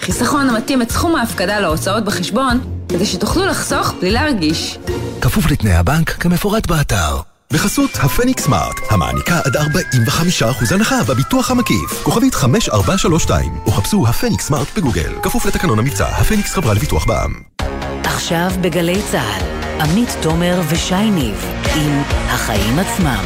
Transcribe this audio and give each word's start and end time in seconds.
חיסכון 0.00 0.50
המתאים 0.50 0.82
את 0.82 0.90
סכום 0.90 1.16
ההפקדה 1.16 1.60
להוצאות 1.60 2.04
בחשבון, 2.04 2.60
כדי 2.88 3.06
שתוכלו 3.06 3.46
לחסוך 3.46 3.94
בלי 4.00 4.10
להרגיש. 4.10 4.78
כפוף 5.20 5.50
לתנאי 5.50 5.72
הבנק 5.72 6.10
כמפורט 6.10 6.66
באתר. 6.66 7.20
בחסות 7.52 7.90
הפניקס 7.94 8.42
סמארט, 8.44 8.76
המעניקה 8.90 9.40
עד 9.44 9.56
45% 9.56 10.74
הנחה 10.74 11.04
בביטוח 11.08 11.50
המקיף. 11.50 12.02
כוכבית 12.02 12.34
5432, 12.34 13.52
או 13.66 13.72
חפשו 13.72 14.06
הפניקס 14.08 14.46
סמארט 14.46 14.68
בגוגל. 14.76 15.12
כפוף 15.22 15.46
לתקנון 15.46 15.78
המבצע, 15.78 16.06
הפניקס 16.06 16.54
חברה 16.54 16.74
לביטוח 16.74 17.06
בע"מ. 17.06 17.32
עכשיו 18.04 18.50
בגלי 18.60 19.02
צה"ל, 19.10 19.42
עמית 19.80 20.16
תומר 20.22 20.60
ושי 20.68 21.10
ניב, 21.10 21.44
עם 21.76 22.02
החיים 22.26 22.78
עצמם. 22.78 23.24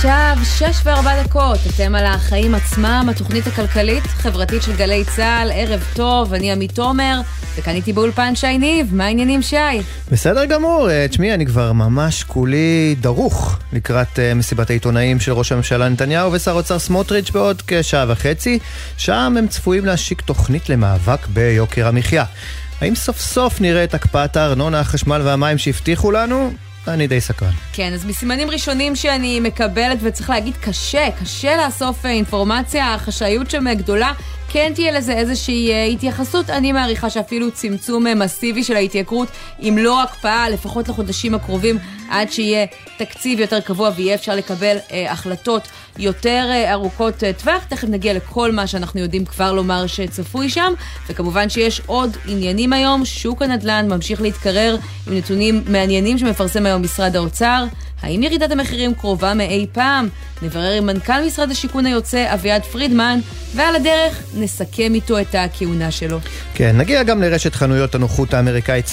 עכשיו 0.00 0.36
שש 0.44 0.76
וארבע 0.84 1.22
דקות, 1.22 1.58
אתם 1.74 1.94
על 1.94 2.06
החיים 2.06 2.54
עצמם, 2.54 3.06
התוכנית 3.10 3.46
הכלכלית-חברתית 3.46 4.62
של 4.62 4.76
גלי 4.76 5.04
צה"ל, 5.16 5.50
ערב 5.54 5.84
טוב, 5.94 6.34
אני 6.34 6.52
עמית 6.52 6.72
תומר, 6.72 7.20
וכאן 7.56 7.74
איתי 7.74 7.92
באולפן 7.92 8.34
שי 8.34 8.58
ניב, 8.58 8.94
מה 8.94 9.04
העניינים 9.04 9.42
שי? 9.42 9.56
בסדר 10.10 10.44
גמור, 10.44 10.90
אה, 10.90 11.06
תשמעי, 11.08 11.34
אני 11.34 11.46
כבר 11.46 11.72
ממש 11.72 12.24
כולי 12.24 12.96
דרוך 13.00 13.58
לקראת 13.72 14.16
uh, 14.16 14.34
מסיבת 14.34 14.70
העיתונאים 14.70 15.20
של 15.20 15.32
ראש 15.32 15.52
הממשלה 15.52 15.88
נתניהו 15.88 16.32
ושר 16.32 16.50
האוצר 16.50 16.78
סמוטריץ' 16.78 17.30
בעוד 17.30 17.62
כשעה 17.66 18.04
וחצי, 18.08 18.58
שם 18.96 19.34
הם 19.38 19.46
צפויים 19.48 19.86
להשיק 19.86 20.20
תוכנית 20.20 20.68
למאבק 20.68 21.26
ביוקר 21.26 21.88
המחיה. 21.88 22.24
האם 22.80 22.94
סוף 22.94 23.20
סוף 23.20 23.60
נראה 23.60 23.84
את 23.84 23.94
הקפאת 23.94 24.36
הארנונה, 24.36 24.80
החשמל 24.80 25.20
והמים 25.24 25.58
שהבטיחו 25.58 26.10
לנו? 26.10 26.52
אני 26.90 27.06
די 27.06 27.20
סקרן. 27.20 27.50
כן, 27.72 27.92
אז 27.94 28.04
מסימנים 28.06 28.50
ראשונים 28.50 28.96
שאני 28.96 29.40
מקבלת, 29.40 29.98
וצריך 30.00 30.30
להגיד, 30.30 30.56
קשה, 30.56 31.08
קשה 31.20 31.56
לאסוף 31.56 32.06
אה, 32.06 32.10
אינפורמציה, 32.10 32.94
החשאיות 32.94 33.50
שם 33.50 33.74
גדולה. 33.74 34.12
כן 34.52 34.72
תהיה 34.74 34.92
לזה 34.92 35.12
איזושהי 35.12 35.72
אה, 35.72 35.84
התייחסות, 35.84 36.50
אני 36.50 36.72
מעריכה 36.72 37.10
שאפילו 37.10 37.50
צמצום 37.50 38.06
אה, 38.06 38.14
מסיבי 38.14 38.64
של 38.64 38.76
ההתייקרות, 38.76 39.28
אם 39.62 39.76
לא 39.80 40.02
הקפאה, 40.02 40.48
לפחות 40.48 40.88
לחודשים 40.88 41.34
הקרובים, 41.34 41.78
עד 42.10 42.32
שיהיה 42.32 42.66
תקציב 43.00 43.40
יותר 43.40 43.60
קבוע 43.60 43.90
ויהיה 43.96 44.14
אפשר 44.14 44.36
לקבל 44.36 44.76
אה, 44.92 45.12
החלטות 45.12 45.68
יותר 45.98 46.46
אה, 46.50 46.72
ארוכות 46.72 47.24
אה, 47.24 47.32
טווח. 47.32 47.64
תכף 47.68 47.88
נגיע 47.88 48.14
לכל 48.14 48.52
מה 48.52 48.66
שאנחנו 48.66 49.00
יודעים 49.00 49.24
כבר 49.24 49.52
לומר 49.52 49.86
שצפוי 49.86 50.50
שם, 50.50 50.72
וכמובן 51.08 51.48
שיש 51.48 51.82
עוד 51.86 52.16
עניינים 52.26 52.72
היום. 52.72 53.04
שוק 53.04 53.42
הנדל"ן 53.42 53.88
ממשיך 53.88 54.20
להתקרר 54.20 54.76
עם 55.06 55.16
נתונים 55.16 55.62
מעניינים 55.66 56.18
שמפרסם 56.18 56.66
היום 56.66 56.82
משרד 56.82 57.16
האוצר. 57.16 57.64
האם 58.02 58.22
ירידת 58.22 58.50
המחירים 58.50 58.94
קרובה 58.94 59.34
מאי 59.34 59.66
פעם? 59.72 60.08
נברר 60.42 60.72
עם 60.72 60.86
מנכ"ל 60.86 61.26
משרד 61.26 61.50
השיכון 61.50 61.86
היוצא 61.86 62.34
אביעד 62.34 62.62
פרידמן, 62.62 63.18
ועל 63.54 63.76
הדרך 63.76 64.22
נסכם 64.34 64.94
איתו 64.94 65.20
את 65.20 65.34
הכהונה 65.34 65.90
שלו. 65.90 66.18
כן, 66.54 66.76
נגיע 66.78 67.02
גם 67.02 67.22
לרשת 67.22 67.54
חנויות 67.54 67.94
הנוחות 67.94 68.34
האמריקאית 68.34 68.86
7-11 68.86 68.88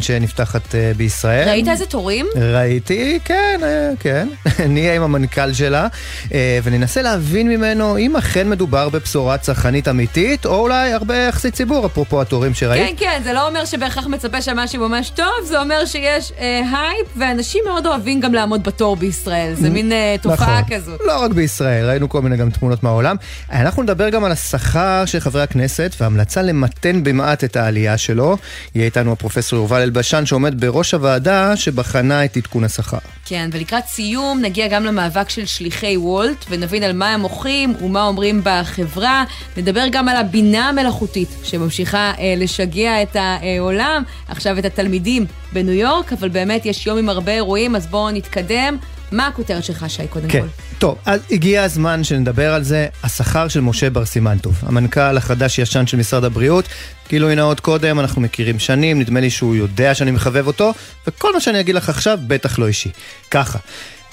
שנפתחת 0.00 0.66
uh, 0.66 0.96
בישראל. 0.96 1.48
ראית 1.48 1.68
איזה 1.68 1.86
תורים? 1.86 2.26
ראיתי, 2.36 3.17
כן, 3.24 3.60
uh, 3.60 3.96
כן. 4.00 4.28
נהיה 4.68 4.96
עם 4.96 5.02
המנכ"ל 5.02 5.52
שלה, 5.52 5.86
uh, 6.24 6.30
וננסה 6.62 7.02
להבין 7.02 7.48
ממנו 7.48 7.98
אם 7.98 8.16
אכן 8.16 8.50
מדובר 8.50 8.88
בבשורה 8.88 9.38
צרכנית 9.38 9.88
אמיתית, 9.88 10.46
או 10.46 10.60
אולי 10.60 10.92
הרבה 10.92 11.16
יחסי 11.16 11.50
ציבור, 11.50 11.86
אפרופו 11.86 12.20
התורים 12.20 12.54
שראית. 12.54 12.98
כן, 12.98 13.04
כן, 13.04 13.20
זה 13.24 13.32
לא 13.32 13.48
אומר 13.48 13.64
שבהכרח 13.64 14.06
מצפה 14.06 14.42
שם 14.42 14.56
משהו 14.56 14.88
ממש 14.88 15.10
טוב, 15.10 15.44
זה 15.44 15.60
אומר 15.60 15.84
שיש 15.84 16.30
אה, 16.30 16.40
הייפ, 16.42 17.08
ואנשים 17.16 17.60
מאוד 17.66 17.86
אוהבים 17.86 18.20
גם 18.20 18.34
לעמוד 18.34 18.62
בתור 18.62 18.96
בישראל. 18.96 19.54
זה 19.54 19.70
מין 19.70 19.92
אה, 19.92 20.22
תופעה 20.22 20.60
נכון. 20.60 20.76
כזאת. 20.76 21.00
לא 21.06 21.22
רק 21.22 21.30
בישראל, 21.30 21.90
ראינו 21.90 22.08
כל 22.08 22.22
מיני 22.22 22.36
גם 22.36 22.50
תמונות 22.50 22.82
מהעולם. 22.82 23.16
אנחנו 23.52 23.82
נדבר 23.82 24.08
גם 24.08 24.24
על 24.24 24.32
השכר 24.32 25.04
של 25.06 25.20
חברי 25.20 25.42
הכנסת 25.42 25.94
והמלצה 26.00 26.42
למתן 26.42 27.04
במעט 27.04 27.44
את 27.44 27.56
העלייה 27.56 27.98
שלו. 27.98 28.36
יהיה 28.74 28.84
איתנו 28.84 29.12
הפרופסור 29.12 29.58
יובל 29.58 29.80
אלבשן 29.80 30.26
שעומד 30.26 30.60
בראש 30.60 30.94
הוועדה 30.94 31.56
שבחנה 31.56 32.24
את 32.24 32.36
עדכון 32.36 32.64
השכר. 32.64 32.98
כן, 33.24 33.50
ולקראת 33.52 33.86
סיום 33.86 34.40
נגיע 34.42 34.68
גם 34.68 34.84
למאבק 34.84 35.28
של 35.28 35.46
שליחי 35.46 35.96
וולט, 35.96 36.44
ונבין 36.48 36.82
על 36.82 36.92
מה 36.92 37.14
הם 37.14 37.20
מוחים 37.20 37.74
ומה 37.80 38.02
אומרים 38.02 38.40
בחברה. 38.44 39.24
נדבר 39.56 39.84
גם 39.90 40.08
על 40.08 40.16
הבינה 40.16 40.68
המלאכותית, 40.68 41.28
שממשיכה 41.44 42.12
אה, 42.18 42.34
לשגע 42.36 43.02
את 43.02 43.16
העולם, 43.16 44.02
עכשיו 44.28 44.58
את 44.58 44.64
התלמידים 44.64 45.26
בניו 45.52 45.72
יורק, 45.72 46.12
אבל 46.12 46.28
באמת 46.28 46.66
יש 46.66 46.86
יום 46.86 46.98
עם 46.98 47.08
הרבה 47.08 47.32
אירועים, 47.32 47.76
אז 47.76 47.86
בואו 47.86 48.10
נתקדם. 48.10 48.76
מה 49.12 49.26
הכותרת 49.26 49.64
שלך, 49.64 49.84
שי, 49.88 50.08
קודם 50.08 50.28
כן. 50.28 50.40
כל? 50.40 50.46
טוב, 50.78 50.98
אז 51.04 51.20
הגיע 51.30 51.62
הזמן 51.62 52.04
שנדבר 52.04 52.54
על 52.54 52.62
זה, 52.62 52.86
השכר 53.02 53.48
של 53.48 53.60
משה 53.60 53.90
בר 53.90 54.04
סימנטוב, 54.04 54.60
המנכ"ל 54.62 55.16
החדש-ישן 55.16 55.86
של 55.86 55.96
משרד 55.96 56.24
הבריאות. 56.24 56.64
גילוי 57.08 57.34
נאות 57.34 57.60
קודם, 57.60 58.00
אנחנו 58.00 58.20
מכירים 58.20 58.58
שנים, 58.58 59.00
נדמה 59.00 59.20
לי 59.20 59.30
שהוא 59.30 59.56
יודע 59.56 59.94
שאני 59.94 60.10
מחבב 60.10 60.46
אותו, 60.46 60.72
וכל 61.06 61.32
מה 61.34 61.40
שאני 61.40 61.60
אגיד 61.60 61.74
לך 61.74 61.88
עכשיו 61.88 62.18
בטח 62.26 62.58
לא 62.58 62.66
אישי. 62.66 62.90
ככה. 63.30 63.58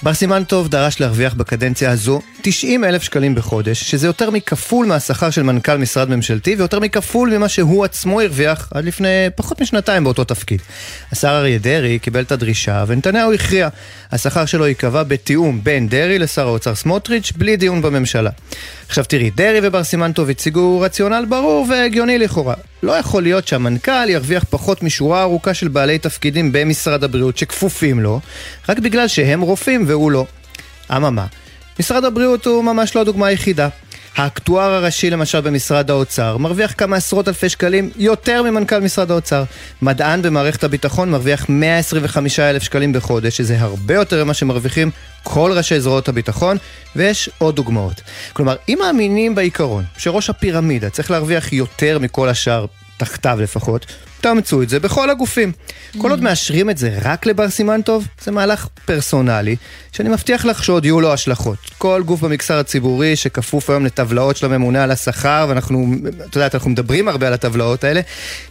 בר 0.02 0.14
סימנטוב 0.14 0.68
דרש 0.68 1.00
להרוויח 1.00 1.34
בקדנציה 1.34 1.90
הזו 1.90 2.20
90 2.42 2.84
אלף 2.84 3.02
שקלים 3.02 3.34
בחודש, 3.34 3.90
שזה 3.90 4.06
יותר 4.06 4.30
מכפול 4.30 4.86
מהשכר 4.86 5.30
של 5.30 5.42
מנכ"ל 5.42 5.76
משרד 5.76 6.10
ממשלתי 6.10 6.54
ויותר 6.58 6.80
מכפול 6.80 7.36
ממה 7.36 7.48
שהוא 7.48 7.84
עצמו 7.84 8.20
הרוויח 8.20 8.68
עד 8.74 8.84
לפני 8.84 9.26
פחות 9.36 9.60
משנתיים 9.60 10.04
באותו 10.04 10.24
תפקיד. 10.24 10.62
השר 11.12 11.28
אריה 11.28 11.58
דרעי 11.58 11.98
קיבל 11.98 12.20
את 12.20 12.32
הדרישה 12.32 12.84
ונתניהו 12.86 13.32
הכריע. 13.32 13.68
השכר 14.12 14.46
שלו 14.46 14.66
ייקבע 14.66 15.02
בתיאום 15.02 15.64
בין 15.64 15.88
דרעי 15.88 16.18
לשר 16.18 16.46
האוצר 16.46 16.74
סמוטריץ' 16.74 17.32
בלי 17.36 17.56
דיון 17.56 17.82
בממשלה. 17.82 18.30
עכשיו 18.88 19.04
תראי, 19.04 19.30
דרעי 19.30 19.60
ובר 19.62 19.84
סימנטוב 19.84 20.30
הציגו 20.30 20.80
רציונל 20.80 21.24
ברור 21.28 21.66
והגיוני 21.70 22.18
לכאורה. 22.18 22.54
לא 22.82 22.92
יכול 22.92 23.22
להיות 23.22 23.48
שהמנכ"ל 23.48 24.08
ירוויח 24.08 24.44
פחות 24.50 24.82
משורה 24.82 25.22
ארוכה 25.22 25.54
של 25.54 25.68
בעלי 25.68 25.98
תפקידים 25.98 26.52
במשרד 26.52 27.04
הבריאות 27.04 27.38
שכפופים 27.38 28.00
לו, 28.00 28.20
רק 28.68 28.78
בגלל 28.78 29.08
שהם 29.08 29.40
רופאים 29.40 29.84
והוא 29.86 30.10
לא. 30.10 30.26
אממה, 30.96 31.26
משרד 31.80 32.04
הבריאות 32.04 32.46
הוא 32.46 32.64
ממש 32.64 32.96
לא 32.96 33.00
הדוגמה 33.00 33.26
היחידה. 33.26 33.68
האקטואר 34.16 34.72
הראשי 34.72 35.10
למשל 35.10 35.40
במשרד 35.40 35.90
האוצר 35.90 36.36
מרוויח 36.36 36.74
כמה 36.78 36.96
עשרות 36.96 37.28
אלפי 37.28 37.48
שקלים 37.48 37.90
יותר 37.96 38.42
ממנכ"ל 38.42 38.78
משרד 38.78 39.10
האוצר. 39.10 39.44
מדען 39.82 40.22
במערכת 40.22 40.64
הביטחון 40.64 41.10
מרוויח 41.10 41.46
125 41.48 42.40
אלף 42.40 42.62
שקלים 42.62 42.92
בחודש, 42.92 43.36
שזה 43.36 43.60
הרבה 43.60 43.94
יותר 43.94 44.24
ממה 44.24 44.34
שמרוויחים 44.34 44.90
כל 45.22 45.52
ראשי 45.56 45.80
זרועות 45.80 46.08
הביטחון, 46.08 46.56
ויש 46.96 47.30
עוד 47.38 47.56
דוגמאות. 47.56 48.00
כלומר, 48.32 48.56
אם 48.68 48.78
מאמינים 48.80 49.34
בעיקרון 49.34 49.84
שראש 49.98 50.30
הפירמידה 50.30 50.90
צריך 50.90 51.10
להרוויח 51.10 51.52
יותר 51.52 51.98
מכל 51.98 52.28
השאר, 52.28 52.66
תחתיו 52.96 53.38
לפחות, 53.42 53.86
תאמצו 54.20 54.62
את 54.62 54.68
זה 54.68 54.80
בכל 54.80 55.10
הגופים. 55.10 55.52
כל 55.98 56.10
עוד 56.10 56.22
מאשרים 56.22 56.70
את 56.70 56.78
זה 56.78 56.98
רק 57.02 57.26
לבר 57.26 57.50
סימן 57.50 57.82
טוב, 57.82 58.06
זה 58.20 58.30
מהלך 58.30 58.66
פרסונלי, 58.84 59.56
שאני 59.92 60.08
מבטיח 60.08 60.44
לך 60.44 60.64
שעוד 60.64 60.84
יהיו 60.84 61.00
לו 61.00 61.12
השלכות. 61.12 61.58
כל 61.78 62.02
גוף 62.06 62.20
במגזר 62.20 62.58
הציבורי 62.58 63.16
שכפוף 63.16 63.70
היום 63.70 63.86
לטבלאות 63.86 64.36
של 64.36 64.46
הממונה 64.46 64.84
על 64.84 64.90
השכר, 64.90 65.46
ואנחנו, 65.48 65.94
את 66.28 66.36
יודעת, 66.36 66.54
אנחנו 66.54 66.70
מדברים 66.70 67.08
הרבה 67.08 67.26
על 67.26 67.32
הטבלאות 67.32 67.84
האלה, 67.84 68.00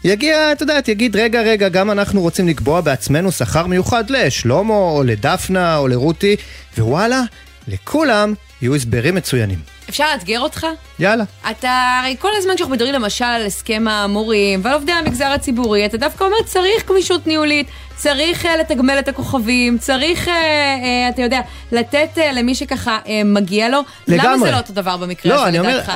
יגיע, 0.03 0.51
את 0.51 0.61
יודעת, 0.61 0.87
יגיד, 0.87 1.15
רגע, 1.15 1.41
רגע, 1.41 1.69
גם 1.69 1.91
אנחנו 1.91 2.21
רוצים 2.21 2.47
לקבוע 2.47 2.81
בעצמנו 2.81 3.31
שכר 3.31 3.67
מיוחד 3.67 4.09
לשלמה, 4.09 4.73
או 4.73 5.03
לדפנה, 5.05 5.77
או 5.77 5.87
לרותי, 5.87 6.35
ווואלה, 6.77 7.21
לכולם 7.67 8.33
יהיו 8.65 8.75
הסברים 8.75 9.15
מצוינים. 9.15 9.59
אפשר 9.89 10.05
לאתגר 10.11 10.39
אותך? 10.39 10.67
יאללה. 10.99 11.23
אתה, 11.51 11.99
הרי 12.01 12.15
כל 12.19 12.29
הזמן 12.37 12.57
שאנחנו 12.57 12.75
מדברים 12.75 12.93
למשל 12.93 13.25
על 13.25 13.45
הסכם 13.45 13.87
המורים 13.87 14.59
ועל 14.63 14.73
עובדי 14.73 14.91
המגזר 14.91 15.25
הציבורי, 15.25 15.85
אתה 15.85 15.97
דווקא 15.97 16.23
אומר 16.23 16.37
צריך 16.45 16.89
גמישות 16.89 17.27
ניהולית, 17.27 17.67
צריך 17.95 18.45
uh, 18.45 18.47
לתגמל 18.59 18.99
את 18.99 19.07
הכוכבים, 19.07 19.77
צריך, 19.77 20.27
uh, 20.27 20.29
uh, 20.29 21.13
אתה 21.13 21.21
יודע, 21.21 21.41
לתת 21.71 22.09
uh, 22.15 22.19
למי 22.33 22.55
שככה 22.55 22.99
uh, 23.03 23.07
מגיע 23.25 23.69
לו. 23.69 23.79
לגמרי. 24.07 24.27
למה 24.27 24.37
זה 24.45 24.51
לא 24.51 24.57
אותו 24.57 24.73
דבר 24.73 24.97
במקרה 24.97 25.31
לא, 25.31 25.39
הזה 25.39 25.49
אני 25.49 25.59
אומר, 25.59 25.77
לדעתך? 25.77 25.91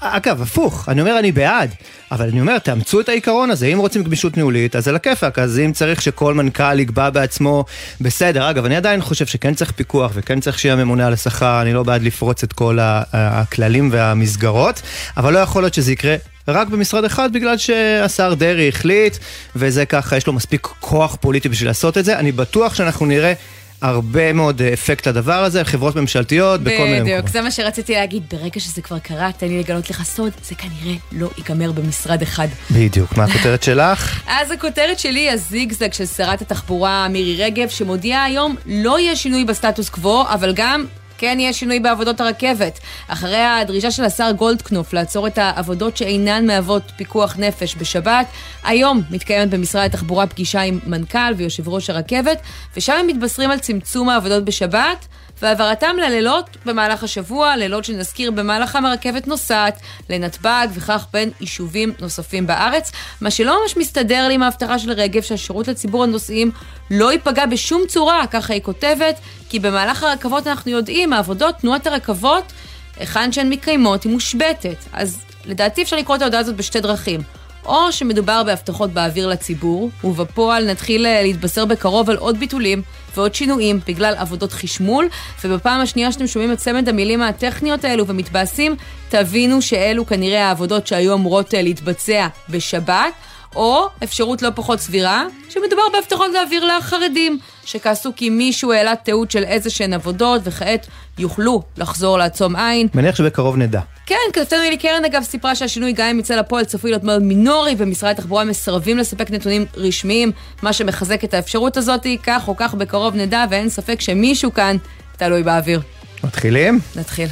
אגב, 0.00 0.42
הפוך, 0.42 0.88
אני 0.88 1.00
אומר 1.00 1.18
אני 1.18 1.32
בעד, 1.32 1.74
אבל 2.12 2.28
אני 2.28 2.40
אומר, 2.40 2.58
תאמצו 2.58 3.00
את 3.00 3.08
העיקרון 3.08 3.50
הזה, 3.50 3.66
אם 3.66 3.78
רוצים 3.78 4.02
גמישות 4.02 4.36
ניהולית, 4.36 4.76
אז 4.76 4.88
על 4.88 4.96
הכיפאק, 4.96 5.38
אז 5.38 5.58
אם 5.58 5.72
צריך 5.72 6.02
שכל 6.02 6.34
מנכ"ל 6.34 6.80
יקבע 6.80 7.10
בעצמו, 7.10 7.64
בסדר. 8.00 8.50
אגב, 8.50 8.64
אני 8.64 8.76
עדיין 8.76 9.00
חושב 9.00 9.26
שכן 9.26 9.54
צריך 9.54 9.72
פיקוח 9.72 10.12
וכן 10.14 10.40
צריך 10.40 10.58
שיהיה 10.58 10.76
ממונה 10.76 11.06
על 11.06 11.12
השכר, 11.12 11.62
אני 11.62 11.72
לא 11.72 11.82
בעד 11.82 12.02
לפרוץ 12.02 12.42
את 12.42 12.52
כל 12.52 12.78
הכללים 13.12 13.88
והמסגרות, 13.92 14.82
אבל 15.16 15.32
לא 15.32 15.38
יכול 15.38 15.62
להיות 15.62 15.74
שזה 15.74 15.92
יקרה 15.92 16.16
רק 16.48 16.68
במשרד 16.68 17.04
אחד 17.04 17.32
בגלל 17.32 17.58
שהשר 17.58 18.34
דרעי 18.34 18.68
החליט, 18.68 19.16
וזה 19.56 19.86
ככה, 19.86 20.16
יש 20.16 20.26
לו 20.26 20.32
מספיק 20.32 20.68
כוח 20.80 21.16
פוליטי 21.20 21.48
בשביל 21.48 21.68
לעשות 21.68 21.98
את 21.98 22.04
זה. 22.04 22.18
אני 22.18 22.32
בטוח 22.32 22.74
שאנחנו 22.74 23.06
נראה 23.06 23.32
הרבה 23.82 24.32
מאוד 24.32 24.62
אפקט 24.62 25.08
לדבר 25.08 25.44
הזה, 25.44 25.64
חברות 25.64 25.96
ממשלתיות, 25.96 26.60
בכל 26.60 26.70
מיני 26.70 27.00
מקומות. 27.00 27.08
בדיוק, 27.08 27.28
זה 27.28 27.42
מה 27.42 27.50
שרציתי 27.50 27.92
להגיד. 27.92 28.22
ברגע 28.32 28.60
שזה 28.60 28.82
כבר 28.82 28.98
קרה, 28.98 29.30
תן 29.36 29.46
לי 29.48 29.58
לגלות 29.58 29.90
לך 29.90 30.02
סוד, 30.02 30.32
זה 30.44 30.54
כנראה 30.54 30.98
לא 31.12 31.28
ייגמר 31.38 31.72
במשרד 31.72 32.22
אחד. 32.22 32.48
בדיוק, 32.70 33.16
מה 33.16 33.24
הכותרת 33.24 33.62
שלך? 33.62 34.22
אז 34.40 34.50
הכותרת 34.50 34.98
שלי 34.98 35.20
היא 35.20 35.30
הזיגזג 35.30 35.92
של 35.92 36.06
שרת 36.06 36.42
התחבורה 36.42 37.08
מירי 37.08 37.44
רגב, 37.44 37.68
שמודיעה 37.68 38.24
היום 38.24 38.56
לא 38.66 38.98
יהיה 38.98 39.16
שינוי 39.16 39.44
בסטטוס 39.44 39.88
קוו, 39.88 40.24
אבל 40.28 40.52
גם 40.56 40.84
כן 41.20 41.36
יהיה 41.40 41.52
שינוי 41.52 41.80
בעבודות 41.80 42.20
הרכבת. 42.20 42.78
אחרי 43.08 43.42
הדרישה 43.42 43.90
של 43.90 44.04
השר 44.04 44.30
גולדקנופ 44.32 44.92
לעצור 44.92 45.26
את 45.26 45.38
העבודות 45.38 45.96
שאינן 45.96 46.46
מהוות 46.46 46.82
פיקוח 46.96 47.36
נפש 47.38 47.76
בשבת, 47.78 48.26
היום 48.64 49.02
מתקיימת 49.10 49.50
במשרד 49.50 49.84
התחבורה 49.84 50.26
פגישה 50.26 50.60
עם 50.60 50.78
מנכ"ל 50.86 51.32
ויושב 51.36 51.68
ראש 51.68 51.90
הרכבת, 51.90 52.40
ושם 52.76 52.92
הם 53.00 53.06
מתבשרים 53.06 53.50
על 53.50 53.58
צמצום 53.58 54.08
העבודות 54.08 54.44
בשבת. 54.44 55.06
והעברתם 55.42 55.96
ללילות 56.02 56.56
במהלך 56.66 57.04
השבוע, 57.04 57.56
לילות 57.56 57.84
שנזכיר 57.84 58.30
במהלכם 58.30 58.86
הרכבת 58.86 59.26
נוסעת 59.26 59.80
לנתב"ג 60.10 60.68
וכך 60.74 61.06
בין 61.12 61.30
יישובים 61.40 61.92
נוספים 62.00 62.46
בארץ, 62.46 62.92
מה 63.20 63.30
שלא 63.30 63.62
ממש 63.62 63.76
מסתדר 63.76 64.28
לי 64.28 64.34
עם 64.34 64.42
ההבטחה 64.42 64.78
של 64.78 64.92
רגב 64.92 65.22
שהשירות 65.22 65.68
לציבור 65.68 66.02
הנוסעים 66.04 66.50
לא 66.90 67.12
ייפגע 67.12 67.46
בשום 67.46 67.82
צורה, 67.88 68.26
ככה 68.26 68.52
היא 68.52 68.62
כותבת, 68.62 69.20
כי 69.48 69.58
במהלך 69.58 70.02
הרכבות 70.02 70.46
אנחנו 70.46 70.70
יודעים, 70.70 71.12
העבודות, 71.12 71.54
תנועת 71.60 71.86
הרכבות, 71.86 72.52
היכן 72.96 73.32
שהן 73.32 73.48
מקיימות, 73.48 74.04
היא 74.04 74.12
מושבתת. 74.12 74.76
אז 74.92 75.22
לדעתי 75.46 75.82
אפשר 75.82 75.96
לקרוא 75.96 76.16
את 76.16 76.22
ההודעה 76.22 76.40
הזאת 76.40 76.56
בשתי 76.56 76.80
דרכים. 76.80 77.39
או 77.66 77.92
שמדובר 77.92 78.42
בהבטחות 78.42 78.90
באוויר 78.90 79.28
לציבור, 79.28 79.90
ובפועל 80.04 80.70
נתחיל 80.70 81.06
אה, 81.06 81.22
להתבשר 81.22 81.64
בקרוב 81.64 82.10
על 82.10 82.16
עוד 82.16 82.38
ביטולים 82.38 82.82
ועוד 83.16 83.34
שינויים 83.34 83.80
בגלל 83.86 84.14
עבודות 84.16 84.52
חשמול, 84.52 85.08
ובפעם 85.44 85.80
השנייה 85.80 86.12
שאתם 86.12 86.26
שומעים 86.26 86.52
את 86.52 86.58
צמד 86.58 86.88
המילים 86.88 87.22
הטכניות 87.22 87.84
האלו 87.84 88.06
ומתבאסים, 88.06 88.76
תבינו 89.08 89.62
שאלו 89.62 90.06
כנראה 90.06 90.46
העבודות 90.46 90.86
שהיו 90.86 91.14
אמורות 91.14 91.54
אה, 91.54 91.62
להתבצע 91.62 92.26
בשבת. 92.48 93.12
או 93.56 93.86
אפשרות 94.04 94.42
לא 94.42 94.48
פחות 94.54 94.80
סבירה, 94.80 95.24
שמדובר 95.48 95.82
בהבטחות 95.92 96.26
לאוויר 96.34 96.64
לחרדים, 96.64 97.38
שכעסו 97.64 98.12
כי 98.16 98.30
מישהו 98.30 98.72
העלה 98.72 98.96
תיעוד 98.96 99.30
של 99.30 99.44
איזה 99.44 99.70
שהן 99.70 99.92
עבודות, 99.92 100.40
וכעת 100.44 100.86
יוכלו 101.18 101.62
לחזור 101.76 102.18
לעצום 102.18 102.56
עין. 102.56 102.88
מניח 102.94 103.16
שבקרוב 103.16 103.56
נדע. 103.56 103.80
כן, 104.10 104.16
כתבתנו 104.32 104.62
אלי 104.62 104.76
קרן 104.76 105.04
אגב 105.04 105.22
סיפרה 105.22 105.54
שהשינוי 105.54 105.92
גם 105.92 106.06
אם 106.06 106.18
יצא 106.18 106.34
לפועל 106.34 106.64
צפוי 106.64 106.90
להיות 106.90 107.04
מאוד 107.04 107.22
מינורי, 107.22 107.74
ומשרד 107.78 108.10
התחבורה 108.10 108.44
מסרבים 108.44 108.98
לספק 108.98 109.30
נתונים 109.30 109.66
רשמיים, 109.76 110.32
מה 110.62 110.72
שמחזק 110.72 111.24
את 111.24 111.34
האפשרות 111.34 111.76
הזאת, 111.76 112.06
כך 112.22 112.48
או 112.48 112.56
כך 112.56 112.74
בקרוב 112.74 113.14
נדע, 113.14 113.44
ואין 113.50 113.68
ספק 113.68 114.00
שמישהו 114.00 114.54
כאן 114.54 114.76
תלוי 115.16 115.42
באוויר. 115.42 115.80
מתחילים? 116.24 116.78
נתחיל. 116.96 117.28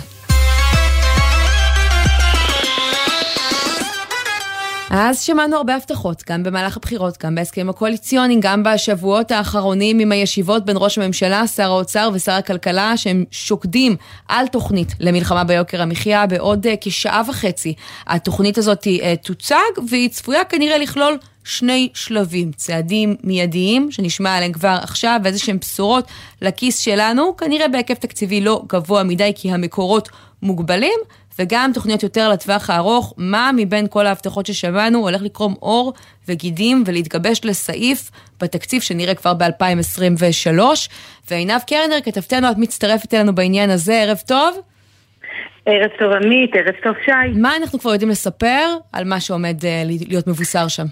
אז 4.91 5.23
שמענו 5.23 5.57
הרבה 5.57 5.75
הבטחות, 5.75 6.23
גם 6.31 6.43
במהלך 6.43 6.77
הבחירות, 6.77 7.19
גם 7.25 7.35
בהסכמים 7.35 7.69
הקואליציוניים, 7.69 8.41
גם 8.43 8.63
בשבועות 8.63 9.31
האחרונים 9.31 9.99
עם 9.99 10.13
הישיבות 10.13 10.65
בין 10.65 10.77
ראש 10.79 10.99
הממשלה, 10.99 11.47
שר 11.47 11.71
האוצר 11.71 12.11
ושר 12.15 12.33
הכלכלה, 12.33 12.97
שהם 12.97 13.25
שוקדים 13.31 13.97
על 14.29 14.47
תוכנית 14.47 14.95
למלחמה 15.01 15.45
ביוקר 15.45 15.83
המחיה 15.83 16.27
בעוד 16.27 16.67
uh, 16.67 16.71
כשעה 16.81 17.23
וחצי. 17.29 17.75
התוכנית 18.07 18.59
הזאת 18.59 18.85
uh, 18.87 18.87
תוצג, 19.23 19.57
והיא 19.89 20.09
צפויה 20.09 20.45
כנראה 20.45 20.79
לכלול 20.79 21.19
שני 21.45 21.89
שלבים, 21.95 22.53
צעדים 22.53 23.17
מיידיים, 23.25 23.91
שנשמע 23.91 24.37
עליהם 24.37 24.53
כבר 24.53 24.79
עכשיו, 24.83 25.21
ואיזה 25.25 25.39
שהם 25.39 25.59
בשורות 25.59 26.05
לכיס 26.43 26.79
שלנו, 26.79 27.37
כנראה 27.37 27.69
בהיקף 27.69 27.99
תקציבי 27.99 28.41
לא 28.41 28.63
גבוה 28.69 29.03
מדי, 29.03 29.33
כי 29.37 29.51
המקורות 29.53 30.09
מוגבלים, 30.43 30.99
וגם 31.39 31.71
תוכניות 31.75 32.03
יותר 32.03 32.29
לטווח 32.29 32.71
הארוך, 32.71 33.15
מה 33.17 33.51
מבין 33.57 33.87
כל 33.91 34.07
ההבטחות 34.07 34.47
ששמענו 34.47 34.99
הולך 34.99 35.23
לקרום 35.23 35.55
עור 35.61 35.93
וגידים 36.29 36.83
ולהתגבש 36.87 37.41
לסעיף 37.45 38.11
בתקציב 38.43 38.83
שנראה 38.83 39.15
כבר 39.15 39.35
ב-2023. 39.35 40.61
ועינב 41.31 41.61
קרנר, 41.67 42.01
כתבתנו, 42.05 42.51
את 42.51 42.59
מצטרפת 42.59 43.15
אלינו 43.15 43.35
בעניין 43.35 43.71
הזה, 43.71 44.03
ערב 44.03 44.19
טוב. 44.27 44.59
ערב 45.67 45.91
טוב 45.99 46.13
עמית, 46.13 46.51
ערב 46.55 46.75
טוב 46.83 46.95
שי. 47.05 47.41
מה 47.41 47.57
אנחנו 47.57 47.79
כבר 47.79 47.93
יודעים 47.93 48.11
לספר 48.11 48.67
על 48.93 49.05
מה 49.05 49.21
שעומד 49.21 49.57
uh, 49.61 50.09
להיות 50.09 50.27
מבוסר 50.27 50.69
שם? 50.69 50.87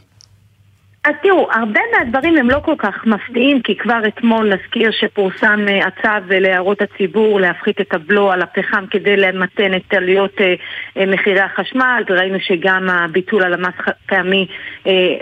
אז 1.06 1.14
תראו, 1.22 1.48
הרבה 1.52 1.80
מהדברים 1.92 2.36
הם 2.36 2.50
לא 2.50 2.60
כל 2.64 2.74
כך 2.78 3.06
מפתיעים, 3.06 3.62
כי 3.62 3.76
כבר 3.76 4.00
אתמול 4.08 4.54
נזכיר 4.54 4.90
שפורסם 4.90 5.60
אה, 5.68 5.86
הצו 5.86 6.26
להערות 6.30 6.82
הציבור 6.82 7.40
להפחית 7.40 7.80
את 7.80 7.94
הבלו 7.94 8.32
על 8.32 8.42
הפחם 8.42 8.84
כדי 8.90 9.16
למתן 9.16 9.74
את 9.74 9.94
עלויות 9.94 10.40
אה, 10.40 10.54
אה, 10.96 11.06
מחירי 11.06 11.40
החשמל, 11.40 12.04
וראינו 12.08 12.40
שגם 12.40 12.88
הביטול 12.90 13.42
על 13.42 13.54
המס 13.54 13.74
פעמי 14.06 14.46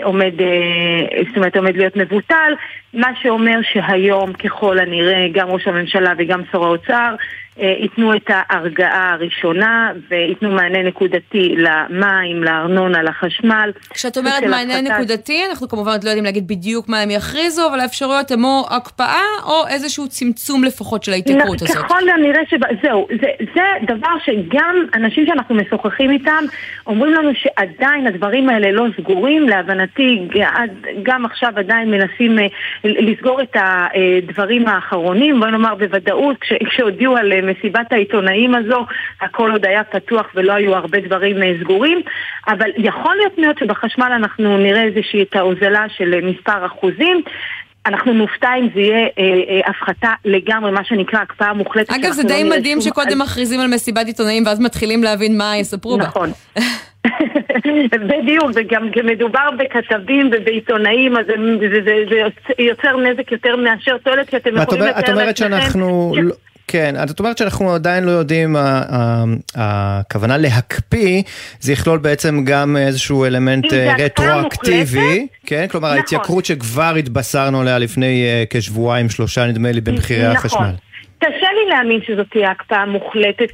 עומד, 0.03 0.33
זאת 1.27 1.37
אומרת, 1.37 1.57
עומד 1.57 1.77
להיות 1.77 1.95
מבוטל, 1.95 2.53
מה 2.93 3.11
שאומר 3.21 3.59
שהיום 3.73 4.33
ככל 4.33 4.79
הנראה 4.79 5.27
גם 5.31 5.47
ראש 5.47 5.67
הממשלה 5.67 6.13
וגם 6.17 6.41
שר 6.51 6.63
האוצר 6.63 6.93
אה, 6.93 7.15
ייתנו 7.57 8.15
את 8.15 8.25
ההרגעה 8.27 9.13
הראשונה 9.13 9.91
וייתנו 10.09 10.51
מענה 10.51 10.83
נקודתי 10.83 11.55
למים, 11.57 12.43
לארנונה, 12.43 13.03
לחשמל. 13.03 13.71
כשאת 13.89 14.17
אומרת 14.17 14.43
מענה 14.43 14.79
הפחתה... 14.79 14.97
נקודתי, 14.97 15.41
אנחנו 15.49 15.67
כמובן 15.67 15.91
עוד 15.91 16.03
לא 16.03 16.09
יודעים 16.09 16.25
להגיד 16.25 16.47
בדיוק 16.47 16.89
מה 16.89 16.99
הם 17.01 17.11
יכריזו, 17.11 17.69
אבל 17.69 17.79
האפשרויות 17.79 18.31
הן 18.31 18.43
או 18.43 18.65
הקפאה 18.69 19.23
או 19.45 19.67
איזשהו 19.67 20.07
צמצום 20.07 20.63
לפחות 20.63 21.03
של 21.03 21.11
ההתייקרות 21.11 21.61
הזאת. 21.61 21.75
ככל 21.85 22.09
הנראה 22.09 22.41
שזהו, 22.49 23.07
זה, 23.21 23.27
זה 23.55 23.95
דבר 23.95 24.13
שגם 24.25 24.75
אנשים 24.93 25.25
שאנחנו 25.25 25.55
משוחחים 25.55 26.11
איתם 26.11 26.43
אומרים 26.87 27.13
לנו 27.13 27.29
שעדיין 27.33 28.07
הדברים 28.07 28.49
האלה 28.49 28.71
לא 28.71 28.85
סגורים, 28.97 29.49
להבנתי 29.49 30.27
גם 31.03 31.25
עכשיו 31.25 31.53
עדיין 31.55 31.91
מנסים 31.91 32.39
אה, 32.39 32.47
לסגור 32.83 33.41
את 33.41 33.55
הדברים 33.55 34.67
האחרונים, 34.67 35.39
בואי 35.39 35.51
נאמר 35.51 35.75
בוודאות, 35.75 36.37
כשהודיעו 36.69 37.17
על 37.17 37.33
מסיבת 37.45 37.91
העיתונאים 37.91 38.55
הזו, 38.55 38.85
הכל 39.21 39.51
עוד 39.51 39.65
היה 39.65 39.83
פתוח 39.83 40.25
ולא 40.35 40.53
היו 40.53 40.75
הרבה 40.75 40.99
דברים 40.99 41.43
אה, 41.43 41.53
סגורים, 41.61 42.01
אבל 42.47 42.69
יכול 42.77 43.15
להיות 43.15 43.37
מאוד 43.37 43.57
שבחשמל 43.57 44.11
אנחנו 44.15 44.57
נראה 44.57 44.83
איזושהי 44.83 45.23
את 45.23 45.35
ההוזלה 45.35 45.85
של 45.97 46.13
אה, 46.13 46.19
מספר 46.21 46.65
אחוזים. 46.65 47.21
אנחנו 47.85 48.13
נופתע 48.13 48.49
אם 48.59 48.67
זה 48.73 48.79
יהיה 48.79 49.07
אה, 49.19 49.23
אה, 49.49 49.69
הפחתה 49.69 50.09
לגמרי, 50.25 50.71
מה 50.71 50.83
שנקרא 50.83 51.19
הקפאה 51.19 51.53
מוחלטת. 51.53 51.89
אגב, 51.89 52.11
זה 52.11 52.23
די 52.23 52.43
לא 52.43 52.49
מדהים 52.49 52.81
שקודם 52.81 53.19
מכריזים 53.19 53.59
על 53.59 53.67
מסיבת 53.67 54.05
עיתונאים 54.05 54.43
ואז 54.45 54.59
מתחילים 54.59 55.03
להבין 55.03 55.37
מה 55.37 55.57
יספרו 55.57 55.97
בה. 55.97 56.03
נכון. 56.03 56.29
בדיוק, 58.07 58.45
וגם 58.55 58.91
כשמדובר 58.91 59.49
בכתבים 59.59 60.29
ובעיתונאים, 60.33 61.17
אז 61.17 61.25
זה, 61.25 61.33
זה, 61.69 61.81
זה, 61.85 62.03
זה 62.09 62.63
יוצר 62.63 62.97
נזק 62.97 63.31
יותר 63.31 63.55
מאשר 63.55 63.97
תועלת, 63.97 64.29
כי 64.29 64.37
אתם 64.37 64.49
יכולים 64.55 64.83
לתאר 64.83 64.95
לעצמכם... 64.95 65.13
את 65.13 65.17
אומרת 65.17 65.37
שאנחנו... 65.37 66.13
כן, 66.67 66.95
את 67.03 67.19
אומרת 67.19 67.37
שאנחנו 67.37 67.73
עדיין 67.73 68.03
לא 68.03 68.11
יודעים, 68.11 68.55
הכוונה 69.55 70.37
להקפיא, 70.37 71.21
זה 71.59 71.71
יכלול 71.73 71.97
בעצם 71.97 72.43
גם 72.45 72.77
איזשהו 72.77 73.25
אלמנט 73.25 73.73
אה, 73.73 73.95
רטרואקטיבי, 73.99 75.27
כן? 75.45 75.67
כלומר 75.71 75.87
נכון. 75.87 75.97
ההתייקרות 75.97 76.45
שכבר 76.45 76.95
התבשרנו 76.95 77.61
עליה 77.61 77.77
לפני 77.77 78.23
אה, 78.23 78.43
כשבועיים, 78.49 79.09
שלושה 79.09 79.47
נדמה 79.47 79.71
לי, 79.71 79.81
במחירי 79.81 80.23
נכון. 80.23 80.35
החשמל. 80.35 80.75
קשה 81.19 81.47
לי 81.53 81.69
להאמין 81.69 81.99
שזאת 82.07 82.27
תהיה 82.29 82.51
הקפאה 82.51 82.85
מוחלטת, 82.85 83.51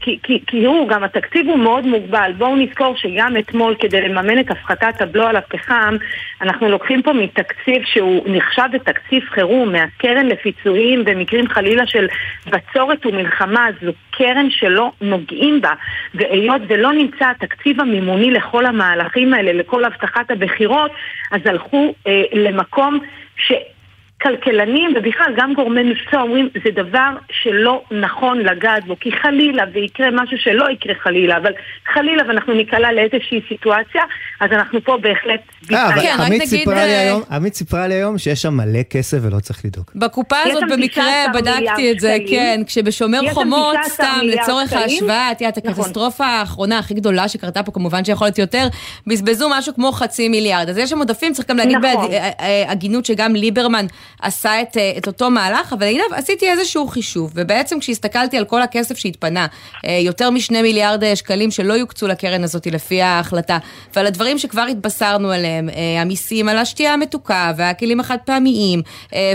כי, 0.47 0.65
הוא, 0.65 0.87
גם 0.87 1.03
התקציב 1.03 1.47
הוא 1.47 1.59
מאוד 1.59 1.85
מוגבל. 1.85 2.31
בואו 2.37 2.55
נזכור 2.55 2.95
שגם 2.95 3.37
אתמול, 3.37 3.75
כדי 3.79 4.01
לממן 4.01 4.39
את 4.39 4.51
הפחתת 4.51 5.01
הבלו 5.01 5.23
על 5.23 5.35
הפחם, 5.35 5.95
אנחנו 6.41 6.69
לוקחים 6.69 7.01
פה 7.01 7.13
מתקציב 7.13 7.83
שהוא 7.85 8.23
נחשב 8.27 8.67
לתקציב 8.73 9.23
חירום, 9.29 9.71
מהקרן 9.71 10.25
לפיצויים 10.25 11.05
במקרים 11.05 11.47
חלילה 11.47 11.87
של 11.87 12.07
בצורת 12.45 13.05
ומלחמה, 13.05 13.67
זו 13.81 13.91
קרן 14.11 14.49
שלא 14.49 14.91
נוגעים 15.01 15.61
בה. 15.61 15.73
והיות 16.13 16.61
ולא 16.67 16.93
נמצא 16.93 17.29
התקציב 17.29 17.81
המימוני 17.81 18.31
לכל 18.31 18.65
המהלכים 18.65 19.33
האלה, 19.33 19.53
לכל 19.53 19.83
הבטחת 19.85 20.31
הבחירות, 20.31 20.91
אז 21.31 21.41
הלכו 21.45 21.93
אה, 22.07 22.23
למקום 22.33 22.99
ש... 23.37 23.51
כלכלנים 24.23 24.93
ובכלל 24.95 25.33
גם 25.37 25.53
גורמי 25.53 25.83
מקצוע 25.83 26.21
אומרים 26.21 26.49
זה 26.63 26.71
דבר 26.71 27.09
שלא 27.31 27.83
נכון 27.91 28.39
לגעת 28.39 28.85
בו 28.85 28.95
כי 28.99 29.11
חלילה 29.11 29.63
ויקרה 29.73 30.07
משהו 30.11 30.37
שלא 30.37 30.69
יקרה 30.69 30.93
חלילה 31.03 31.37
אבל 31.37 31.51
חלילה 31.93 32.23
ואנחנו 32.27 32.53
ניקלע 32.53 32.91
לאיזושהי 32.91 33.41
סיטואציה 33.47 34.03
אז 34.39 34.51
אנחנו 34.51 34.81
פה 34.83 34.97
בהחלט... 34.97 35.41
אה, 35.73 35.87
אבל 35.87 36.01
כן, 36.01 36.15
עמית 36.25 36.43
סיפרה 36.43 36.85
לי 36.85 36.93
אה, 36.93 37.01
היום, 37.01 37.21
עמית 37.31 37.53
סיפרה 37.53 37.87
לי 37.87 37.93
היום 37.93 38.17
שיש 38.17 38.41
שם 38.41 38.53
מלא 38.53 38.83
כסף 38.89 39.17
ולא 39.21 39.39
צריך 39.39 39.65
לדאוג. 39.65 39.85
בקופה 39.95 40.35
הזאת 40.45 40.63
במקרה 40.71 41.25
בדקתי 41.33 41.91
את 41.91 41.99
זה, 41.99 42.17
כן, 42.29 42.61
כשבשומר 42.67 43.19
חומות, 43.33 43.77
סתם 43.83 44.19
לצורך 44.23 44.73
ההשוואה, 44.73 45.31
את 45.31 45.41
יודעת, 45.41 45.57
נכון. 45.57 45.71
הקטסטרופה 45.71 46.25
האחרונה 46.25 46.79
הכי 46.79 46.93
גדולה 46.93 47.27
שקרתה 47.27 47.63
פה, 47.63 47.71
כמובן 47.71 48.05
שיכול 48.05 48.27
להיות 48.27 48.39
יותר, 48.39 48.67
בזבזו 49.07 49.49
משהו 49.49 49.75
כמו 49.75 49.91
חצי 49.91 50.29
מיליארד. 50.29 50.69
אז 50.69 50.77
יש 50.77 50.89
שם 50.89 50.97
עודפים, 50.97 51.33
צריך 51.33 51.49
גם 51.49 51.57
להגיד 51.57 51.77
נכון. 51.77 52.11
בהגינות 52.69 53.05
שגם 53.05 53.35
ליברמן 53.35 53.85
עשה 54.21 54.61
את, 54.61 54.77
את 54.97 55.07
אותו 55.07 55.29
מהלך, 55.29 55.73
אבל 55.73 55.85
עינב, 55.85 56.13
עשיתי 56.13 56.51
איזשהו 56.51 56.87
חישוב, 56.87 57.31
ובעצם 57.35 57.79
כשהסתכלתי 57.79 58.37
על 58.37 58.45
כל 58.45 58.61
הכסף 58.61 58.97
שהתפנה, 58.97 59.47
יותר 59.83 60.29
משני 60.29 60.61
מיליארד 60.61 61.13
שקלים 61.15 61.51
שלא 61.51 61.73
יוקצו 61.73 62.07
לקרן 62.07 62.43
הזאת 62.43 62.67
לפי 62.67 63.01
ההחלטה, 63.01 63.57
ועל 63.95 64.07
הדברים 64.07 64.37
שכבר 64.37 64.61
התבשרנו 64.61 65.31
עליהם, 65.31 65.69
המיסים 66.01 66.49
על 66.49 66.57
השתייה 66.57 66.93
המתוקה, 66.93 67.51
והכלים 67.57 67.99
החד 67.99 68.17
פעמיים, 68.25 68.81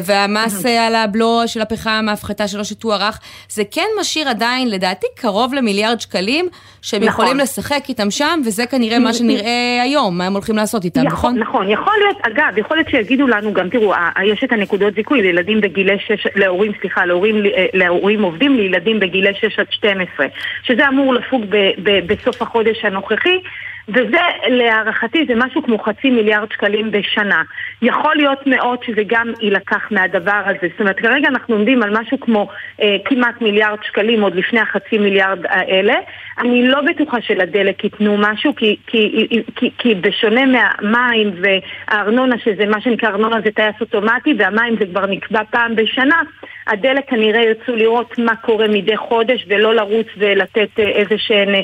והמס 0.04 0.64
על 0.66 0.94
הבלו 0.94 1.42
של 1.46 1.60
הפחם, 1.60 2.06
ההפחתה 2.08 2.48
שלו 2.48 2.64
שתוארך, 2.64 3.20
זה 3.48 3.62
כן 3.70 3.86
משאיר 4.00 4.28
עדיין, 4.28 4.70
לדעתי, 4.70 5.06
קרוב 5.16 5.54
למיליארד 5.54 6.00
שקלים, 6.00 6.48
שהם 6.82 7.02
נכון. 7.02 7.24
יכולים 7.24 7.38
לשחק 7.38 7.84
איתם 7.88 8.10
שם, 8.10 8.40
וזה 8.44 8.66
כנראה 8.66 8.98
מה 8.98 9.12
שנראה 9.12 9.80
היום, 9.82 10.18
מה 10.18 10.26
הם 10.26 10.32
הולכים 10.32 10.56
לעשות 10.56 10.84
איתם, 10.84 11.02
נכון? 11.02 11.38
נכון, 11.38 11.70
יכול 11.70 11.92
להיות, 12.02 12.16
אגב, 12.22 12.58
יכול 12.58 12.76
להיות 12.76 12.88
שיגידו 12.88 13.26
לנו 13.26 13.52
גם, 13.52 13.68
תראו, 13.68 13.92
יש 14.32 14.44
את 14.44 14.52
הנקודות 14.66 14.94
זיכוי 14.94 15.22
לילדים 15.22 15.60
בגילי 15.60 15.98
6, 15.98 16.26
להורים, 16.34 16.72
סליחה, 16.80 17.04
להורים, 17.04 17.46
אה, 17.46 17.66
להורים 17.74 18.22
עובדים 18.22 18.56
לילדים 18.56 19.00
בגילי 19.00 19.34
6 19.34 19.58
עד 19.58 19.66
12, 19.70 20.26
שזה 20.62 20.88
אמור 20.88 21.14
לפוג 21.14 21.44
ב, 21.48 21.56
ב, 21.82 22.06
בסוף 22.06 22.42
החודש 22.42 22.84
הנוכחי. 22.84 23.38
וזה 23.88 24.20
להערכתי 24.48 25.24
זה 25.28 25.34
משהו 25.36 25.62
כמו 25.62 25.78
חצי 25.78 26.10
מיליארד 26.10 26.52
שקלים 26.52 26.90
בשנה. 26.90 27.42
יכול 27.82 28.16
להיות 28.16 28.46
מאוד 28.46 28.78
שזה 28.86 29.02
גם 29.06 29.32
יילקח 29.40 29.88
מהדבר 29.90 30.42
הזה. 30.46 30.68
זאת 30.72 30.80
אומרת, 30.80 30.96
כרגע 30.96 31.28
אנחנו 31.28 31.54
עומדים 31.54 31.82
על 31.82 32.00
משהו 32.00 32.20
כמו 32.20 32.48
אה, 32.82 32.96
כמעט 33.04 33.40
מיליארד 33.40 33.78
שקלים 33.82 34.22
עוד 34.22 34.34
לפני 34.34 34.60
החצי 34.60 34.98
מיליארד 34.98 35.38
האלה. 35.48 35.94
אני 36.38 36.68
לא 36.68 36.80
בטוחה 36.80 37.20
שלדלק 37.20 37.84
ייתנו 37.84 38.16
משהו, 38.18 38.54
כי, 38.54 38.76
כי, 38.86 39.26
כי, 39.56 39.70
כי, 39.78 39.94
בשונה 39.94 40.40
מהמים 40.82 41.30
והארנונה, 41.40 42.38
שזה 42.38 42.66
מה 42.66 42.80
שנקרא 42.80 43.08
ארנונה 43.08 43.40
זה 43.44 43.50
טייס 43.50 43.76
אוטומטי, 43.80 44.34
והמים 44.38 44.76
זה 44.80 44.86
כבר 44.86 45.06
נקבע 45.06 45.40
פעם 45.50 45.76
בשנה, 45.76 46.22
הדלק 46.66 47.10
כנראה 47.10 47.42
ירצו 47.42 47.76
לראות 47.76 48.18
מה 48.18 48.36
קורה 48.36 48.68
מדי 48.68 48.96
חודש 48.96 49.44
ולא 49.48 49.74
לרוץ 49.74 50.06
ולתת 50.16 50.68
אה, 50.78 50.88
איזה 50.88 51.14
שהן... 51.18 51.54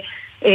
אה, 0.45 0.51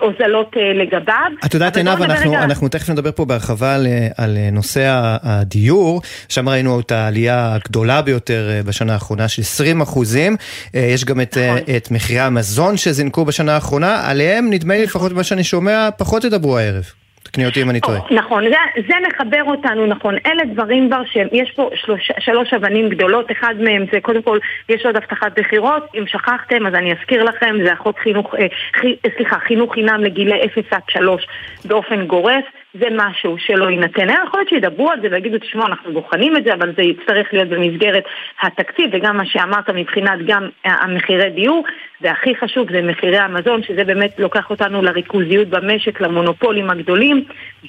הוזלות 0.00 0.56
אה, 0.56 0.72
לגביו. 0.74 1.32
את 1.44 1.54
יודעת 1.54 1.76
עינב, 1.76 2.02
אנחנו, 2.02 2.34
אנחנו 2.34 2.68
תכף 2.68 2.90
נדבר 2.90 3.12
פה 3.12 3.24
בהרחבה 3.24 3.74
על, 3.74 3.86
על 4.16 4.38
נושא 4.52 4.82
הדיור, 5.22 6.02
שם 6.28 6.48
ראינו 6.48 6.80
את 6.80 6.92
העלייה 6.92 7.54
הגדולה 7.54 8.02
ביותר 8.02 8.50
אה, 8.50 8.62
בשנה 8.62 8.92
האחרונה 8.92 9.28
של 9.28 9.42
20 9.42 9.80
אחוזים, 9.80 10.36
יש 10.74 11.04
גם 11.04 11.20
את, 11.20 11.38
נכון. 11.38 11.74
את 11.76 11.90
מחירי 11.90 12.20
המזון 12.20 12.76
שזינקו 12.76 13.24
בשנה 13.24 13.54
האחרונה, 13.54 14.10
עליהם 14.10 14.50
נדמה 14.50 14.74
לי 14.74 14.84
לפחות 14.84 15.12
מה 15.12 15.24
שאני 15.24 15.44
שומע, 15.44 15.88
פחות 15.98 16.24
ידברו 16.24 16.58
הערב. 16.58 17.01
תקני 17.32 17.46
אותי 17.46 17.62
אם 17.62 17.70
אני 17.70 17.80
טועה. 17.80 17.98
נכון, 18.10 18.44
זה, 18.48 18.82
זה 18.88 18.94
מחבר 19.08 19.42
אותנו, 19.44 19.86
נכון. 19.86 20.14
אלה 20.26 20.44
דברים 20.44 20.88
כבר 20.88 21.02
שיש 21.04 21.52
פה 21.56 21.70
שלוש, 21.74 22.10
שלוש 22.18 22.54
אבנים 22.54 22.88
גדולות, 22.88 23.30
אחד 23.30 23.54
מהם 23.58 23.84
זה 23.92 24.00
קודם 24.00 24.22
כל, 24.22 24.38
יש 24.68 24.86
עוד 24.86 24.96
הבטחת 24.96 25.38
בחירות, 25.38 25.86
אם 25.94 26.06
שכחתם 26.06 26.66
אז 26.66 26.74
אני 26.74 26.92
אזכיר 26.92 27.24
לכם, 27.24 27.56
זה 27.64 27.72
החוק 27.72 27.98
חינוך, 27.98 28.34
אה, 28.34 28.46
ח, 28.76 28.80
סליחה, 29.16 29.38
חינוך 29.38 29.74
חינם 29.74 30.00
לגילי 30.04 30.44
0 30.44 30.64
עד 30.70 30.82
3 30.88 31.26
באופן 31.64 32.06
גורף. 32.06 32.44
זה 32.74 32.86
משהו 32.92 33.36
שלא 33.38 33.70
יינתן. 33.70 34.08
היה 34.08 34.18
יכול 34.26 34.40
להיות 34.40 34.48
שידברו 34.48 34.90
על 34.90 35.00
זה 35.00 35.08
ויגידו, 35.10 35.38
תשמעו, 35.38 35.66
אנחנו 35.66 35.92
בוחנים 35.92 36.36
את 36.36 36.44
זה, 36.44 36.54
אבל 36.54 36.72
זה 36.76 36.82
יצטרך 36.82 37.28
להיות 37.32 37.48
במסגרת 37.48 38.04
התקציב, 38.42 38.90
וגם 38.92 39.16
מה 39.16 39.26
שאמרת 39.26 39.70
מבחינת 39.70 40.18
גם 40.26 40.48
המחירי 40.64 41.30
דיור, 41.30 41.64
והכי 42.00 42.36
חשוב 42.36 42.72
זה 42.72 42.82
מחירי 42.82 43.18
המזון, 43.18 43.62
שזה 43.62 43.84
באמת 43.84 44.18
לוקח 44.18 44.50
אותנו 44.50 44.82
לריכוזיות 44.82 45.48
במשק, 45.48 46.00
למונופולים 46.00 46.70
הגדולים, 46.70 47.24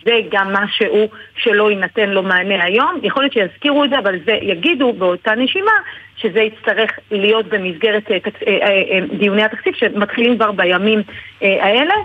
זה 0.06 0.20
גם 0.32 0.54
משהו 0.54 1.10
שלא 1.36 1.72
יינתן 1.72 2.10
לו 2.10 2.24
מענה 2.24 2.64
היום. 2.64 3.00
יכול 3.04 3.24
להיות 3.24 3.34
שיזכירו 3.34 3.84
את 3.84 3.90
זה, 3.90 4.00
אבל 4.00 4.16
זה 4.26 4.38
יגידו 4.42 4.94
באותה 4.94 5.36
נשימה 5.36 5.72
שזה 6.18 6.40
יצטרך 6.40 6.92
להיות 7.12 7.46
במסגרת 7.46 8.12
אה, 8.12 8.18
אה, 8.48 8.58
אה, 8.68 9.00
דיוני 9.18 9.44
התקציב 9.44 9.74
שמתחילים 9.76 10.36
כבר 10.36 10.52
בימים 10.52 11.02
האלה. 11.42 11.96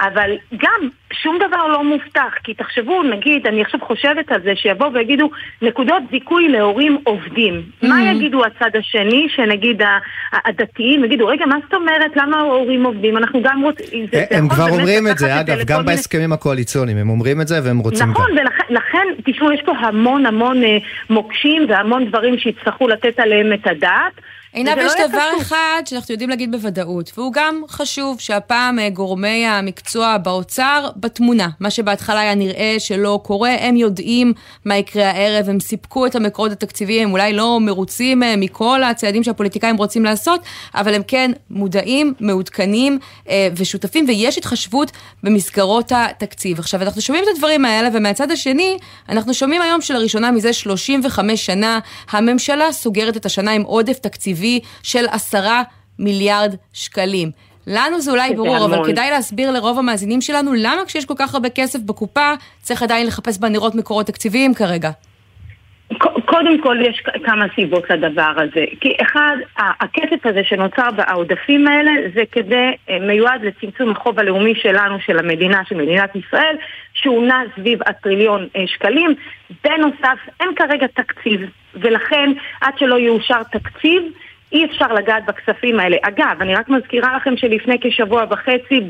אבל 0.00 0.30
גם 0.56 0.88
שום 1.12 1.38
דבר 1.48 1.66
לא 1.66 1.84
מובטח, 1.84 2.34
כי 2.44 2.54
תחשבו, 2.54 3.02
נגיד, 3.02 3.46
אני 3.46 3.62
עכשיו 3.62 3.80
חושבת 3.80 4.32
על 4.32 4.42
זה, 4.42 4.52
שיבואו 4.56 4.92
ויגידו 4.92 5.30
נקודות 5.62 6.02
זיכוי 6.10 6.48
להורים 6.48 6.98
עובדים. 7.04 7.54
Mm-hmm. 7.54 7.86
מה 7.86 8.10
יגידו 8.10 8.44
הצד 8.44 8.70
השני, 8.78 9.26
שנגיד 9.36 9.82
הדתיים 10.32 11.04
יגידו, 11.04 11.26
רגע, 11.26 11.46
מה 11.46 11.56
זאת 11.64 11.74
אומרת, 11.74 12.16
למה 12.16 12.36
ההורים 12.36 12.84
עובדים? 12.84 13.16
אנחנו 13.16 13.42
גם 13.42 13.62
רוצים... 13.62 14.06
הם 14.30 14.48
כבר 14.48 14.68
אומרים 14.68 15.06
את 15.08 15.18
זה, 15.18 15.40
אגב, 15.40 15.58
גם 15.66 15.84
בהסכמים 15.84 16.32
הקואליציוניים, 16.32 16.96
הם 16.96 17.10
אומרים 17.10 17.40
את 17.40 17.48
זה 17.48 17.60
והם 17.64 17.78
רוצים 17.78 18.10
נכון, 18.10 18.24
גם. 18.30 18.44
נכון, 18.44 18.66
ולכן, 18.70 19.06
תשמעו, 19.24 19.52
יש 19.52 19.60
פה 19.64 19.72
המון 19.72 20.26
המון 20.26 20.64
אה, 20.64 20.78
מוקשים 21.10 21.66
והמון 21.68 22.08
דברים 22.08 22.38
שיצטרכו 22.38 22.88
לתת 22.88 23.18
עליהם 23.18 23.52
את 23.52 23.66
הדעת. 23.66 24.12
עינב, 24.56 24.78
יש 24.78 24.92
לא 24.98 25.06
דבר 25.06 25.30
אחד 25.40 25.82
שאנחנו 25.84 26.12
יודעים 26.12 26.30
להגיד 26.30 26.52
בוודאות, 26.52 27.12
והוא 27.16 27.32
גם 27.32 27.62
חשוב, 27.68 28.20
שהפעם 28.20 28.78
אה, 28.78 28.90
גורמי 28.90 29.46
המקצוע 29.46 30.18
באוצר 30.18 30.88
בתמונה. 30.96 31.48
מה 31.60 31.70
שבהתחלה 31.70 32.20
היה 32.20 32.34
נראה 32.34 32.74
שלא 32.78 33.20
קורה, 33.22 33.50
הם 33.60 33.76
יודעים 33.76 34.32
מה 34.64 34.76
יקרה 34.76 35.10
הערב, 35.10 35.48
הם 35.48 35.60
סיפקו 35.60 36.06
את 36.06 36.14
המקורות 36.14 36.52
התקציביים, 36.52 37.08
הם 37.08 37.12
אולי 37.12 37.32
לא 37.32 37.58
מרוצים 37.60 38.22
אה, 38.22 38.34
מכל 38.36 38.82
הצעדים 38.82 39.24
שהפוליטיקאים 39.24 39.76
רוצים 39.76 40.04
לעשות, 40.04 40.40
אבל 40.74 40.94
הם 40.94 41.02
כן 41.06 41.30
מודעים, 41.50 42.14
מעודכנים 42.20 42.98
אה, 43.28 43.48
ושותפים, 43.56 44.04
ויש 44.08 44.38
התחשבות 44.38 44.92
במסגרות 45.22 45.92
התקציב. 45.94 46.58
עכשיו, 46.58 46.82
אנחנו 46.82 47.00
שומעים 47.00 47.24
את 47.24 47.28
הדברים 47.34 47.64
האלה, 47.64 47.88
ומהצד 47.92 48.30
השני, 48.30 48.78
אנחנו 49.08 49.34
שומעים 49.34 49.62
היום 49.62 49.80
שלראשונה 49.80 50.30
מזה 50.30 50.52
35 50.52 51.46
שנה, 51.46 51.78
הממשלה 52.10 52.72
סוגרת 52.72 53.16
את 53.16 53.26
השנה 53.26 53.50
עם 53.50 53.62
עודף 53.62 53.98
תקציבי. 53.98 54.45
תקציבי 54.46 54.60
של 54.82 55.04
עשרה 55.10 55.62
מיליארד 55.98 56.54
שקלים. 56.72 57.30
לנו 57.66 58.00
זה 58.00 58.10
אולי 58.10 58.34
ברור, 58.34 58.64
אבל 58.64 58.86
כדאי 58.86 59.10
להסביר 59.10 59.50
לרוב 59.50 59.78
המאזינים 59.78 60.20
שלנו 60.20 60.54
למה 60.54 60.84
כשיש 60.86 61.04
כל 61.04 61.14
כך 61.18 61.34
הרבה 61.34 61.48
כסף 61.48 61.78
בקופה, 61.80 62.32
צריך 62.58 62.82
עדיין 62.82 63.06
לחפש 63.06 63.38
בנרות 63.38 63.74
מקורות 63.74 64.06
תקציביים 64.06 64.54
כרגע. 64.54 64.90
קודם 66.24 66.62
כל 66.62 66.76
יש 66.80 67.02
כמה 67.24 67.44
סיבות 67.54 67.90
לדבר 67.90 68.32
הזה. 68.36 68.64
כי 68.80 68.96
אחד, 69.02 69.36
הכסף 69.56 70.26
הזה 70.26 70.40
שנוצר 70.44 70.90
בעודפים 70.96 71.66
האלה 71.66 71.90
זה 72.14 72.22
כדי, 72.32 72.70
אה, 72.90 72.98
מיועד 73.00 73.44
לצמצום 73.44 73.90
החוב 73.90 74.18
הלאומי 74.18 74.54
שלנו, 74.54 75.00
של 75.00 75.18
המדינה, 75.18 75.62
של 75.68 75.76
מדינת 75.76 76.16
ישראל, 76.16 76.56
שהוא 76.94 77.26
נע 77.26 77.42
סביב 77.56 77.78
הטריליון 77.86 78.48
אה, 78.56 78.66
שקלים. 78.66 79.14
בנוסף, 79.64 80.18
אין 80.40 80.48
כרגע 80.56 80.86
תקציב, 80.86 81.40
ולכן 81.74 82.32
עד 82.60 82.78
שלא 82.78 82.98
יאושר 82.98 83.42
תקציב, 83.42 84.02
אי 84.52 84.64
אפשר 84.64 84.92
לגעת 84.92 85.26
בכספים 85.26 85.80
האלה. 85.80 85.96
אגב, 86.02 86.36
אני 86.40 86.54
רק 86.54 86.68
מזכירה 86.68 87.16
לכם 87.16 87.36
שלפני 87.36 87.76
כשבוע 87.80 88.24
וחצי 88.30 88.80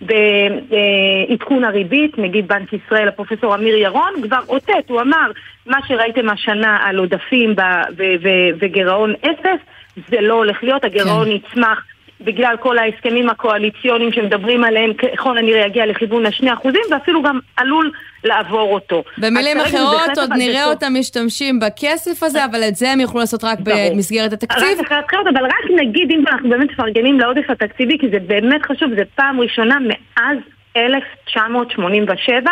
בעדכון 0.00 1.64
הריבית, 1.64 2.18
נגיד 2.18 2.48
בנק 2.48 2.72
ישראל, 2.72 3.08
הפרופסור 3.08 3.54
אמיר 3.54 3.76
ירון, 3.76 4.12
כבר 4.22 4.40
אותת, 4.48 4.88
הוא 4.88 5.00
אמר, 5.00 5.30
מה 5.66 5.78
שראיתם 5.88 6.30
השנה 6.30 6.78
על 6.82 6.98
עודפים 6.98 7.54
וגירעון 8.60 9.14
אפס, 9.20 9.60
זה 10.08 10.20
לא 10.20 10.34
הולך 10.34 10.62
להיות, 10.62 10.84
הגירעון 10.84 11.24
כן. 11.24 11.30
יצמח 11.30 11.84
בגלל 12.20 12.56
כל 12.60 12.78
ההסכמים 12.78 13.28
הקואליציוניים 13.30 14.12
שמדברים 14.12 14.64
עליהם, 14.64 14.92
ככל 14.94 15.38
הנראה 15.38 15.66
יגיע 15.66 15.86
לכיוון 15.86 16.26
השני 16.26 16.52
אחוזים, 16.52 16.80
ואפילו 16.90 17.22
גם 17.22 17.38
עלול 17.56 17.90
לעבור 18.24 18.74
אותו. 18.74 19.04
במילים 19.18 19.60
אחרות, 19.60 20.18
עוד 20.18 20.30
נראה 20.32 20.64
אותם 20.64 20.92
משתמשים 20.98 21.60
בכסף 21.60 22.22
הזה, 22.22 22.44
אבל 22.44 22.62
את 22.68 22.76
זה 22.76 22.90
הם 22.92 23.00
יוכלו 23.00 23.20
לעשות 23.20 23.44
רק 23.44 23.58
במסגרת 23.64 24.32
התקציב. 24.32 24.78
רק 24.80 24.86
אחרי 24.86 24.98
הבחירות, 24.98 25.26
אבל 25.26 25.44
רק 25.44 25.70
נגיד, 25.76 26.10
אם 26.10 26.24
אנחנו 26.28 26.48
באמת 26.50 26.70
מפרגנים 26.70 27.20
לעודף 27.20 27.50
התקציבי, 27.50 27.98
כי 27.98 28.06
זה 28.10 28.18
באמת 28.26 28.62
חשוב, 28.62 28.90
זה 28.96 29.02
פעם 29.14 29.40
ראשונה 29.40 29.78
מאז 29.80 30.38
1987, 30.76 32.50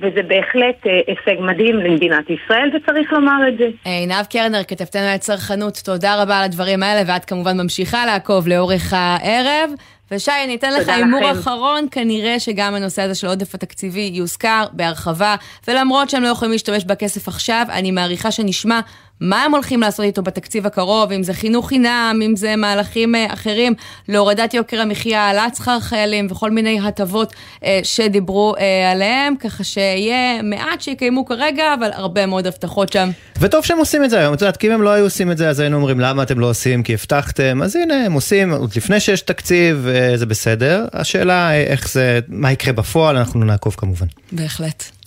וזה 0.00 0.22
בהחלט 0.22 0.86
אה, 0.86 1.00
הישג 1.06 1.40
מדהים 1.40 1.76
למדינת 1.76 2.24
ישראל, 2.30 2.70
וצריך 2.76 3.12
לומר 3.12 3.48
את 3.48 3.58
זה. 3.58 3.64
עינב 3.84 4.24
קרנר, 4.30 4.62
כתבתנו 4.68 5.02
על 5.02 5.16
צרכנות, 5.16 5.80
תודה 5.84 6.22
רבה 6.22 6.38
על 6.38 6.44
הדברים 6.44 6.82
האלה, 6.82 7.12
ואת 7.12 7.24
כמובן 7.24 7.60
ממשיכה 7.60 8.06
לעקוב 8.06 8.48
לאורך 8.48 8.92
הערב. 8.96 9.70
ושי, 10.10 10.30
אני 10.44 10.54
אתן 10.54 10.72
לך 10.72 10.88
הימור 10.88 11.32
אחרון, 11.32 11.86
כנראה 11.90 12.40
שגם 12.40 12.74
הנושא 12.74 13.02
הזה 13.02 13.14
של 13.14 13.26
עודף 13.26 13.54
התקציבי 13.54 14.10
יוזכר 14.14 14.64
בהרחבה, 14.72 15.36
ולמרות 15.68 16.10
שהם 16.10 16.22
לא 16.22 16.28
יכולים 16.28 16.52
להשתמש 16.52 16.84
בכסף 16.84 17.28
עכשיו, 17.28 17.66
אני 17.70 17.90
מעריכה 17.90 18.30
שנשמע 18.30 18.80
מה 19.20 19.44
הם 19.44 19.52
הולכים 19.52 19.80
לעשות 19.80 20.04
איתו 20.04 20.22
בתקציב 20.22 20.66
הקרוב, 20.66 21.12
אם 21.12 21.22
זה 21.22 21.34
חינוך 21.34 21.68
חינם, 21.68 22.20
אם 22.26 22.36
זה 22.36 22.56
מהלכים 22.56 23.14
אה, 23.14 23.26
אחרים 23.32 23.74
להורדת 24.08 24.54
יוקר 24.54 24.80
המחיה, 24.80 25.20
העלאת 25.20 25.56
שכר 25.56 25.80
חיילים 25.80 26.26
וכל 26.30 26.50
מיני 26.50 26.80
הטבות 26.80 27.34
אה, 27.64 27.80
שדיברו 27.82 28.54
אה, 28.58 28.90
עליהם, 28.92 29.36
ככה 29.36 29.64
שיהיה 29.64 30.42
מעט 30.42 30.80
שיקיימו 30.80 31.24
כרגע, 31.24 31.74
אבל 31.74 31.90
הרבה 31.92 32.26
מאוד 32.26 32.46
הבטחות 32.46 32.92
שם. 32.92 33.10
וטוב 33.40 33.64
שהם 33.64 33.78
עושים 33.78 34.04
את 34.04 34.10
זה 34.10 34.18
היום, 34.18 34.34
את 34.34 34.40
יודעת, 34.40 34.56
כי 34.56 34.66
אם 34.66 34.72
הם 34.72 34.82
לא 34.82 34.90
היו 34.90 35.04
עושים 35.04 35.30
את 35.30 35.38
זה, 35.38 35.48
אז 35.48 35.60
היינו 35.60 35.76
אומרים 35.76 36.00
למה 36.00 36.22
אתם 36.22 36.40
לא 36.40 36.50
עושים, 36.50 36.82
כי 36.82 36.94
הבטחתם, 36.94 37.62
אז 37.62 37.76
הנה, 37.76 38.04
הם 38.04 38.12
עושים, 38.12 38.52
עוד 38.52 38.72
לפני 38.76 39.00
שיש 39.00 39.20
תקציב, 39.20 39.86
זה 40.14 40.26
בסדר. 40.26 40.86
השאלה 40.92 41.54
איך 41.54 41.92
זה, 41.92 42.20
מה 42.28 42.52
יקרה 42.52 42.72
בפועל, 42.72 43.16
אנחנו 43.16 43.44
נעקוב 43.44 43.74
כמובן. 43.78 44.06
בהחלט. 44.32 44.97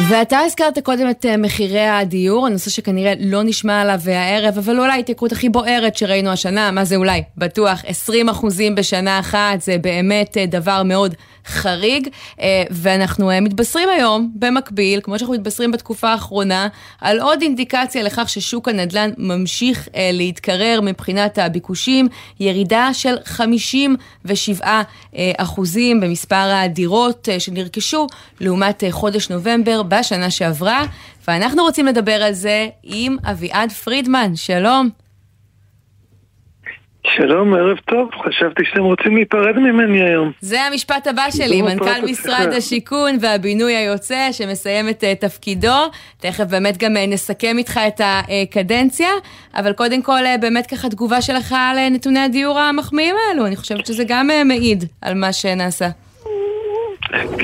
ואתה 0.00 0.38
הזכרת 0.38 0.78
קודם 0.78 1.10
את 1.10 1.26
אה, 1.26 1.36
מחירי 1.36 1.86
הדיור, 1.86 2.46
הנושא 2.46 2.70
שכנראה 2.70 3.12
לא 3.20 3.42
נשמע 3.42 3.80
עליו 3.80 4.00
הערב, 4.06 4.58
אבל 4.58 4.78
אולי 4.80 4.92
ההתייקרות 4.92 5.32
הכי 5.32 5.48
בוערת 5.48 5.96
שראינו 5.96 6.30
השנה, 6.30 6.70
מה 6.70 6.84
זה 6.84 6.96
אולי? 6.96 7.22
בטוח 7.36 7.82
20 7.86 8.28
אחוזים 8.28 8.74
בשנה 8.74 9.18
אחת, 9.18 9.60
זה 9.60 9.76
באמת 9.78 10.36
אה, 10.36 10.46
דבר 10.46 10.82
מאוד 10.82 11.14
חריג, 11.46 12.08
אה, 12.40 12.62
ואנחנו 12.70 13.30
מתבשרים 13.42 13.88
היום, 13.88 14.32
במקביל, 14.34 15.00
כמו 15.02 15.18
שאנחנו 15.18 15.34
מתבשרים 15.34 15.72
בתקופה 15.72 16.08
האחרונה, 16.08 16.68
על 17.00 17.20
עוד 17.20 17.42
אינדיקציה 17.42 18.02
לכך 18.02 18.28
ששוק 18.28 18.68
הנדל"ן 18.68 19.10
ממשיך 19.18 19.88
להתקרר 20.12 20.80
מבחינת 20.82 21.38
הביקושים, 21.38 22.08
ירידה 22.40 22.90
של 22.92 23.14
57 23.24 24.82
אחוזים 25.38 26.00
במספר 26.00 26.34
הדירות 26.36 27.28
שנרכשו 27.38 28.06
לעומת 28.40 28.84
חודש 28.90 29.30
נובמבר. 29.30 29.82
בשנה 29.88 30.30
שעברה, 30.30 30.84
ואנחנו 31.28 31.62
רוצים 31.62 31.86
לדבר 31.86 32.22
על 32.22 32.32
זה 32.32 32.68
עם 32.82 33.16
אביעד 33.24 33.72
פרידמן, 33.72 34.36
שלום. 34.36 35.01
שלום, 37.06 37.54
ערב 37.54 37.76
טוב, 37.78 38.10
חשבתי 38.26 38.62
שאתם 38.64 38.82
רוצים 38.82 39.16
להיפרד 39.16 39.56
ממני 39.56 40.02
היום. 40.02 40.32
זה 40.40 40.62
המשפט 40.62 41.06
הבא 41.06 41.30
שלי, 41.30 41.62
מנכ"ל 41.62 42.04
משרד 42.10 42.52
השיכון 42.56 43.16
והבינוי 43.20 43.76
היוצא 43.76 44.28
שמסיים 44.32 44.88
את 44.88 45.04
uh, 45.04 45.20
תפקידו. 45.20 45.90
תכף 46.18 46.44
באמת 46.44 46.76
גם 46.76 46.96
uh, 46.96 47.00
נסכם 47.08 47.58
איתך 47.58 47.80
את 47.88 48.00
הקדנציה, 48.04 49.08
אבל 49.54 49.72
קודם 49.72 50.02
כל 50.02 50.20
uh, 50.24 50.40
באמת 50.40 50.66
ככה 50.66 50.88
תגובה 50.88 51.22
שלך 51.22 51.54
על 51.58 51.88
נתוני 51.88 52.20
הדיור 52.20 52.58
המחמיאים 52.58 53.16
האלו, 53.28 53.46
אני 53.46 53.56
חושבת 53.56 53.86
שזה 53.86 54.04
גם 54.06 54.30
מעיד 54.44 54.84
על 55.02 55.14
מה 55.14 55.32
שנעשה. 55.32 55.88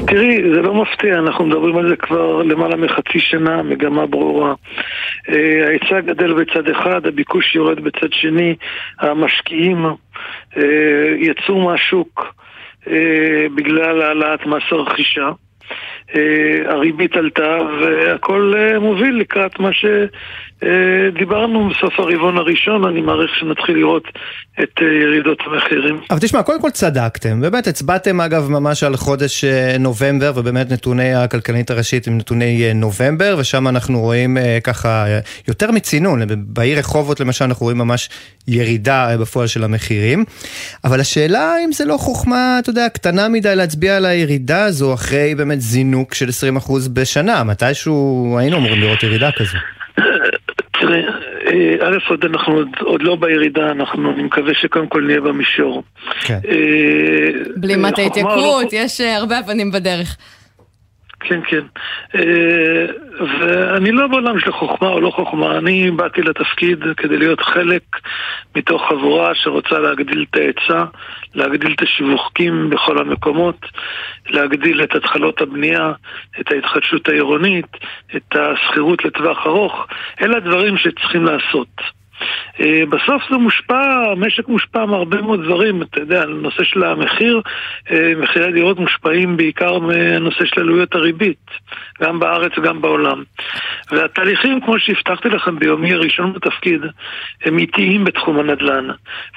תראי, 0.07 0.43
זה 0.55 0.63
לא 0.63 0.75
מפתיע, 0.75 1.19
אנחנו 1.19 1.47
מדברים 1.47 1.77
על 1.77 1.89
זה 1.89 1.97
כבר 1.97 2.43
למעלה 2.43 2.77
מחצי 2.77 3.21
שנה, 3.21 3.63
מגמה 3.63 4.07
ברורה. 4.07 4.55
אה, 5.29 5.67
ההיצע 5.67 6.01
גדל 6.01 6.33
בצד 6.33 6.69
אחד, 6.69 7.07
הביקוש 7.07 7.55
יורד 7.55 7.81
בצד 7.81 8.13
שני, 8.13 8.55
המשקיעים 9.01 9.87
אה, 10.57 10.63
יצאו 11.19 11.61
מהשוק 11.61 12.35
אה, 12.89 13.47
בגלל 13.55 14.03
העלאת 14.03 14.47
מס 14.47 14.63
הרכישה. 14.71 15.31
הריבית 16.67 17.17
עלתה 17.17 17.59
והכל 17.81 18.55
מוביל 18.81 19.21
לקראת 19.21 19.61
מה 19.61 19.73
ש... 19.73 19.85
אה, 20.63 20.69
בסוף 21.71 22.01
הרבעון 22.01 22.37
הראשון, 22.39 22.85
אני 22.85 23.01
מעריך 23.01 23.31
שנתחיל 23.41 23.77
לראות 23.77 24.03
את 24.63 24.71
אה, 24.83 24.87
ירידות 24.87 25.39
המחירים. 25.47 26.01
אבל 26.11 26.19
תשמע, 26.19 26.43
קודם 26.43 26.61
כל 26.61 26.71
צדקתם, 26.71 27.41
באמת 27.41 27.67
הצבעתם 27.67 28.21
אגב 28.21 28.51
ממש 28.51 28.83
על 28.83 28.97
חודש 28.97 29.45
אה, 29.45 29.79
נובמבר, 29.79 30.33
ובאמת 30.35 30.73
נתוני 30.73 31.15
הכלכלנית 31.15 31.71
הראשית 31.71 32.09
הם 32.09 32.19
נתוני 32.19 32.75
נובמבר, 32.75 33.37
ושם 33.39 33.69
אנחנו 33.69 34.01
רואים 34.01 34.37
ככה 34.65 35.07
יותר 35.49 35.71
מצינון, 35.71 36.21
בעיר 36.29 36.79
רחובות 36.79 37.21
למשל 37.21 37.45
אנחנו 37.45 37.65
רואים 37.65 37.79
ממש 37.79 38.09
ירידה 38.49 39.17
בפועל 39.21 39.47
של 39.47 39.65
המחירים, 39.65 40.25
אבל 40.85 41.01
השאלה 41.01 41.55
אם 41.65 41.73
זה 41.73 41.85
לא 41.85 41.97
חוכמה, 41.97 42.59
אתה 42.59 42.71
יודע, 42.71 42.89
קטנה 42.89 43.29
מדי 43.29 43.57
להצביע 43.57 43.97
על 43.97 44.05
הירידה 44.05 44.65
הזו 44.65 44.95
אחרי 44.95 45.35
באמת 45.35 45.58
זינוק 45.59 46.15
של 46.15 46.29
20% 46.59 46.73
בשנה, 46.93 47.45
מתישהו 47.45 48.37
היינו 48.39 48.57
אמורים 48.57 48.81
לראות 48.81 49.03
ירידה 49.03 49.31
כזו. 49.33 49.59
תראה, 50.81 51.01
אה, 51.47 51.89
א', 51.89 51.97
עוד 52.09 52.25
אנחנו 52.25 52.55
עוד, 52.55 52.69
עוד 52.81 53.03
לא 53.03 53.17
בירידה, 53.17 53.71
אנחנו, 53.71 54.13
אני 54.13 54.23
מקווה 54.23 54.55
שקודם 54.55 54.87
כל 54.87 55.03
נהיה 55.07 55.21
במישור. 55.21 55.83
כן. 56.21 56.39
אה, 56.49 57.41
בלי 57.57 57.77
מטה 57.77 58.03
התייקרות, 58.03 58.73
לא... 58.73 58.79
יש 58.79 59.01
אה, 59.01 59.17
הרבה 59.17 59.39
אבנים 59.39 59.73
בדרך. 59.73 60.17
כן, 61.21 61.41
כן. 61.49 61.65
ואני 63.41 63.93
לא 63.93 64.07
בעולם 64.07 64.41
של 64.41 64.53
חוכמה 64.53 64.89
או 64.89 65.01
לא 65.01 65.11
חוכמה, 65.11 65.59
אני 65.59 65.91
באתי 65.91 66.23
לתפקיד 66.23 66.85
כדי 66.97 67.19
להיות 67.19 67.41
חלק 67.41 67.83
מתוך 68.57 68.83
חבורה 68.89 69.35
שרוצה 69.35 69.79
להגדיל 69.79 70.27
את 70.31 70.37
ההיצע, 70.37 70.85
להגדיל 71.35 71.73
את 71.73 71.83
השיווקים 71.83 72.71
בכל 72.71 72.99
המקומות, 72.99 73.67
להגדיל 74.31 74.83
את 74.83 74.95
התחלות 74.95 75.41
הבנייה, 75.41 75.93
את 76.41 76.53
ההתחדשות 76.53 77.09
העירונית, 77.09 77.77
את 78.17 78.37
השכירות 78.37 79.05
לטווח 79.05 79.47
ארוך. 79.47 79.87
אלה 80.23 80.37
הדברים 80.37 80.77
שצריכים 80.77 81.25
לעשות. 81.25 81.98
אה, 82.61 82.83
בסוף 82.91 83.23
זה 83.31 83.37
מושפע, 83.37 84.13
המשק 84.13 84.49
מושפע 84.49 84.87
מהרבה 84.87 85.23
מאוד 85.23 85.45
דברים, 85.45 85.83
אתה 85.83 86.01
יודע, 86.01 86.23
הנושא 86.23 86.65
של 86.65 86.85
המחיר, 86.85 87.41
אה, 87.91 88.13
מחירי 88.17 88.49
הדירות 88.49 88.79
מושפעים 88.79 89.37
בעיקר 89.37 89.79
מהנושא 89.79 90.45
של 90.45 90.61
עלויות 90.61 90.95
הריבית, 90.95 91.51
גם 92.03 92.19
בארץ 92.19 92.53
וגם 92.59 92.81
בעולם. 92.81 93.23
והתהליכים, 93.93 94.61
כמו 94.61 94.79
שהבטחתי 94.79 95.29
לכם 95.29 95.59
ביומי 95.59 95.93
הראשון 95.93 96.33
בתפקיד, 96.33 96.81
הם 97.45 97.59
איטיים 97.59 98.05
בתחום 98.05 98.39
הנדל"ן. 98.39 98.89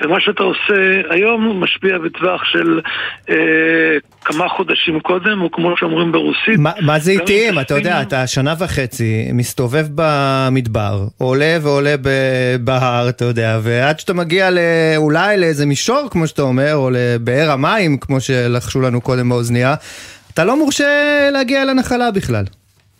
ומה 0.01 0.19
שאתה 0.19 0.43
עושה 0.43 1.01
היום 1.09 1.63
משפיע 1.63 1.97
בטווח 1.97 2.43
של 2.45 2.79
אה, 3.29 3.35
כמה 4.25 4.49
חודשים 4.49 4.99
קודם, 4.99 5.41
או 5.41 5.51
כמו 5.51 5.77
שאומרים 5.77 6.11
ברוסית. 6.11 6.59
ما, 6.59 6.81
מה 6.81 6.99
זה 6.99 7.11
איטיים? 7.11 7.59
אתה 7.59 7.73
יודע, 7.73 8.01
אתה 8.01 8.27
שנה 8.27 8.53
וחצי 8.59 9.29
מסתובב 9.33 9.85
במדבר, 9.95 11.03
עולה 11.17 11.57
ועולה 11.61 11.95
בהר, 12.81 13.09
אתה 13.09 13.25
יודע, 13.25 13.59
ועד 13.63 13.99
שאתה 13.99 14.13
מגיע 14.13 14.49
לא, 14.49 14.59
אולי 14.97 15.37
לאיזה 15.37 15.65
מישור, 15.65 16.07
כמו 16.11 16.27
שאתה 16.27 16.41
אומר, 16.41 16.75
או 16.75 16.89
לבאר 16.93 17.51
המים, 17.51 17.97
כמו 17.97 18.21
שלחשו 18.21 18.81
לנו 18.81 19.01
קודם 19.01 19.29
באוזנייה, 19.29 19.75
אתה 20.33 20.43
לא 20.43 20.57
מורשה 20.57 21.29
להגיע 21.31 21.65
לנחלה 21.65 22.11
בכלל. 22.11 22.43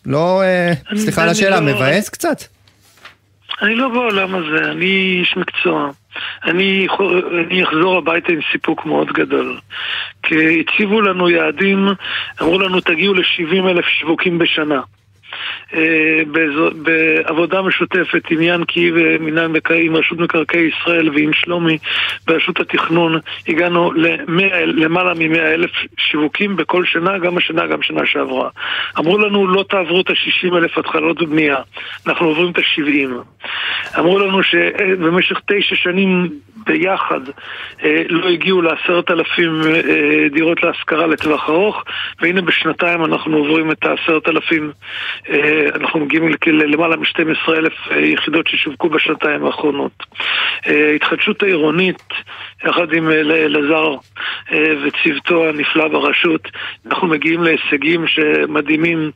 לא, 0.06 0.42
אה, 0.44 0.74
סליחה 0.96 1.24
על 1.24 1.30
השאלה, 1.30 1.60
לא... 1.60 1.66
מבאס 1.66 2.10
קצת? 2.10 2.44
אני 3.62 3.76
לא 3.76 3.90
בעולם 3.90 4.36
הזה, 4.36 4.72
אני 4.72 5.20
איש 5.20 5.38
מקצוע. 5.38 5.90
אני, 6.46 6.88
אני 7.48 7.64
אחזור 7.64 7.98
הביתה 7.98 8.32
עם 8.32 8.40
סיפוק 8.52 8.86
מאוד 8.86 9.08
גדול. 9.08 9.60
כי 10.24 10.36
הציבו 10.60 11.02
לנו 11.02 11.30
יעדים, 11.30 11.88
אמרו 12.42 12.60
לנו 12.60 12.82
תגיעו 12.82 13.14
ל-70 13.14 13.70
אלף 13.70 13.86
שיווקים 13.86 14.38
בשנה. 14.38 14.82
אה, 15.74 16.22
בעבודה 16.76 17.62
משותפת 17.62 18.24
עם 18.30 18.42
ינקי 18.42 18.92
ומינהל 18.96 19.52
עם 19.76 19.96
רשות 19.96 20.20
מקרקעי 20.20 20.70
ישראל 20.70 21.10
ועם 21.10 21.34
שלומי 21.34 21.78
ברשות 22.28 22.60
התכנון 22.60 23.20
הגענו 23.48 23.92
למעלה 24.66 25.14
מ-100 25.14 25.40
אלף 25.40 25.72
שיווקים 25.98 26.56
בכל 26.56 26.86
שנה, 26.86 27.18
גם 27.18 27.38
השנה, 27.38 27.68
גם 27.68 27.82
שנה 27.82 28.06
שעברה. 28.06 28.50
אמרו 29.00 29.18
לנו 29.18 29.48
לא 29.48 29.66
תעברו 29.70 30.02
את 30.02 30.10
ה-60 30.10 30.58
אלף 30.58 30.78
התחלות 30.78 31.22
בבנייה, 31.22 31.58
אנחנו 32.08 32.28
עוברים 32.28 32.52
את 32.52 32.58
ה-70. 32.58 33.10
אמרו 34.00 34.20
לנו 34.20 34.44
שבמשך 34.44 35.40
תשע 35.46 35.76
שנים 35.76 36.30
ביחד 36.66 37.22
אה, 37.84 38.04
לא 38.10 38.30
הגיעו 38.30 38.62
לעשרת 38.62 39.12
אלפים 39.12 39.62
אה, 39.66 40.30
דירות 40.34 40.64
להשכרה 40.64 41.08
לטווח 41.08 41.50
ארוך 41.50 41.84
והנה 42.22 42.42
בשנתיים 42.42 43.06
אנחנו 43.06 43.38
עוברים 43.38 43.72
את 43.72 43.86
העשרת 43.86 44.28
אלפים 44.28 44.72
אנחנו 45.76 46.00
מגיעים 46.00 46.30
למעלה 46.46 46.96
מ-12 46.96 47.54
אלף 47.54 47.74
אה, 47.92 48.00
יחידות 48.00 48.48
ששווקו 48.48 48.90
בשנתיים 48.90 49.46
האחרונות. 49.46 50.04
אה, 50.68 50.92
התחדשות 50.96 51.44
העירונית, 51.44 52.04
יחד 52.66 52.94
עם 52.94 53.10
אה, 53.10 53.22
אלעזר 53.22 53.96
וצוותו 54.84 55.50
הנפלא 55.50 55.88
ברשות, 55.88 56.42
אנחנו 56.86 57.08
מגיעים 57.08 57.44
להישגים 57.44 58.08
שמדהימים, 58.08 59.12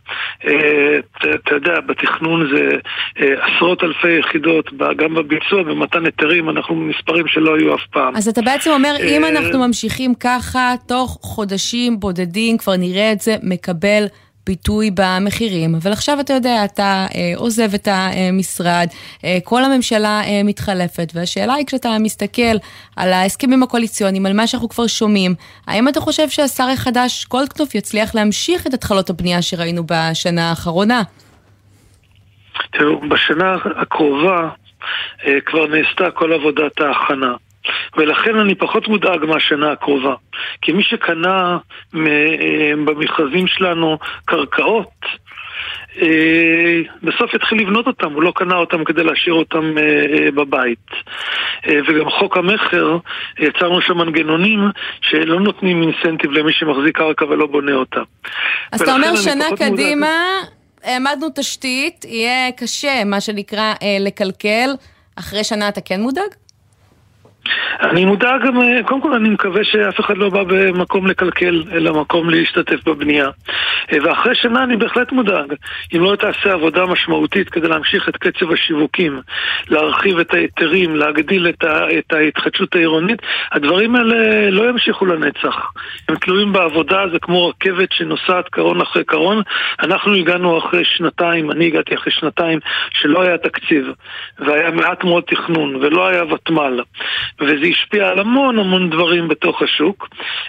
אתה 1.19 1.55
יודע, 1.55 1.79
בתכנון 1.79 2.47
זה 2.55 2.69
עשרות 3.17 3.83
אלפי 3.83 4.19
יחידות, 4.19 4.69
גם 4.97 5.13
בביצוע, 5.15 5.63
במתן 5.63 6.05
היתרים, 6.05 6.49
אנחנו 6.49 6.75
במספרים 6.75 7.27
שלא 7.27 7.55
היו 7.55 7.75
אף 7.75 7.85
פעם. 7.91 8.15
אז 8.15 8.27
אתה 8.27 8.41
בעצם 8.41 8.71
אומר, 8.71 8.95
אם 9.03 9.25
אנחנו 9.25 9.67
ממשיכים 9.67 10.13
ככה, 10.15 10.73
תוך 10.87 11.17
חודשים 11.21 11.99
בודדים 11.99 12.57
כבר 12.57 12.75
נראה 12.77 13.11
את 13.11 13.19
זה 13.19 13.35
מקבל... 13.43 14.05
ביטוי 14.45 14.91
במחירים, 14.93 15.75
אבל 15.75 15.91
עכשיו 15.91 16.19
אתה 16.19 16.33
יודע, 16.33 16.65
אתה 16.65 17.05
אה, 17.15 17.33
עוזב 17.35 17.73
את 17.73 17.87
המשרד, 17.91 18.87
אה, 19.23 19.37
כל 19.43 19.63
הממשלה 19.63 20.21
אה, 20.23 20.41
מתחלפת, 20.43 21.11
והשאלה 21.15 21.53
היא 21.53 21.65
כשאתה 21.65 21.89
מסתכל 21.99 22.55
על 22.95 23.13
ההסכמים 23.13 23.63
הקואליציוניים, 23.63 24.25
על 24.25 24.33
מה 24.33 24.47
שאנחנו 24.47 24.69
כבר 24.69 24.87
שומעים, 24.87 25.35
האם 25.67 25.87
אתה 25.87 25.99
חושב 25.99 26.29
שהשר 26.29 26.67
החדש 26.73 27.25
גולדקנופ 27.25 27.75
יצליח 27.75 28.15
להמשיך 28.15 28.67
את 28.67 28.73
התחלות 28.73 29.09
הבנייה 29.09 29.41
שראינו 29.41 29.83
בשנה 29.87 30.49
האחרונה? 30.49 31.01
תראו, 32.71 33.01
בשנה 33.09 33.57
הקרובה 33.81 34.49
אה, 35.27 35.41
כבר 35.45 35.67
נעשתה 35.67 36.11
כל 36.11 36.33
עבודת 36.33 36.81
ההכנה. 36.81 37.33
ולכן 37.97 38.39
אני 38.39 38.55
פחות 38.55 38.87
מודאג 38.87 39.25
מהשנה 39.25 39.71
הקרובה. 39.71 40.15
כי 40.61 40.71
מי 40.71 40.83
שקנה 40.83 41.57
אה, 41.95 42.71
במכרזים 42.85 43.47
שלנו 43.47 43.97
קרקעות, 44.25 45.05
אה, 46.01 46.81
בסוף 47.03 47.33
יתחיל 47.33 47.61
לבנות 47.61 47.87
אותם, 47.87 48.13
הוא 48.13 48.23
לא 48.23 48.31
קנה 48.35 48.55
אותם 48.55 48.83
כדי 48.83 49.03
להשאיר 49.03 49.33
אותם 49.33 49.77
אה, 49.77 50.31
בבית. 50.31 50.89
וגם 51.87 52.09
חוק 52.09 52.37
המכר, 52.37 52.97
יצרנו 53.39 53.81
שם 53.81 53.97
מנגנונים 53.97 54.59
שלא 55.01 55.39
נותנים 55.39 55.81
אינסנטיב 55.81 56.31
למי 56.31 56.53
שמחזיק 56.53 56.97
קרקע 56.97 57.25
ולא 57.25 57.47
בונה 57.47 57.73
אותה. 57.73 58.01
אז 58.71 58.81
אתה 58.81 58.93
אומר 58.93 59.15
שנה 59.15 59.45
קדימה... 59.57 60.07
העמדנו 60.83 61.27
תשתית, 61.35 62.05
יהיה 62.05 62.51
קשה, 62.51 63.03
מה 63.05 63.21
שנקרא, 63.21 63.73
לקלקל. 63.99 64.69
אחרי 65.15 65.43
שנה 65.43 65.69
אתה 65.69 65.81
כן 65.81 66.01
מודאג? 66.01 66.29
אני 67.81 68.05
מודע 68.05 68.37
גם, 68.45 68.61
אה, 68.61 68.83
קודם 68.85 69.01
כל 69.01 69.13
אני 69.13 69.29
מקווה 69.29 69.63
שאף 69.63 69.99
אחד 69.99 70.17
לא 70.17 70.29
בא 70.29 70.43
במקום 70.43 71.07
לקלקל, 71.07 71.63
אלא 71.71 71.93
מקום 71.93 72.29
להשתתף 72.29 72.83
בבנייה. 72.85 73.29
אה, 73.93 73.97
ואחרי 74.03 74.35
שנה 74.35 74.63
אני 74.63 74.77
בהחלט 74.77 75.11
מודאג. 75.11 75.53
אם 75.95 76.01
לא 76.01 76.15
תעשה 76.15 76.53
עבודה 76.53 76.85
משמעותית 76.85 77.49
כדי 77.49 77.67
להמשיך 77.67 78.09
את 78.09 78.17
קצב 78.17 78.51
השיווקים, 78.51 79.21
להרחיב 79.69 80.19
את 80.19 80.33
ההיתרים, 80.33 80.95
להגדיל 80.95 81.47
את 81.99 82.13
ההתחדשות 82.13 82.75
העירונית, 82.75 83.21
הדברים 83.51 83.95
האלה 83.95 84.49
לא 84.49 84.69
ימשיכו 84.69 85.05
לנצח. 85.05 85.71
הם 86.09 86.15
תלויים 86.15 86.53
בעבודה, 86.53 87.03
זה 87.11 87.19
כמו 87.19 87.47
רכבת 87.47 87.91
שנוסעת 87.91 88.49
קרון 88.49 88.81
אחרי 88.81 89.03
קרון. 89.03 89.41
אנחנו 89.79 90.13
הגענו 90.13 90.57
אחרי 90.57 90.85
שנתיים, 90.85 91.51
אני 91.51 91.67
הגעתי 91.67 91.95
אחרי 91.95 92.13
שנתיים, 92.13 92.59
שלא 92.91 93.21
היה 93.21 93.37
תקציב, 93.37 93.85
והיה 94.39 94.71
מעט 94.71 95.03
מאוד 95.03 95.23
תכנון, 95.27 95.75
ולא 95.75 96.07
היה 96.07 96.23
ותמ"ל. 96.23 96.81
וזה 97.41 97.65
השפיע 97.71 98.07
על 98.07 98.19
המון 98.19 98.59
המון 98.59 98.89
דברים 98.89 99.27
בתוך 99.27 99.61
השוק. 99.61 100.07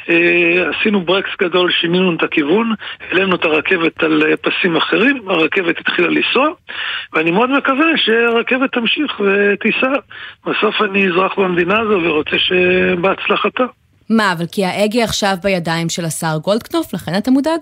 אה, 0.09 0.71
עשינו 0.71 1.01
ברקס 1.01 1.31
גדול, 1.41 1.71
שינינו 1.81 2.15
את 2.15 2.23
הכיוון, 2.23 2.75
העלינו 3.01 3.37
את 3.37 3.45
הרכבת 3.45 4.03
על 4.03 4.23
אה, 4.23 4.37
פסים 4.37 4.77
אחרים, 4.77 5.29
הרכבת 5.29 5.81
התחילה 5.81 6.09
לנסוע, 6.09 6.49
ואני 7.13 7.31
מאוד 7.31 7.51
מקווה 7.51 7.87
שהרכבת 7.97 8.73
תמשיך 8.73 9.21
ותיסע. 9.21 9.93
בסוף 10.47 10.83
אני 10.83 11.09
אזרח 11.09 11.39
במדינה 11.39 11.81
הזו 11.81 12.01
ורוצה 12.03 12.37
שבהצלחתה. 12.39 13.65
מה, 14.11 14.33
אבל 14.33 14.45
כי 14.53 14.65
ההגה 14.65 15.05
עכשיו 15.05 15.35
בידיים 15.43 15.89
של 15.89 16.05
השר 16.05 16.37
גולדקנופ, 16.43 16.95
לכן 16.95 17.13
אתה 17.19 17.31
מודאג? 17.31 17.61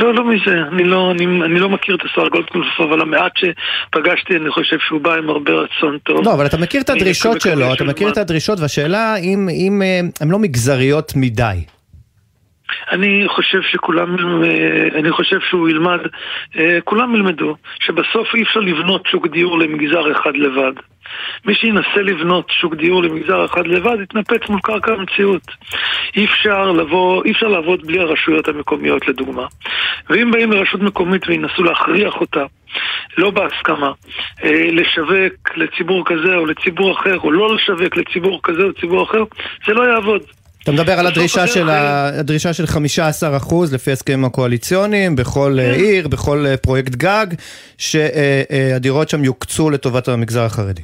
לא, 0.00 0.14
לא 0.14 0.24
מזה. 0.24 0.62
אני 0.72 0.84
לא, 0.84 1.10
אני, 1.10 1.24
אני 1.24 1.60
לא 1.60 1.68
מכיר 1.68 1.94
את 1.94 2.00
השר 2.04 2.28
גולדקנופ, 2.28 2.66
אבל 2.80 3.00
המעט 3.00 3.32
שפגשתי, 3.36 4.36
אני 4.36 4.50
חושב 4.50 4.76
שהוא 4.78 5.00
בא 5.00 5.14
עם 5.14 5.30
הרבה 5.30 5.52
רצון 5.52 5.98
טוב. 5.98 6.24
לא, 6.24 6.34
אבל 6.34 6.46
אתה 6.46 6.56
מכיר 6.56 6.80
את 6.80 6.90
הדרישות 6.90 7.40
שלו, 7.40 7.74
אתה 7.74 7.84
מכיר 7.84 8.08
את 8.08 8.18
הדרישות, 8.18 8.60
והשאלה 8.60 9.16
אם, 9.16 9.48
אם 9.48 9.82
אה, 9.82 10.00
הן 10.20 10.30
לא 10.30 10.38
מגזריות 10.38 11.12
מדי. 11.16 11.64
אני 12.90 13.24
חושב 13.28 13.62
שכולם, 13.62 14.16
אה, 14.44 14.88
אני 14.98 15.10
חושב 15.10 15.40
שהוא 15.40 15.68
ילמד, 15.68 16.00
אה, 16.58 16.78
כולם 16.84 17.14
ילמדו, 17.14 17.56
שבסוף 17.80 18.34
אי 18.34 18.42
אפשר 18.42 18.60
לבנות 18.60 19.06
שוק 19.06 19.26
דיור 19.26 19.58
למגזר 19.58 20.12
אחד 20.12 20.36
לבד. 20.36 20.72
מי 21.44 21.54
שינסה 21.54 22.02
לבנות 22.02 22.50
שוק 22.50 22.74
דיור 22.74 23.02
למגזר 23.02 23.44
אחד 23.44 23.66
לבד, 23.66 23.96
יתנפץ 24.02 24.48
מול 24.48 24.60
קרקע 24.60 24.92
המציאות. 24.92 25.42
אי 26.16 26.24
אפשר 26.24 26.72
לבוא, 26.72 27.24
אי 27.24 27.32
אפשר 27.32 27.46
לעבוד 27.46 27.86
בלי 27.86 27.98
הרשויות 27.98 28.48
המקומיות 28.48 29.08
לדוגמה. 29.08 29.46
ואם 30.10 30.30
באים 30.30 30.52
לרשות 30.52 30.80
מקומית 30.80 31.28
וינסו 31.28 31.62
להכריח 31.62 32.14
אותה 32.20 32.44
לא 33.18 33.30
בהסכמה, 33.30 33.92
אה, 34.44 34.70
לשווק 34.72 35.56
לציבור 35.56 36.04
כזה 36.06 36.36
או 36.36 36.46
לציבור 36.46 36.92
אחר, 36.92 37.18
או 37.18 37.32
לא 37.32 37.54
לשווק 37.54 37.96
לציבור 37.96 38.40
כזה 38.42 38.62
או 38.62 38.68
לציבור 38.68 39.02
אחר, 39.02 39.24
זה 39.66 39.74
לא 39.74 39.82
יעבוד. 39.82 40.22
אתה 40.68 40.76
מדבר 40.76 40.92
על 40.92 41.06
הדרישה 41.06 41.46
של, 41.46 41.68
הדרישה 41.70 42.52
של 42.52 42.64
15% 42.64 43.54
לפי 43.72 43.90
הסכמים 43.92 44.24
הקואליציוניים 44.24 45.16
בכל 45.16 45.56
כן. 45.56 45.80
עיר, 45.80 46.08
בכל 46.08 46.44
פרויקט 46.62 46.94
גג, 46.94 47.26
שהדירות 47.78 49.08
שם 49.08 49.24
יוקצו 49.24 49.70
לטובת 49.70 50.08
המגזר 50.08 50.44
החרדי. 50.44 50.82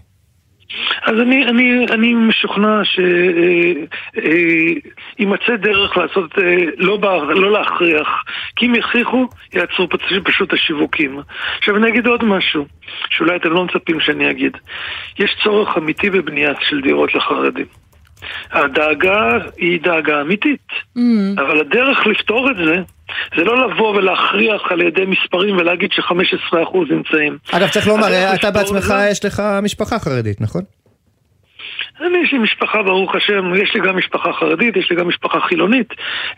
אז 1.06 1.14
אני, 1.20 1.46
אני, 1.46 1.86
אני 1.90 2.14
משוכנע 2.14 2.80
שיימצא 5.18 5.52
אה, 5.52 5.56
דרך 5.56 5.96
לעשות, 5.96 6.38
אה, 6.38 6.64
לא, 6.76 6.98
לא 7.34 7.52
להכריח, 7.52 8.08
כי 8.56 8.66
אם 8.66 8.74
יכריחו, 8.74 9.28
יעצרו 9.54 9.88
פשוט 10.24 10.52
השיווקים. 10.52 11.20
עכשיו 11.58 11.76
אני 11.76 11.88
אגיד 11.88 12.06
עוד 12.06 12.24
משהו, 12.24 12.66
שאולי 13.10 13.36
אתם 13.36 13.50
לא 13.50 13.64
מצפים 13.64 14.00
שאני 14.00 14.30
אגיד. 14.30 14.56
יש 15.18 15.36
צורך 15.42 15.76
אמיתי 15.78 16.10
בבנייה 16.10 16.52
של 16.60 16.80
דירות 16.80 17.14
לחרדים. 17.14 17.83
הדאגה 18.52 19.38
היא 19.56 19.80
דאגה 19.82 20.20
אמיתית, 20.20 20.68
mm. 20.98 21.00
אבל 21.36 21.60
הדרך 21.60 22.06
לפתור 22.06 22.50
את 22.50 22.56
זה 22.56 22.76
זה 23.36 23.44
לא 23.44 23.68
לבוא 23.68 23.96
ולהכריח 23.96 24.62
על 24.70 24.80
ידי 24.80 25.04
מספרים 25.06 25.56
ולהגיד 25.56 25.92
ש-15% 25.92 26.78
נמצאים. 26.90 27.38
אגב, 27.52 27.68
צריך 27.68 27.88
לומר, 27.88 28.34
אתה 28.34 28.50
בעצמך, 28.50 28.94
יש 29.10 29.24
לך 29.24 29.42
משפחה 29.62 29.98
חרדית, 29.98 30.40
נכון? 30.40 30.62
אני 32.00 32.18
יש 32.24 32.32
לי 32.32 32.38
משפחה, 32.38 32.82
ברוך 32.82 33.14
השם, 33.14 33.54
יש 33.54 33.74
לי 33.74 33.80
גם 33.80 33.96
משפחה 33.96 34.32
חרדית, 34.32 34.76
יש 34.76 34.90
לי 34.90 34.96
גם 34.96 35.08
משפחה 35.08 35.40
חילונית, 35.40 35.88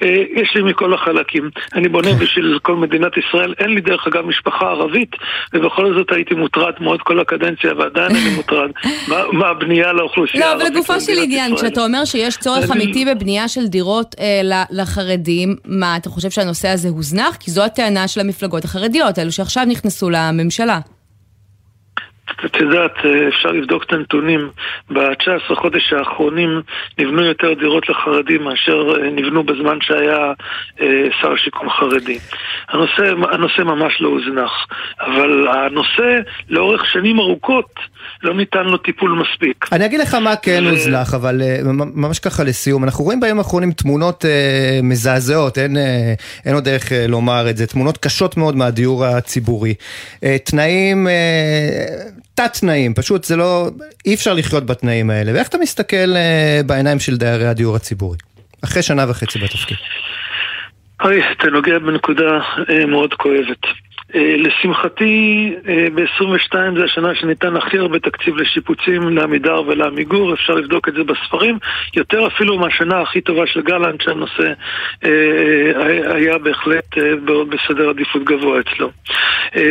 אה, 0.03 0.23
יש 0.35 0.53
לי 0.55 0.63
מכל 0.63 0.95
החלקים. 0.95 1.51
אני 1.75 1.89
בונה 1.89 2.11
בשביל 2.21 2.59
כל 2.63 2.77
מדינת 2.77 3.13
ישראל, 3.17 3.55
אין 3.59 3.71
לי 3.71 3.81
דרך 3.81 4.07
אגב 4.07 4.27
משפחה 4.27 4.67
ערבית, 4.67 5.11
ובכל 5.53 5.95
זאת 5.95 6.13
הייתי 6.13 6.35
מוטרד 6.35 6.73
מאוד 6.81 7.03
כל 7.03 7.21
הקדנציה, 7.21 7.73
ועדיין 7.79 8.11
אני 8.11 8.37
מוטרד 8.37 8.71
מה 9.39 9.49
הבנייה 9.49 9.93
לאוכלוסייה 9.93 10.47
הערבית. 10.47 10.63
לא, 10.63 10.69
אבל 10.69 10.77
לגופו 10.77 11.01
של 11.01 11.23
עניין, 11.23 11.57
כשאתה 11.57 11.85
אומר 11.85 12.05
שיש 12.05 12.37
צורך 12.37 12.71
אמיתי 12.71 13.05
בבנייה 13.05 13.49
של 13.49 13.67
דירות 13.67 14.15
אה, 14.21 14.65
לחרדים, 14.71 15.57
מה, 15.65 15.97
אתה 15.97 16.09
חושב 16.09 16.31
שהנושא 16.31 16.69
הזה 16.69 16.89
הוזנח? 16.89 17.37
כי 17.37 17.51
זו 17.51 17.65
הטענה 17.65 18.09
של 18.09 18.21
המפלגות 18.21 18.65
החרדיות, 18.65 19.19
אלו 19.19 19.33
שעכשיו 19.33 19.65
נכנסו 19.65 20.11
לממשלה. 20.11 20.79
את 22.45 22.57
יודעת, 22.57 22.97
אפשר 23.29 23.49
לבדוק 23.49 23.85
את 23.85 23.93
הנתונים. 23.93 24.51
ב-19 24.91 25.55
חודש 25.55 25.93
האחרונים 25.93 26.63
נבנו 26.99 27.25
יותר 27.25 27.55
דירות 27.55 27.89
לחרדים 27.89 28.43
מאשר 28.43 28.95
אה, 29.03 29.11
נבנו 29.11 29.45
בזמן 29.45 29.79
שהיה 29.81 30.33
אה, 30.81 31.09
שר 31.21 31.33
השיכון 31.33 31.69
חרדי. 31.71 32.19
הנושא, 32.69 33.03
הנושא 33.33 33.63
ממש 33.63 34.01
לא 34.01 34.09
הוזנח, 34.09 34.67
אבל 35.01 35.49
הנושא 35.49 36.21
לאורך 36.49 36.87
שנים 36.93 37.19
ארוכות 37.19 37.71
לא 38.23 38.35
ניתן 38.35 38.65
לו 38.65 38.77
טיפול 38.77 39.11
מספיק. 39.11 39.67
אני 39.73 39.87
אגיד 39.87 40.01
לך 40.01 40.15
מה 40.15 40.37
כן 40.37 40.63
ו... 40.67 40.71
הוזנח, 40.71 41.15
אבל 41.15 41.43
אה, 41.43 41.59
ממש 41.95 42.19
ככה 42.19 42.45
לסיום. 42.45 42.85
אנחנו 42.85 43.05
רואים 43.05 43.21
בימים 43.21 43.39
האחרונים 43.39 43.73
תמונות 43.73 44.25
אה, 44.25 44.81
מזעזעות, 44.83 45.59
אין, 45.59 45.77
אה, 45.77 46.15
אין 46.47 46.55
עוד 46.55 46.65
דרך 46.65 46.93
אה, 46.93 47.07
לומר 47.07 47.51
את 47.51 47.57
זה, 47.57 47.67
תמונות 47.67 47.99
קשות 47.99 48.37
מאוד 48.37 48.57
מהדיור 48.57 49.05
הציבורי. 49.05 49.75
אה, 50.25 50.37
תנאים, 50.45 51.09
אה, 51.09 51.13
תת-תנאים, 52.35 52.95
פשוט 52.95 53.25
זה 53.25 53.37
לא, 53.37 53.69
אי 54.07 54.15
אפשר 54.15 54.35
לחיות 54.35 54.67
בתנאים 54.67 55.11
האלה. 55.11 55.33
ואיך 55.35 55.49
אתה 55.49 55.59
מסתכל 55.59 56.17
אה, 56.17 56.61
בעיניים 56.67 56.99
של 56.99 57.17
דיירי 57.17 57.47
הדיור 57.47 57.77
הציבורי? 57.77 58.19
אחרי 58.65 58.83
שנה 58.83 59.11
וחצי 59.11 59.39
בתפקיד. 59.39 59.77
אוי, 61.05 61.23
אתה 61.33 61.47
נוגע 61.47 61.79
בנקודה 61.79 62.39
אה, 62.71 62.87
מאוד 62.87 63.15
כואבת. 63.15 63.67
אה, 64.15 64.35
לשמחתי, 64.39 65.55
אה, 65.69 65.87
ב-22 65.95 66.55
זה 66.77 66.85
השנה 66.85 67.15
שניתן 67.15 67.57
הכי 67.57 67.79
הרבה 67.79 67.99
תקציב 67.99 68.37
לשיפוצים 68.37 69.17
לעמידר 69.17 69.63
ולעמיגור, 69.67 70.35
אפשר 70.35 70.55
לבדוק 70.55 70.89
את 70.89 70.95
זה 70.95 71.05
בספרים, 71.05 71.59
יותר 71.97 72.27
אפילו 72.27 72.59
מהשנה 72.59 73.01
הכי 73.01 73.21
טובה 73.21 73.47
של 73.47 73.63
גלנט, 73.63 74.01
שהנושא 74.01 74.53
אה, 75.05 76.15
היה 76.15 76.39
בהחלט 76.39 76.97
בסדר 77.49 77.89
עדיפות 77.89 78.25
גבוה 78.25 78.61
אצלו. 78.61 78.91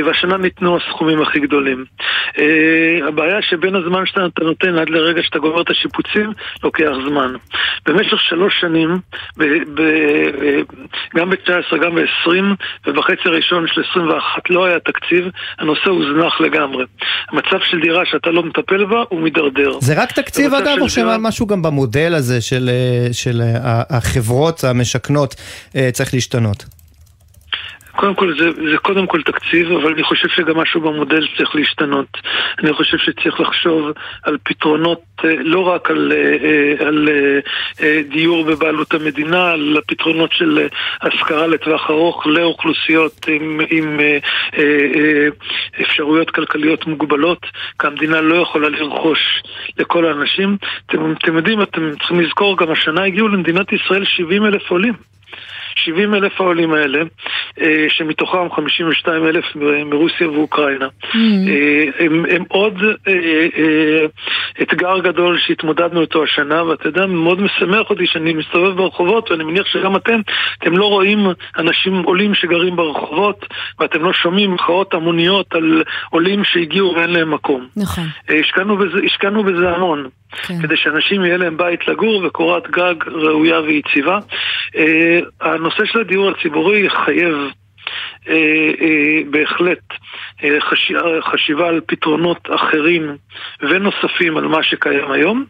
והשנה 0.06 0.38
ניתנו 0.38 0.78
הסכומים 0.78 1.22
הכי 1.22 1.40
גדולים. 1.40 1.86
הבעיה 3.08 3.42
שבין 3.42 3.76
הזמן 3.76 4.06
שאתה 4.06 4.44
נותן 4.44 4.78
עד 4.78 4.90
לרגע 4.90 5.24
שאתה 5.24 5.40
גומר 5.40 5.62
את 5.62 5.70
השיפוצים, 5.70 6.34
לוקח 6.64 6.92
זמן. 7.08 7.34
במשך 7.86 8.20
שלוש 8.22 8.54
שנים, 8.62 8.90
גם 11.16 11.30
ב-19, 11.30 11.78
גם 11.78 11.96
ב-20, 11.96 12.44
ובחצי 12.88 13.22
הראשון 13.26 13.68
של 13.68 13.82
21, 13.92 14.25
אחת 14.34 14.50
לא 14.50 14.66
היה 14.66 14.80
תקציב, 14.80 15.26
הנושא 15.60 15.90
הוזנח 15.90 16.42
לגמרי. 16.42 16.86
המצב 17.30 17.60
של 17.64 17.80
דירה 17.82 18.06
שאתה 18.06 18.30
לא 18.30 18.44
מטפל 18.44 18.86
בה, 18.86 19.04
הוא 19.10 19.22
מידרדר. 19.22 19.80
זה 19.80 20.02
רק 20.02 20.12
תקציב 20.12 20.54
אגב, 20.54 20.78
או 20.82 20.90
שמשהו 20.90 21.48
גם 21.48 21.62
במודל 21.62 22.14
הזה 22.14 22.42
של, 22.42 22.70
אה, 22.74 23.14
של 23.14 23.42
אה, 23.42 23.84
החברות 23.90 24.64
המשכנות 24.64 25.36
אה, 25.76 25.90
צריך 25.94 26.14
להשתנות? 26.14 26.75
קודם 27.96 28.16
כל 28.16 28.34
זה, 28.40 28.52
זה 28.72 28.78
קודם 28.78 29.08
כל 29.08 29.22
תקציב, 29.22 29.72
אבל 29.72 29.94
אני 29.94 30.04
חושב 30.04 30.28
שגם 30.28 30.58
משהו 30.58 30.82
במודל 30.82 31.28
צריך 31.38 31.56
להשתנות. 31.56 32.18
אני 32.60 32.74
חושב 32.74 32.98
שצריך 32.98 33.40
לחשוב 33.40 33.92
על 34.24 34.38
פתרונות 34.44 35.02
אה, 35.26 35.36
לא 35.40 35.60
רק 35.60 35.90
על, 35.90 36.12
אה, 36.12 36.18
אה, 36.18 36.88
על 36.88 37.10
דיור 38.10 38.44
בבעלות 38.44 38.94
המדינה, 38.94 39.52
על 39.52 39.78
הפתרונות 39.78 40.32
של 40.32 40.68
השכרה 41.02 41.48
לטווח 41.48 41.90
ארוך 41.90 42.28
לאוכלוסיות 42.28 43.28
עם, 43.28 43.62
עם 43.70 44.00
אפשרויות 45.82 46.32
כלכליות 46.32 46.88
מוגבלות, 46.88 47.46
כי 47.80 47.88
המדינה 47.88 48.22
לא 48.22 48.36
יכולה 48.36 48.70
לרכוש 48.70 49.44
לכל 49.80 50.06
האנשים. 50.06 50.58
אתם, 50.86 51.12
אתם 51.12 51.38
יודעים, 51.38 51.62
אתם 51.62 51.92
צריכים 51.98 52.20
לזכור, 52.20 52.58
גם 52.58 52.72
השנה 52.72 53.04
הגיעו 53.04 53.28
למדינת 53.28 53.74
ישראל 53.74 54.06
70 54.06 54.46
אלף 54.46 54.72
עולים. 54.72 55.15
70 55.76 56.14
אלף 56.14 56.42
העולים 56.42 56.74
האלה 56.74 57.04
שמתוכם 57.90 58.50
52 58.56 59.28
אלף 59.28 59.46
מרוסיה 59.86 60.30
ואוקראינה. 60.30 60.88
Mm-hmm. 61.04 61.18
הם, 62.00 62.26
הם 62.30 62.44
עוד 62.48 62.74
אתגר 64.62 65.00
גדול 65.00 65.38
שהתמודדנו 65.40 66.02
איתו 66.02 66.24
השנה, 66.24 66.64
ואתה 66.64 66.88
יודע, 66.88 67.06
מאוד 67.06 67.42
משמח 67.42 67.90
אותי 67.90 68.08
שאני 68.08 68.34
מסתובב 68.34 68.78
ברחובות, 68.78 69.32
ואני 69.32 69.44
מניח 69.44 69.68
שגם 69.68 69.96
אתם, 69.96 70.20
אתם 70.60 70.78
לא 70.78 70.86
רואים 70.86 71.28
אנשים 71.58 72.04
עולים 72.04 72.34
שגרים 72.34 72.76
ברחובות, 72.76 73.46
ואתם 73.80 74.04
לא 74.04 74.14
שומעים 74.14 74.54
מחאות 74.54 74.94
המוניות 74.94 75.56
על 75.56 75.84
עולים 76.10 76.44
שהגיעו 76.44 76.94
ואין 76.96 77.10
להם 77.10 77.34
מקום. 77.34 77.68
נכון. 77.78 78.04
השקענו 78.30 78.78
בזה, 78.78 79.00
השקענו 79.06 79.44
בזה 79.44 79.70
המון. 79.70 80.08
כן. 80.42 80.62
כדי 80.62 80.78
שאנשים 80.78 81.26
יהיה 81.26 81.38
להם 81.38 81.58
בית 81.58 81.88
לגור 81.88 82.26
וקורת 82.26 82.68
גג 82.72 82.96
ראויה 83.08 83.60
ויציבה. 83.60 84.20
הנושא 85.66 85.86
של 85.86 86.00
הדיור 86.00 86.30
הציבורי 86.30 86.90
חייב 86.90 87.36
uh, 87.36 88.28
uh, 88.28 89.30
בהחלט 89.30 89.80
חש... 90.60 90.92
חשיבה 91.32 91.68
על 91.68 91.82
פתרונות 91.86 92.48
אחרים 92.56 93.18
ונוספים 93.62 94.38
על 94.38 94.48
מה 94.48 94.64
שקיים 94.64 95.12
היום, 95.12 95.46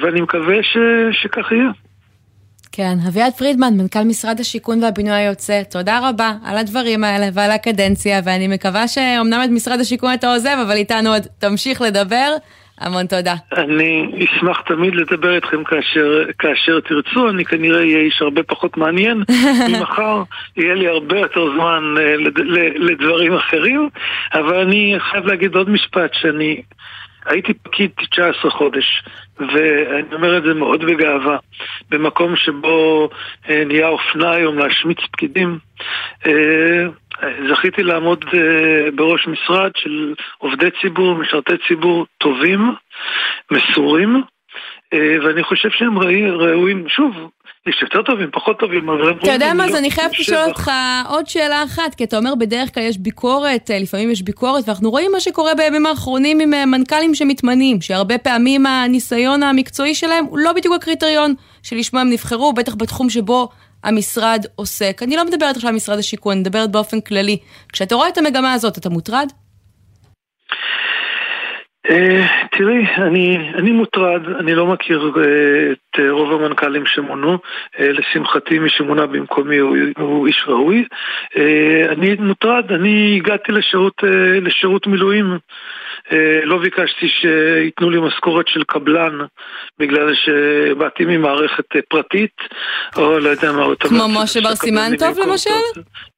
ואני 0.00 0.20
מקווה 0.20 0.62
ש... 0.62 0.76
שכך 1.12 1.52
יהיה. 1.52 1.70
כן, 2.72 2.96
אביעד 3.08 3.32
פרידמן, 3.32 3.74
מנכ"ל 3.76 4.04
משרד 4.04 4.40
השיכון 4.40 4.82
והבינוי 4.82 5.12
היוצא, 5.12 5.62
תודה 5.70 6.08
רבה 6.08 6.32
על 6.44 6.58
הדברים 6.58 7.04
האלה 7.04 7.26
ועל 7.32 7.50
הקדנציה, 7.50 8.20
ואני 8.24 8.48
מקווה 8.48 8.88
שאומנם 8.88 9.40
את 9.44 9.50
משרד 9.50 9.80
השיכון 9.80 10.14
אתה 10.14 10.32
עוזב, 10.32 10.56
אבל 10.66 10.76
איתנו 10.76 11.12
עוד 11.12 11.22
תמשיך 11.38 11.82
לדבר. 11.82 12.36
המון 12.80 13.06
תודה. 13.06 13.34
אני 13.56 14.24
אשמח 14.24 14.60
תמיד 14.60 14.94
לדבר 14.94 15.34
איתכם 15.34 15.64
כאשר, 15.64 16.24
כאשר 16.38 16.80
תרצו, 16.80 17.28
אני 17.28 17.44
כנראה 17.44 17.78
אהיה 17.78 17.98
איש 17.98 18.22
הרבה 18.22 18.42
פחות 18.42 18.76
מעניין. 18.76 19.22
ממחר 19.68 20.22
יהיה 20.56 20.74
לי 20.74 20.88
הרבה 20.88 21.18
יותר 21.18 21.46
זמן 21.54 21.94
אה, 21.98 22.16
לד, 22.16 22.38
לדברים 22.76 23.34
אחרים, 23.34 23.88
אבל 24.34 24.60
אני 24.60 24.94
חייב 24.98 25.26
להגיד 25.26 25.54
עוד 25.54 25.70
משפט 25.70 26.10
שאני... 26.12 26.62
הייתי 27.26 27.54
פקיד 27.54 27.90
19 28.10 28.50
חודש, 28.50 29.02
ואני 29.38 30.14
אומר 30.14 30.38
את 30.38 30.42
זה 30.42 30.54
מאוד 30.54 30.84
בגאווה. 30.84 31.36
במקום 31.90 32.36
שבו 32.36 33.08
אה, 33.48 33.64
נהיה 33.64 33.88
אופנה 33.88 34.30
היום 34.30 34.58
להשמיץ 34.58 34.98
פקידים, 35.12 35.58
אה, 36.26 36.86
זכיתי 37.22 37.82
לעמוד 37.82 38.24
אה, 38.34 38.90
בראש 38.94 39.26
משרד 39.26 39.70
של 39.76 40.14
עובדי 40.38 40.68
ציבור, 40.82 41.14
משרתי 41.14 41.52
ציבור 41.68 42.06
טובים, 42.18 42.74
מסורים, 43.50 44.22
אה, 44.94 45.16
ואני 45.24 45.42
חושב 45.44 45.68
שהם 45.70 45.98
ראויים, 45.98 46.88
שוב, 46.88 47.12
יש 47.66 47.82
יותר 47.82 48.02
טובים, 48.02 48.28
פחות 48.32 48.58
טובים, 48.58 48.88
אבל. 48.88 49.10
אתה 49.10 49.32
יודע 49.32 49.54
מה, 49.54 49.64
אז 49.64 49.74
אני 49.74 49.90
חייבת 49.90 50.18
לשאול 50.18 50.48
אותך 50.48 50.70
עוד 51.08 51.26
שאלה 51.26 51.64
אחת, 51.64 51.94
כי 51.96 52.04
אתה 52.04 52.16
אומר 52.18 52.34
בדרך 52.34 52.74
כלל 52.74 52.82
יש 52.82 52.98
ביקורת, 52.98 53.70
אה, 53.70 53.78
לפעמים 53.78 54.10
יש 54.10 54.22
ביקורת, 54.22 54.64
ואנחנו 54.66 54.90
רואים 54.90 55.12
מה 55.12 55.20
שקורה 55.20 55.54
בימים 55.54 55.86
האחרונים 55.86 56.40
עם 56.40 56.70
מנכ"לים 56.70 57.14
שמתמנים, 57.14 57.80
שהרבה 57.80 58.18
פעמים 58.18 58.66
הניסיון 58.66 59.42
המקצועי 59.42 59.94
שלהם 59.94 60.24
הוא 60.24 60.38
לא 60.38 60.52
בדיוק 60.52 60.74
הקריטריון 60.74 61.34
שלשמו 61.62 62.00
הם 62.00 62.10
נבחרו, 62.10 62.52
בטח 62.52 62.74
בתחום 62.74 63.10
שבו 63.10 63.48
המשרד 63.84 64.46
עוסק. 64.54 65.00
אני 65.02 65.16
לא 65.16 65.24
מדברת 65.24 65.56
עכשיו 65.56 65.68
על 65.70 65.76
משרד 65.76 65.98
השיכון, 65.98 66.32
אני 66.32 66.40
מדברת 66.40 66.70
באופן 66.70 67.00
כללי. 67.00 67.38
כשאתה 67.72 67.94
רואה 67.94 68.08
את 68.08 68.18
המגמה 68.18 68.52
הזאת, 68.52 68.78
אתה 68.78 68.90
מוטרד? 68.90 69.28
Uh, 71.88 71.92
תראי, 72.58 72.86
אני, 72.96 73.52
אני 73.54 73.70
מוטרד, 73.70 74.28
אני 74.40 74.54
לא 74.54 74.66
מכיר 74.66 75.12
uh, 75.14 75.18
את 75.72 76.00
uh, 76.00 76.10
רוב 76.10 76.32
המנכ"לים 76.32 76.86
שמונו, 76.86 77.34
uh, 77.34 77.82
לשמחתי 77.82 78.58
מי 78.58 78.70
שמונה 78.70 79.06
במקומי 79.06 79.56
הוא, 79.56 79.76
הוא 79.98 80.26
איש 80.26 80.44
ראוי. 80.46 80.84
Uh, 81.34 81.38
אני 81.88 82.14
מוטרד, 82.18 82.72
אני 82.72 83.16
הגעתי 83.16 83.52
לשירות, 83.52 84.04
uh, 84.04 84.06
לשירות 84.40 84.86
מילואים 84.86 85.38
אה, 86.12 86.40
לא 86.44 86.58
ביקשתי 86.58 87.08
שייתנו 87.08 87.90
לי 87.90 88.00
משכורת 88.00 88.48
של 88.48 88.64
קבלן 88.64 89.18
בגלל 89.78 90.14
שבאתי 90.14 91.04
ממערכת 91.04 91.76
אה, 91.76 91.80
פרטית, 91.88 92.36
או 92.96 93.18
לא 93.18 93.28
יודע 93.28 93.52
מה... 93.52 93.64
כמו 93.80 94.08
משה 94.22 94.40
בר 94.40 94.54
סימן 94.54 94.96
טוב 94.98 95.18
למשל? 95.18 95.50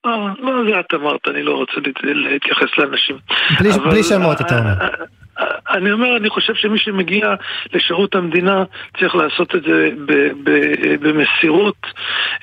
לא, 0.05 0.29
לא, 0.39 0.71
זה 0.71 0.81
את 0.81 0.95
אמרת, 0.95 1.29
אני 1.29 1.43
לא 1.43 1.53
רוצה 1.53 1.73
להתייחס 2.05 2.79
לאנשים. 2.79 3.17
בלי 3.91 4.03
שמות 4.03 4.41
אתה 4.41 4.59
אומר. 4.59 4.73
אני 5.71 5.93
אומר, 5.93 6.17
אני 6.17 6.31
חושב 6.31 6.55
שמי 6.55 6.79
שמגיע 6.79 7.35
לשירות 7.73 8.15
המדינה 8.15 8.65
צריך 8.99 9.15
לעשות 9.15 9.55
את 9.55 9.63
זה 9.63 9.91
במסירות, 11.01 11.87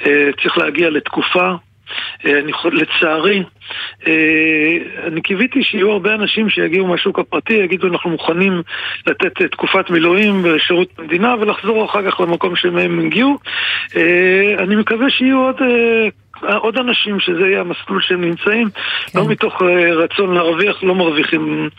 אה, 0.06 0.30
צריך 0.42 0.58
להגיע 0.58 0.90
לתקופה. 0.90 1.52
אה, 2.26 2.40
אני, 2.40 2.52
לצערי, 2.72 3.44
אה, 4.08 4.78
אני 5.08 5.22
קיוויתי 5.22 5.64
שיהיו 5.64 5.92
הרבה 5.92 6.14
אנשים 6.14 6.50
שיגיעו 6.50 6.88
מהשוק 6.88 7.20
הפרטי, 7.20 7.54
יגידו 7.54 7.88
אנחנו 7.88 8.10
מוכנים 8.10 8.62
לתת 9.08 9.42
תקופת 9.52 9.90
מילואים 9.90 10.44
בשירות 10.44 10.88
המדינה 10.98 11.36
ולחזור 11.40 11.86
אחר 11.86 12.12
כך 12.12 12.20
למקום 12.20 12.56
שמהם 12.56 13.00
הגיעו. 13.00 13.38
אני 14.60 14.76
מקווה 14.76 15.10
שיהיו 15.10 15.40
עוד 15.40 15.62
עוד 16.58 16.78
אנשים 16.78 17.20
שזה 17.20 17.42
יהיה 17.42 17.60
המסלול 17.60 18.02
שהם 18.02 18.22
נמצאים, 18.22 18.70
כן. 19.06 19.20
לא 19.20 19.28
מתוך 19.28 19.62
uh, 19.62 19.66
רצון 20.04 20.34
להרוויח, 20.34 20.84
לא 20.84 20.96
מרוויחים, 20.96 21.70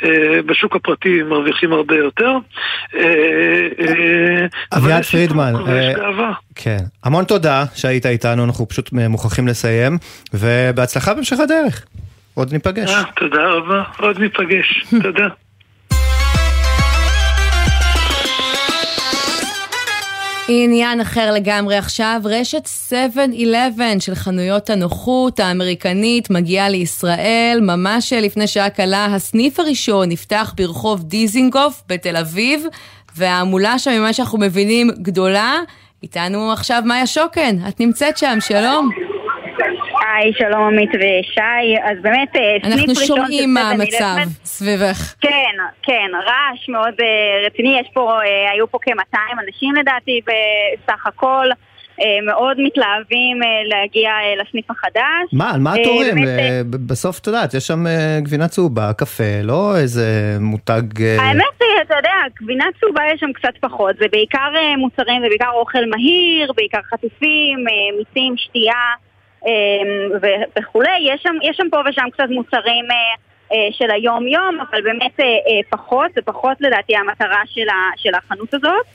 uh, 0.00 0.06
בשוק 0.46 0.76
הפרטי 0.76 1.22
מרוויחים 1.22 1.72
הרבה 1.72 1.96
יותר. 1.96 2.32
אביעד 4.76 5.02
פרידמן, 5.04 5.52
כן, 6.54 6.78
המון 7.04 7.24
תודה 7.24 7.64
שהיית 7.74 8.06
איתנו, 8.06 8.44
אנחנו 8.44 8.68
פשוט 8.68 8.92
מוכרחים 8.92 9.48
לסיים, 9.48 9.98
ובהצלחה 10.34 11.14
בהמשך 11.14 11.40
הדרך. 11.40 11.84
עוד 12.34 12.52
ניפגש. 12.52 12.90
תודה 13.16 13.44
רבה, 13.44 13.82
עוד 13.98 14.18
ניפגש, 14.18 14.84
תודה. 15.02 15.28
עניין 20.48 21.00
אחר 21.00 21.32
לגמרי 21.32 21.76
עכשיו, 21.76 22.20
רשת 22.24 22.68
7-11 22.90 22.92
של 24.00 24.14
חנויות 24.14 24.70
הנוחות 24.70 25.40
האמריקנית 25.40 26.30
מגיעה 26.30 26.68
לישראל. 26.68 27.58
ממש 27.62 28.12
לפני 28.12 28.46
שעה 28.46 28.70
קלה 28.70 29.06
הסניף 29.06 29.60
הראשון 29.60 30.08
נפתח 30.08 30.54
ברחוב 30.56 31.02
דיזינגוף 31.02 31.82
בתל 31.88 32.16
אביב, 32.16 32.64
וההמולה 33.16 33.78
שם, 33.78 33.90
ממה 33.90 34.12
שאנחנו 34.12 34.38
מבינים, 34.38 34.90
גדולה. 35.02 35.58
איתנו 36.02 36.52
עכשיו 36.52 36.82
מאיה 36.84 37.06
שוקן, 37.06 37.56
את 37.68 37.80
נמצאת 37.80 38.18
שם, 38.18 38.38
שלום. 38.40 39.13
היי, 40.14 40.32
שלום 40.38 40.62
עמית 40.62 40.90
ושי. 40.90 41.80
אז 41.84 41.98
באמת, 42.02 42.36
אה, 42.36 42.56
סניף 42.62 42.88
ראשון... 42.88 42.88
אנחנו 42.88 43.06
שומעים 43.06 43.54
מה 43.54 43.70
המצב 43.70 44.16
סביבך. 44.44 45.14
כן, 45.20 45.54
כן, 45.82 46.10
רעש 46.14 46.68
מאוד 46.68 46.94
אה, 47.00 47.46
רציני. 47.46 47.78
יש 47.80 47.86
פה, 47.94 48.12
אה, 48.12 48.50
היו 48.52 48.70
פה 48.70 48.78
כ-200 48.82 49.16
אנשים 49.46 49.74
לדעתי 49.74 50.20
בסך 50.26 51.06
הכל. 51.06 51.46
מאוד 52.26 52.56
מתלהבים 52.60 53.40
להגיע 53.68 54.10
לסניף 54.42 54.70
החדש. 54.70 55.26
מה, 55.32 55.50
על 55.54 55.60
מה 55.60 55.74
התורים? 55.74 56.16
בסוף, 56.70 57.18
את 57.18 57.26
יודעת, 57.26 57.54
יש 57.54 57.66
שם 57.66 57.84
גבינה 58.22 58.48
צהובה, 58.48 58.92
קפה, 58.92 59.40
לא 59.42 59.76
איזה 59.76 60.36
מותג... 60.40 61.02
האמת 61.18 61.44
היא, 61.60 61.82
אתה 61.82 61.94
יודע, 61.96 62.14
גבינה 62.42 62.64
צהובה 62.80 63.02
יש 63.14 63.20
שם 63.20 63.32
קצת 63.32 63.54
פחות. 63.60 63.96
זה 63.96 64.04
בעיקר 64.12 64.48
מוצרים, 64.78 65.22
זה 65.22 65.28
בעיקר 65.28 65.50
אוכל 65.50 65.84
מהיר, 65.90 66.52
בעיקר 66.56 66.80
חטיפים, 66.90 67.64
מיסים, 67.98 68.34
שתייה. 68.36 68.94
אמ, 69.46 70.18
וכולי. 70.58 70.98
יש 71.00 71.20
שם, 71.22 71.34
יש 71.42 71.56
שם 71.56 71.66
פה 71.70 71.76
ושם 71.88 72.04
קצת 72.12 72.28
מוצרים 72.30 72.84
אה, 72.90 72.96
אה, 73.52 73.68
של 73.72 73.90
היום-יום, 73.90 74.58
אבל 74.70 74.82
באמת 74.82 75.20
אה, 75.20 75.24
פחות, 75.70 76.10
זה 76.14 76.22
פחות 76.24 76.56
לדעתי 76.60 76.96
המטרה 76.96 77.42
של, 77.46 77.68
ה, 77.68 77.96
של 77.96 78.14
החנות 78.14 78.54
הזאת. 78.54 78.86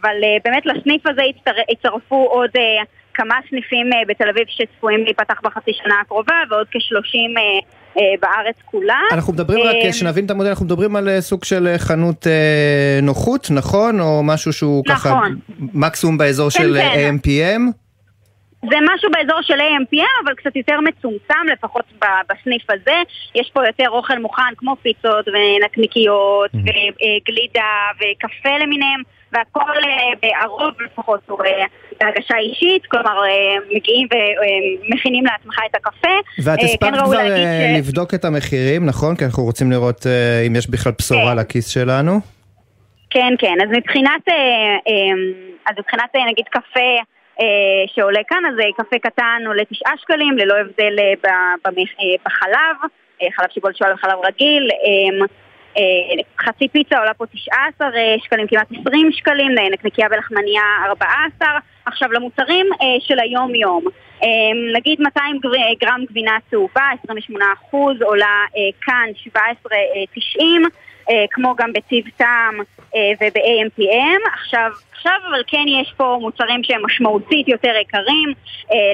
אבל 0.00 0.16
באמת 0.44 0.66
לסניף 0.66 1.06
הזה 1.06 1.22
הצטרפו 1.70 2.28
עוד 2.30 2.50
כמה 3.14 3.34
סניפים 3.50 3.90
בתל 4.08 4.28
אביב 4.28 4.44
שצפויים 4.48 5.04
להיפתח 5.04 5.40
בחצי 5.42 5.70
שנה 5.72 5.94
הקרובה, 6.00 6.34
ועוד 6.50 6.66
כשלושים 6.70 7.34
בארץ 7.94 8.56
כולה. 8.64 8.98
אנחנו 9.12 9.32
מדברים 9.32 9.66
רק, 9.66 9.76
שנבין 9.92 10.24
את 10.24 10.30
המודל, 10.30 10.48
אנחנו 10.48 10.66
מדברים 10.66 10.96
על 10.96 11.20
סוג 11.20 11.44
של 11.44 11.74
חנות 11.78 12.26
נוחות, 13.02 13.48
נכון? 13.50 14.00
או 14.00 14.22
משהו 14.22 14.52
שהוא 14.52 14.84
נכון. 14.86 15.12
ככה 15.12 15.20
מקסימום 15.58 16.18
באזור 16.18 16.50
כן, 16.50 16.62
של 16.62 16.76
כן. 16.78 17.16
AMPM? 17.16 17.85
זה 18.70 18.76
משהו 18.94 19.10
באזור 19.10 19.42
של 19.42 19.60
AMPM, 19.60 20.24
אבל 20.24 20.34
קצת 20.34 20.56
יותר 20.56 20.80
מצומצם, 20.80 21.44
לפחות 21.52 21.84
בסניף 22.28 22.70
הזה. 22.70 22.96
יש 23.34 23.50
פה 23.52 23.66
יותר 23.66 23.88
אוכל 23.88 24.18
מוכן, 24.18 24.54
כמו 24.56 24.76
פיצות 24.82 25.28
ונקניקיות, 25.28 26.50
mm-hmm. 26.54 26.58
וגלידה 26.58 27.72
וקפה 27.96 28.58
למיניהם, 28.60 29.02
והכל, 29.32 29.60
אה, 30.24 30.42
הרוב 30.42 30.74
לפחות, 30.84 31.20
הוא 31.28 31.38
אה, 31.44 31.64
בהגשה 32.00 32.36
אישית, 32.36 32.86
כלומר 32.86 33.24
אה, 33.24 33.56
מגיעים 33.76 34.08
ומכינים 34.12 35.24
לעצמך 35.24 35.56
את 35.70 35.74
הקפה. 35.74 36.08
ואת 36.44 36.58
הספקת 36.62 36.80
כן 36.80 37.04
כבר 37.04 37.26
ש... 37.26 37.78
לבדוק 37.78 38.14
את 38.14 38.24
המחירים, 38.24 38.86
נכון? 38.86 39.16
כי 39.16 39.24
אנחנו 39.24 39.42
רוצים 39.42 39.70
לראות 39.70 40.06
אם 40.46 40.56
יש 40.56 40.70
בכלל 40.70 40.92
בשורה 40.98 41.32
כן. 41.32 41.38
לכיס 41.38 41.68
שלנו. 41.68 42.20
כן, 43.10 43.34
כן, 43.38 43.54
אז 43.62 43.68
מבחינת, 43.76 44.28
אז 45.66 45.74
מבחינת 45.78 46.10
נגיד 46.30 46.44
קפה, 46.50 47.02
שעולה 47.86 48.20
כאן, 48.28 48.42
אז 48.46 48.54
קפה 48.76 48.98
קטן 48.98 49.42
עולה 49.46 49.64
9 49.64 49.88
שקלים, 49.96 50.38
ללא 50.38 50.54
הבדל 50.54 50.96
בחלב, 52.26 52.76
חלב 53.36 53.48
שיבול 53.50 53.72
שואל 53.74 53.92
וחלב 53.92 54.18
רגיל. 54.24 54.70
חצי 56.40 56.68
פיצה 56.68 56.98
עולה 56.98 57.14
פה 57.14 57.24
19 57.26 57.90
שקלים, 58.24 58.46
כמעט 58.46 58.66
20 58.80 59.12
שקלים, 59.12 59.52
נקניקיה 59.72 60.06
ולחמניה 60.10 60.62
14. 60.86 61.48
עכשיו 61.86 62.12
למוצרים 62.12 62.66
של 63.00 63.18
היום-יום. 63.18 63.84
נגיד 64.74 65.00
200 65.00 65.38
גרם 65.80 66.04
גבינה 66.10 66.36
צהובה, 66.50 66.90
28% 67.72 67.76
עולה 68.02 68.44
כאן 68.80 69.08
17.90 69.36 69.40
כמו 71.30 71.54
גם 71.56 71.72
בטיב 71.72 72.04
טעם 72.16 72.54
וב-AMPM. 72.94 74.30
עכשיו, 74.34 74.70
עכשיו 74.92 75.12
אבל 75.30 75.42
כן 75.46 75.64
יש 75.82 75.94
פה 75.96 76.18
מוצרים 76.20 76.64
שהם 76.64 76.86
משמעותית 76.86 77.48
יותר 77.48 77.72
יקרים, 77.80 78.32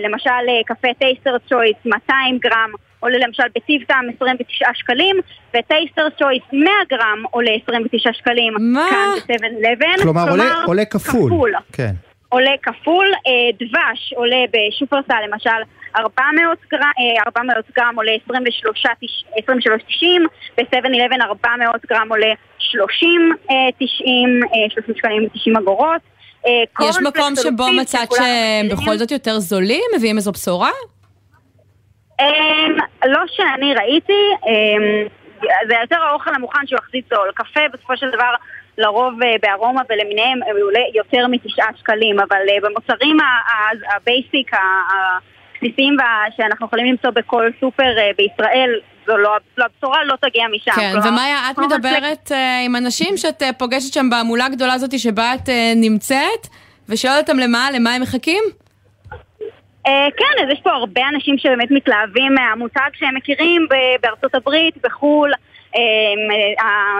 למשל 0.05 0.63
קפה 0.67 0.89
טייסטר 0.99 1.37
צ'ויס 1.49 1.77
200 1.85 2.39
גרם 2.39 2.71
עולה 3.03 3.19
למשל 3.19 3.43
בטיב 3.57 3.83
טעם 3.83 4.05
29 4.17 4.67
שקלים, 4.75 5.17
וטייסטר 5.57 6.09
צ'ויס 6.19 6.43
100 6.53 6.73
גרם 6.91 7.23
עולה 7.31 7.51
29 7.63 8.13
שקלים 8.13 8.55
מה? 8.59 8.87
כאן 8.91 9.37
ב-7-11. 9.37 10.03
כלומר, 10.03 10.31
עולה, 10.31 10.45
עולה 10.67 10.85
כפול. 10.85 11.31
כפול. 11.31 11.55
כן. 11.73 11.93
עולה 12.29 12.51
כפול, 12.63 13.07
אה, 13.27 13.67
דבש 13.67 14.13
עולה 14.17 14.45
בשופרסל 14.53 15.15
למשל 15.29 15.51
400 15.97 16.59
גרם, 16.73 16.83
אה, 16.83 17.23
400 17.27 17.57
גרם 17.77 17.97
עולה 17.97 18.13
23.90, 18.27 20.27
ב-7-11 20.57 21.23
400 21.23 21.87
גרם 21.87 22.09
עולה 22.11 22.33
30, 22.59 23.33
אה, 23.51 23.55
90, 23.79 24.41
אה, 24.43 24.71
30 24.71 24.95
שקלים 24.97 25.25
ו-90 25.25 25.59
אגורות. 25.59 26.01
אה, 26.47 26.89
יש 26.89 26.97
מקום 27.03 27.37
שבו 27.37 27.67
מצאת 27.81 28.09
שהם. 28.13 28.69
בכל 28.69 28.97
זאת 28.97 29.11
יותר 29.11 29.39
זולים? 29.39 29.85
מביאים 29.97 30.17
איזו 30.17 30.33
בשורה? 30.33 30.71
אמ, 32.21 32.77
לא 33.05 33.21
שאני 33.27 33.75
ראיתי, 33.75 34.23
אמ, 34.47 35.07
זה 35.69 35.75
יותר 35.83 36.03
האוכל 36.03 36.35
המוכן 36.35 36.67
שהוא 36.67 36.79
יחסית 36.79 37.05
זול. 37.15 37.31
קפה 37.35 37.61
בסופו 37.73 37.97
של 37.97 38.11
דבר 38.11 38.35
לרוב 38.79 39.23
אה, 39.23 39.35
בארומה 39.43 39.81
ולמיניהם 39.91 40.39
עולה 40.63 40.81
יותר 40.95 41.27
מתשעה 41.27 41.69
שקלים, 41.81 42.21
אבל 42.21 42.41
אה, 42.49 42.57
במוצרים 42.63 43.17
הבייסיק, 43.97 44.51
הבסיסיים 45.63 45.97
שאנחנו 46.37 46.67
יכולים 46.67 46.87
למצוא 46.87 47.11
בכל 47.11 47.51
סופר 47.61 47.99
אה, 47.99 48.11
בישראל, 48.19 48.71
זו 49.07 49.17
לא, 49.17 49.37
לא 49.57 49.65
הבשורה 49.65 50.05
לא 50.05 50.15
תגיע 50.21 50.45
משם. 50.53 50.71
כן, 50.71 50.91
כלומר, 50.93 51.09
ומאיה, 51.09 51.51
את 51.51 51.59
מדברת 51.59 52.33
אה, 52.33 52.61
עם 52.65 52.77
אנשים 52.77 53.17
שאת 53.17 53.43
אה, 53.43 53.53
פוגשת 53.53 53.95
שם 53.95 54.11
בהמולה 54.11 54.47
הגדולה 54.47 54.73
הזאת 54.73 54.99
שבה 54.99 55.35
את 55.35 55.49
נמצאת, 55.77 56.47
ושואלת 56.89 57.29
אותם 57.29 57.39
למה, 57.39 57.69
למה 57.75 57.95
הם 57.95 58.03
מחכים? 58.03 58.45
אה, 59.87 60.09
כן, 60.17 60.45
אז 60.45 60.53
יש 60.53 60.61
פה 60.63 60.71
הרבה 60.71 61.01
אנשים 61.15 61.39
שבאמת 61.39 61.71
מתלהבים 61.71 62.35
מהמותג 62.35 62.91
שהם 62.95 63.15
מכירים 63.17 63.67
בארצות 64.03 64.35
הברית, 64.35 64.75
בחו"ל, 64.83 65.33
אה, 65.77 65.81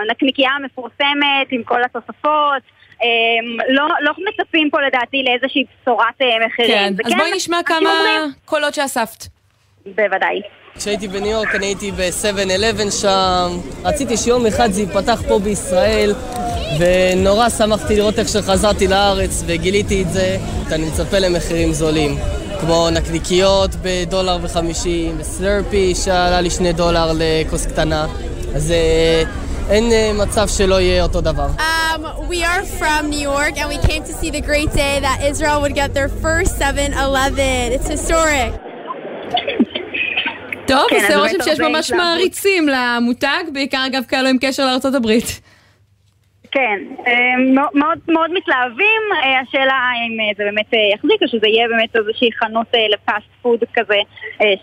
הנקניקייה 0.01 0.51
המפורסמת 0.51 1.47
עם 1.51 1.63
כל 1.63 1.83
התוספות. 1.83 2.63
אה, 3.03 3.09
לא, 3.69 3.83
לא 4.01 4.11
מצפים 4.11 4.69
פה 4.71 4.77
לדעתי 4.87 5.23
לאיזושהי 5.23 5.63
בשורת 5.81 6.05
אה, 6.21 6.47
מחירים. 6.47 6.71
כן, 6.77 6.93
זה 6.95 7.01
אז 7.05 7.13
בואי 7.17 7.35
נשמע 7.35 7.57
כמה 7.65 7.77
אומרים- 7.77 8.31
קולות 8.45 8.73
שאספת. 8.73 9.25
בוודאי. 9.85 10.41
כשהייתי 10.77 11.07
בניו 11.07 11.31
יורק 11.31 11.55
אני 11.55 11.65
הייתי 11.65 11.91
ב-7-11 11.91 12.91
שם, 13.01 13.49
רציתי 13.83 14.17
שיום 14.17 14.45
אחד 14.45 14.71
זה 14.71 14.81
ייפתח 14.81 15.21
פה 15.27 15.39
בישראל 15.39 16.13
ונורא 16.79 17.49
שמחתי 17.49 17.95
לראות 17.95 18.19
איך 18.19 18.27
שחזרתי 18.27 18.87
לארץ 18.87 19.43
וגיליתי 19.47 20.01
את 20.01 20.09
זה. 20.09 20.37
אני 20.71 20.85
מצפה 20.85 21.19
למחירים 21.19 21.73
זולים, 21.73 22.15
כמו 22.61 22.89
נקניקיות 22.89 23.69
בדולר 23.81 24.37
וחמישים, 24.41 25.15
וסלרפי 25.19 25.95
שעלה 25.95 26.41
לי 26.41 26.49
שני 26.49 26.73
דולר 26.73 27.11
לכוס 27.19 27.65
קטנה, 27.65 28.07
אז 28.55 28.71
אה, 28.71 29.23
אין 29.69 29.91
אה, 29.91 30.11
מצב 30.13 30.47
שלא 30.47 30.81
יהיה 30.81 31.03
אותו 31.03 31.21
דבר. 31.21 31.47
Um, 31.57 32.01
we 32.29 32.43
are 32.43 32.63
from 32.79 33.09
New 33.09 33.23
York 33.31 33.57
and 33.57 33.67
we 33.69 33.77
came 33.87 34.03
to 34.03 34.13
see 34.13 34.29
the 34.29 34.41
great 34.41 34.71
day 34.73 34.99
that 35.01 35.17
Israel 35.31 35.61
would 35.61 35.75
get 35.75 35.93
their 35.93 36.09
first 36.09 36.51
7-Eleven. 36.59 37.71
It's 37.75 37.87
historic. 37.87 38.53
טוב, 40.67 40.85
כן, 40.89 40.95
עושה 40.95 41.17
רושם 41.17 41.37
שיש 41.43 41.59
ממש. 41.59 41.91
מעריצים 41.91 42.69
למותג, 42.69 43.43
בעיקר 43.53 43.85
אגב 43.87 44.03
כאלו 44.07 44.29
עם 44.29 44.37
קשר 44.41 44.65
לארצות 44.65 44.95
הברית. 44.95 45.41
כן, 46.53 46.79
אה, 47.07 47.13
מאוד- 47.53 47.99
מאוד, 48.07 48.29
מתלהבים, 48.33 49.01
אה, 49.23 49.39
השאלה 49.39 49.79
אם 50.07 50.19
אה, 50.19 50.25
זה 50.37 50.43
באמת 50.43 50.69
יחזיק 50.95 51.21
או 51.21 51.27
שזה 51.27 51.47
יהיה 51.47 51.67
באמת 51.67 51.95
איזושהי 51.95 52.29
חנות 52.39 52.67
לפאסט 52.93 53.25
פוד 53.41 53.59
כזה 53.73 53.95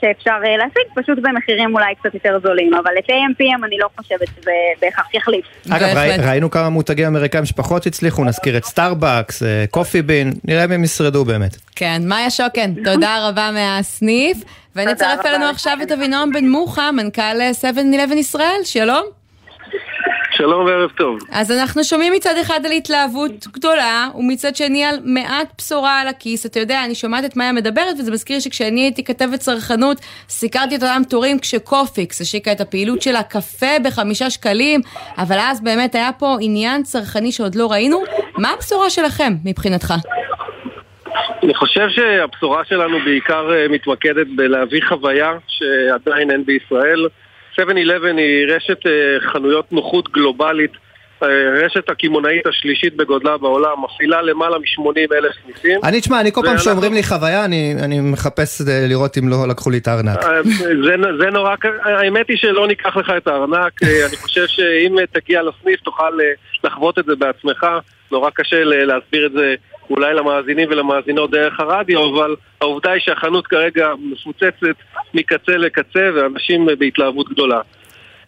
שאפשר 0.01 0.39
להשיג, 0.59 0.87
פשוט 0.95 1.19
במחירים 1.23 1.75
אולי 1.75 1.95
קצת 1.95 2.15
יותר 2.15 2.39
זולים, 2.43 2.75
אבל 2.75 2.91
את 2.99 3.11
AMPM 3.11 3.65
אני 3.67 3.79
לא 3.79 3.89
חושבת 3.99 4.29
שזה 4.41 4.51
בהכרח 4.81 5.15
יחליף. 5.15 5.45
אגב, 5.71 5.97
ראי. 5.97 6.17
ראינו 6.29 6.51
כמה 6.51 6.69
מותגים 6.69 7.07
אמריקאים 7.07 7.45
שפחות 7.45 7.87
הצליחו, 7.87 8.25
נזכיר 8.25 8.57
את 8.57 8.65
סטארבקס, 8.65 9.43
קופי 9.71 10.03
בין, 10.03 10.33
נראה 10.45 10.65
אם 10.65 10.73
הם 10.73 10.85
ישרדו 10.85 11.25
באמת. 11.25 11.57
כן, 11.77 12.03
מאיה 12.05 12.31
שוקן, 12.31 12.75
תודה 12.85 13.29
רבה 13.29 13.51
מהסניף. 13.55 14.37
ונצרף 14.77 15.19
רבה 15.19 15.31
אלינו. 15.31 15.45
עכשיו 15.45 15.79
את 15.83 15.93
אבינועם 15.93 16.33
בן 16.33 16.49
מוחה, 16.49 16.93
מנכ"ל 16.93 17.41
7-11 17.63 18.15
ישראל, 18.15 18.61
שלום. 18.65 19.05
שלום 20.41 20.65
וערב 20.65 20.91
טוב. 20.91 21.19
אז 21.33 21.53
אנחנו 21.53 21.85
שומעים 21.85 22.13
מצד 22.13 22.35
אחד 22.43 22.61
על 22.65 22.73
התלהבות 22.73 23.47
גדולה, 23.53 24.09
ומצד 24.15 24.57
שני 24.57 24.85
על 24.85 24.97
מעט 25.05 25.53
בשורה 25.59 26.01
על 26.01 26.09
הכיס. 26.09 26.47
אתה 26.47 26.61
יודע, 26.61 26.85
אני 26.85 26.95
שומעת 26.95 27.25
את 27.25 27.37
מאיה 27.37 27.53
מדברת, 27.53 27.97
וזה 27.99 28.13
מזכיר 28.13 28.41
שכשאני 28.41 28.81
הייתי 28.81 29.05
כתבת 29.05 29.39
צרכנות, 29.39 30.01
סיקרתי 30.29 30.77
את 30.77 30.83
אותם 30.83 31.03
תורים 31.09 31.39
כשקופיקס 31.39 32.21
השיקה 32.21 32.53
את 32.53 32.61
הפעילות 32.61 33.03
שלה, 33.03 33.23
קפה 33.23 33.79
בחמישה 33.85 34.31
שקלים, 34.31 34.81
אבל 35.19 35.37
אז 35.39 35.61
באמת 35.65 35.95
היה 35.95 36.11
פה 36.19 36.37
עניין 36.41 36.83
צרכני 36.83 37.33
שעוד 37.33 37.55
לא 37.55 37.73
ראינו. 37.73 38.03
מה 38.39 38.51
הבשורה 38.51 38.91
שלכם 38.91 39.33
מבחינתך? 39.45 39.95
אני 41.43 41.55
חושב 41.55 41.89
שהבשורה 41.89 42.65
שלנו 42.65 42.99
בעיקר 43.05 43.53
אה, 43.53 43.69
מתמקדת 43.69 44.27
בלהביא 44.37 44.81
חוויה 44.89 45.33
שעדיין 45.49 46.31
אין 46.31 46.45
בישראל. 46.45 47.09
7-11 47.65 48.17
היא 48.17 48.47
רשת 48.49 48.87
אה, 48.87 49.31
חנויות 49.33 49.73
נוחות 49.73 50.13
גלובלית, 50.13 50.71
אה, 51.23 51.29
רשת 51.65 51.91
הקמעונאית 51.91 52.47
השלישית 52.47 52.97
בגודלה 52.97 53.37
בעולם, 53.37 53.85
מפעילה 53.85 54.23
למעלה 54.23 54.59
מ-80 54.59 55.17
אלף 55.17 55.33
סניפים. 55.45 55.81
אני, 55.85 56.01
תשמע, 56.01 56.21
אני 56.21 56.33
כל 56.33 56.41
פעם 56.45 56.59
שאומרים 56.59 56.95
לי 56.95 57.03
חוויה, 57.03 57.45
אני, 57.45 57.75
אני 57.85 58.01
מחפש 58.01 58.61
אה, 58.61 58.87
לראות 58.89 59.19
אם 59.19 59.29
לא 59.29 59.49
לקחו 59.49 59.71
לי 59.71 59.79
את 59.79 59.89
הארנק. 59.89 60.19
זה, 60.85 60.95
זה 61.21 61.31
נורא, 61.31 61.55
האמת 61.85 62.29
היא 62.29 62.37
שלא 62.37 62.67
ניקח 62.67 62.97
לך 62.97 63.13
את 63.17 63.27
הארנק, 63.29 63.83
אני 63.83 64.17
חושב 64.17 64.47
שאם 64.47 64.97
תגיע 65.13 65.43
לסניף 65.43 65.81
תוכל 65.81 66.11
לחוות 66.65 66.99
את 66.99 67.05
זה 67.05 67.13
בעצמך, 67.17 67.67
נורא 68.13 68.31
קשה 68.35 68.65
להסביר 68.65 69.27
את 69.27 69.33
זה 69.33 69.55
אולי 69.91 70.15
למאזינים 70.15 70.69
ולמאזינות 70.71 71.31
דרך 71.31 71.61
הרדיו, 71.61 72.15
אבל 72.15 72.37
העובדה 72.61 72.91
היא 72.93 73.01
שהחנות 73.01 73.47
כרגע 73.47 73.89
מפוצצת 73.99 74.83
מקצה 75.15 75.57
לקצה 75.57 76.11
ואנשים 76.15 76.69
בהתלהבות 76.79 77.29
גדולה. 77.29 77.61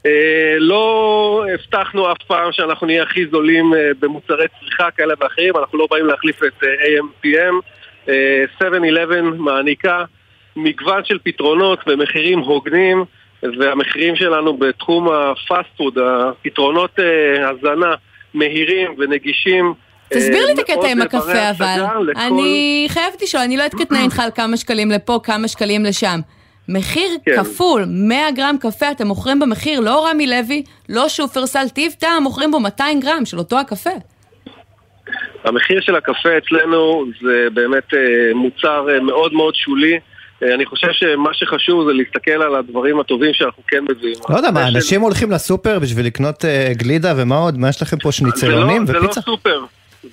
אה, 0.07 0.55
לא 0.59 1.45
הבטחנו 1.55 2.13
אף 2.13 2.23
פעם 2.27 2.53
שאנחנו 2.53 2.87
נהיה 2.87 3.03
הכי 3.03 3.27
זולים 3.27 3.75
אה, 3.75 3.91
במוצרי 4.01 4.47
צריכה 4.61 4.91
כאלה 4.91 5.15
ואחרים, 5.21 5.57
אנחנו 5.57 5.79
לא 5.79 5.87
באים 5.91 6.07
להחליף 6.07 6.43
את 6.45 6.65
אה, 6.65 6.69
AMPM. 6.69 7.55
אה, 8.09 8.45
7-11 8.61 8.65
מעניקה 9.23 10.05
מגוון 10.57 11.05
של 11.05 11.19
פתרונות 11.23 11.79
במחירים 11.87 12.39
הוגנים, 12.39 13.05
והמחירים 13.43 14.17
שלנו 14.17 14.57
בתחום 14.57 15.09
הפאסט 15.13 15.69
פוד, 15.77 15.99
הפתרונות 15.99 16.99
הזנה 17.45 17.95
מהירים 18.35 18.95
ונגישים. 18.99 19.75
תסביר 20.15 20.43
אה, 20.43 20.47
לי 20.47 20.53
את 20.53 20.59
הקטע 20.59 20.89
עם 20.89 21.03
הקפה 21.03 21.51
אבל. 21.51 21.85
אני 22.17 22.87
חייבת 22.89 23.23
לשאול, 23.23 23.43
אני 23.43 23.57
לא 23.57 23.67
אתקטנה 23.67 24.03
איתך 24.03 24.19
על 24.19 24.31
כמה 24.35 24.57
שקלים 24.57 24.91
לפה, 24.91 25.21
כמה 25.23 25.49
שקלים 25.49 25.85
לשם. 25.85 26.21
מחיר 26.69 27.11
כן. 27.25 27.45
כפול, 27.45 27.85
100 27.89 28.31
גרם 28.31 28.57
קפה, 28.61 28.91
אתם 28.91 29.07
מוכרים 29.07 29.41
במחיר 29.41 29.81
לא 29.81 30.07
רמי 30.09 30.27
לוי, 30.27 30.63
לא 30.89 31.09
שופרסל, 31.09 31.69
טיב 31.69 31.93
טעם, 31.99 32.23
מוכרים 32.23 32.51
בו 32.51 32.61
200 32.61 33.01
גרם 33.01 33.25
של 33.25 33.39
אותו 33.39 33.59
הקפה. 33.59 33.91
המחיר 35.45 35.81
של 35.81 35.97
הקפה 35.97 36.29
אצלנו 36.39 37.05
זה 37.23 37.47
באמת 37.55 37.95
אה, 37.95 38.35
מוצר 38.35 38.87
אה, 38.91 39.01
מאוד 39.01 39.33
מאוד 39.33 39.55
שולי. 39.55 39.99
אה, 40.43 40.55
אני 40.55 40.67
חושב 40.67 40.89
שמה 40.93 41.31
שחשוב 41.33 41.89
זה 41.89 41.93
להסתכל 41.93 42.43
על 42.43 42.55
הדברים 42.55 43.01
הטובים 43.01 43.31
שאנחנו 43.35 43.63
כן 43.69 43.85
מביאים. 43.91 44.17
לא 44.29 44.37
יודע 44.37 44.51
מה, 44.51 44.69
אנשים 44.69 45.01
הולכים 45.01 45.31
לסופר 45.31 45.79
בשביל 45.79 46.07
לקנות 46.07 46.45
אה, 46.45 46.73
גלידה 46.73 47.15
ומה 47.17 47.37
עוד? 47.37 47.59
מה 47.59 47.69
יש 47.69 47.83
לכם 47.83 47.97
פה 47.99 48.13
שניצלונים 48.13 48.85
לא- 48.89 48.99
ופיצה? 48.99 49.01
זה 49.01 49.07
לא 49.07 49.13
סופר, 49.13 49.65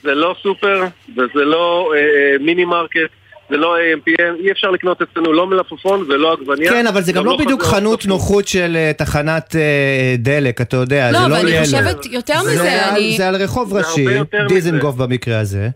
זה 0.03 0.15
לא 0.15 0.35
סופר 0.43 0.83
וזה 1.11 1.45
לא 1.45 1.91
אה, 1.95 1.99
אה, 1.99 2.05
מיני 2.39 2.65
מרקט, 2.65 3.09
זה 3.49 3.57
לא 3.57 3.75
AMPM, 3.77 4.43
אי 4.43 4.51
אפשר 4.51 4.71
לקנות 4.71 5.01
אצלנו 5.01 5.33
לא 5.33 5.47
מלפפון 5.47 6.05
ולא 6.09 6.33
עגבניה. 6.33 6.71
כן, 6.71 6.87
אבל 6.87 7.01
זה 7.01 7.11
גם 7.13 7.25
לא 7.25 7.37
בדיוק 7.37 7.61
חזרות 7.61 7.75
חנות 7.75 8.01
סופר. 8.01 8.13
נוחות 8.13 8.47
של 8.47 8.73
אה, 8.75 8.91
תחנת 8.97 9.55
אה, 9.55 10.15
דלק, 10.17 10.61
אתה 10.61 10.77
יודע, 10.77 11.11
לא, 11.11 11.19
זה 11.19 11.27
לא 11.27 11.33
ואני 11.35 11.45
ליל. 11.51 11.59
חושבת 11.59 12.05
יותר 12.05 12.39
זה 12.43 12.51
מזה, 12.51 12.85
על- 12.85 12.89
אני... 12.95 13.15
זה 13.17 13.27
על 13.27 13.35
רחוב 13.35 13.69
זה 13.69 13.77
ראשי, 13.79 14.01
יותר 14.01 14.37
מזה. 14.45 14.55
דיזנגוף 14.55 14.95
במקרה 14.95 15.39
הזה. 15.39 15.67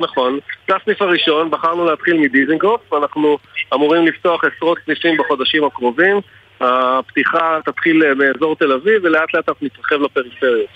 נכון. 0.00 0.38
זה 0.68 0.74
הסניף 0.82 1.02
הראשון, 1.02 1.50
בחרנו 1.50 1.84
להתחיל 1.84 2.16
מדיזנגוף, 2.20 2.80
אנחנו 2.92 3.38
אמורים 3.74 4.06
לפתוח 4.06 4.40
עשרות 4.56 4.78
סניפים 4.86 5.16
בחודשים 5.18 5.64
הקרובים. 5.64 6.20
הפתיחה 6.60 7.58
תתחיל 7.64 8.14
באזור 8.14 8.56
תל 8.56 8.72
אביב 8.72 9.04
ולאט 9.04 9.34
לאט 9.34 9.48
אנחנו 9.48 9.66
נתרחב 9.66 9.96
לפריפריות. 10.02 10.68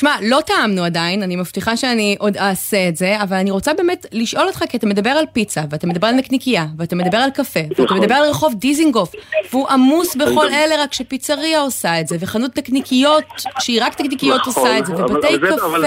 תשמע, 0.00 0.16
לא 0.22 0.40
טעמנו 0.46 0.84
עדיין, 0.84 1.22
אני 1.22 1.36
מבטיחה 1.36 1.76
שאני 1.76 2.16
עוד 2.18 2.36
אעשה 2.36 2.88
את 2.88 2.96
זה, 2.96 3.22
אבל 3.22 3.36
אני 3.36 3.50
רוצה 3.50 3.74
באמת 3.74 4.06
לשאול 4.12 4.46
אותך, 4.46 4.64
כי 4.68 4.76
אתה 4.76 4.86
מדבר 4.86 5.10
על 5.10 5.24
פיצה, 5.32 5.60
ואתה 5.70 5.86
מדבר 5.86 6.06
על 6.06 6.14
נקניקייה, 6.14 6.66
ואתה 6.78 6.96
מדבר 6.96 7.18
על 7.18 7.30
קפה, 7.30 7.60
ואתה 7.68 7.82
נכון. 7.82 7.98
מדבר 7.98 8.14
על 8.14 8.30
רחוב 8.30 8.54
דיזינגוף, 8.54 9.12
והוא 9.50 9.68
עמוס 9.68 10.16
בכל 10.16 10.48
אלה, 10.48 10.82
רק 10.82 10.92
שפיצריה 10.92 11.60
עושה 11.60 12.00
את 12.00 12.06
זה, 12.06 12.16
וחנות 12.20 12.58
נקניקיות, 12.58 13.24
שהיא 13.58 13.82
רק 13.82 14.00
נקניקיות 14.00 14.40
נכון, 14.40 14.62
עושה 14.62 14.78
את 14.78 14.86
זה, 14.86 14.94
ובתי 14.94 15.38
קפה. 15.38 15.66
אבל 15.66 15.84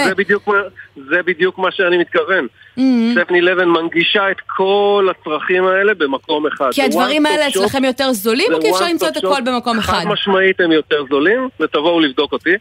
זה 1.10 1.22
בדיוק 1.26 1.58
מה 1.58 1.68
שאני 1.72 1.98
מתכוון. 1.98 2.46
Mhm. 2.78 2.80
7-11 2.80 3.64
מנגישה 3.64 4.30
את 4.30 4.40
כל 4.46 5.08
הצרכים 5.10 5.64
האלה 5.64 5.94
במקום 5.94 6.46
אחד. 6.46 6.70
כי 6.72 6.82
הדברים 6.82 7.26
האלה. 7.26 7.48
אצלכם 7.48 7.84
יותר 7.84 8.12
זולים, 8.12 8.52
או 8.52 8.60
כי 8.60 8.70
אפשר 8.70 8.84
למצוא 8.84 9.08
את 9.08 9.16
הכל. 9.16 9.42
במקום 9.44 9.78
אחד? 9.78 9.92
חד 9.92 10.04
משמעית 10.08 10.60
הם 10.60 10.72
יותר 10.72 11.04
זולים, 11.10 11.48
ותבואו 11.60 12.00
לבדוק 12.00 12.32
אותי. 12.32 12.54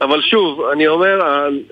אבל 0.00 0.22
שוב, 0.22 0.60
אני 0.72 0.86
אומר, 0.86 1.20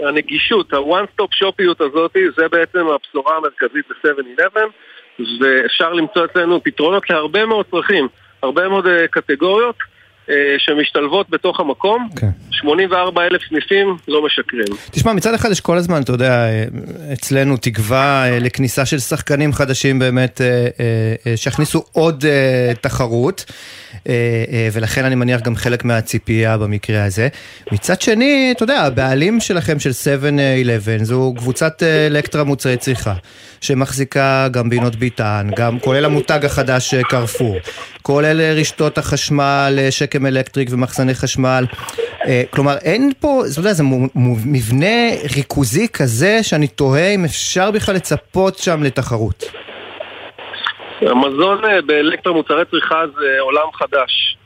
הנגישות, 0.09 0.73
ה-one 0.73 1.21
stop 1.21 1.29
shopיות 1.43 1.85
הזאת, 1.85 2.17
זה 2.37 2.49
בעצם 2.49 2.87
הבשורה 2.87 3.37
המרכזית 3.37 3.85
ב-7-11, 3.89 4.57
ואפשר 5.41 5.93
למצוא 5.93 6.25
אצלנו 6.25 6.63
פתרונות 6.63 7.11
להרבה 7.11 7.47
מאוד 7.47 7.67
צרכים, 7.71 8.09
הרבה 8.43 8.69
מאוד 8.69 8.87
אה, 8.87 9.07
קטגוריות. 9.11 9.77
אה, 10.31 10.55
שמשתלבות 10.59 11.31
בתוך 11.31 11.61
המקום, 11.61 12.09
כן. 12.21 12.27
84 12.63 13.23
אלף 13.23 13.43
סניפים 13.49 13.97
לא 14.09 14.25
משקרים. 14.27 14.65
תשמע, 14.91 15.13
מצד 15.13 15.35
אחד 15.35 15.51
יש 15.51 15.61
כל 15.61 15.77
הזמן, 15.77 16.03
אתה 16.03 16.13
יודע, 16.13 16.33
אה, 16.33 16.65
אצלנו 17.13 17.57
תקווה 17.57 18.31
אה, 18.31 18.39
לכניסה 18.39 18.87
של 18.87 18.99
שחקנים 18.99 19.53
חדשים 19.53 19.99
באמת, 19.99 20.41
אה, 20.41 21.37
שיכניסו 21.37 21.85
עוד 21.93 22.25
תחרות, 22.81 23.53
ולכן 24.73 25.05
אני 25.05 25.15
מניח 25.15 25.41
גם 25.41 25.57
חלק 25.57 25.85
מהציפייה 25.85 26.59
במקרה 26.59 27.05
הזה. 27.05 27.29
מצד 27.73 28.01
שני, 28.01 28.53
אתה 28.57 28.63
יודע, 28.63 28.81
הבעלים 28.81 29.41
שלכם 29.41 29.79
של 29.79 29.91
7-11 29.91 31.05
זו 31.05 31.35
קבוצת 31.37 31.83
אלקטרה 31.83 32.45
מוצרי 32.45 32.77
צריכה, 32.77 33.15
שמחזיקה 33.61 34.49
גם 34.51 34.71
בינות 34.71 34.97
ביטן, 34.97 35.49
גם 35.57 35.79
כולל 35.79 36.05
המותג 36.05 36.45
החדש 36.45 36.95
קרפור, 36.95 37.57
כולל 38.03 38.41
רשתות 38.41 38.99
החשמל, 38.99 39.79
שקם 39.91 40.27
אלקטריק 40.27 40.69
ומחסני 40.73 41.15
חשמל. 41.15 41.65
כלומר, 42.51 42.77
אין 42.85 43.11
פה, 43.21 43.43
אתה 43.53 43.61
יודע, 43.61 43.73
זה 43.73 43.85
מבנה 44.47 44.97
ריכוזי 45.37 45.89
כזה 45.89 46.39
שאני 46.43 46.69
תוהה 46.69 47.15
אם 47.15 47.25
אפשר 47.25 47.71
בכלל 47.71 47.95
לצפות 47.95 48.59
שם 48.59 48.83
לתחרות. 48.83 49.45
המזון 51.01 51.65
אה, 51.65 51.83
באלקטרה 51.83 52.33
מוצרי 52.33 52.65
צריכה 52.71 53.03
זה 53.19 53.37
עולם 53.41 53.67
חדש. 53.75 54.37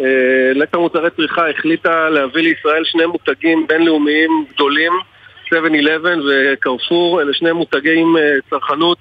אה, 0.00 0.50
אלקטרה 0.56 0.80
מוצרי 0.80 1.10
צריכה 1.16 1.50
החליטה 1.50 2.08
להביא 2.10 2.42
לישראל 2.42 2.84
שני 2.84 3.06
מותגים 3.06 3.66
בינלאומיים 3.66 4.44
גדולים, 4.54 4.92
7-11 5.52 5.56
וקרפור, 6.28 7.22
אלה 7.22 7.32
שני 7.34 7.52
מותגים 7.52 8.16
אה, 8.16 8.34
צרכנות 8.50 8.98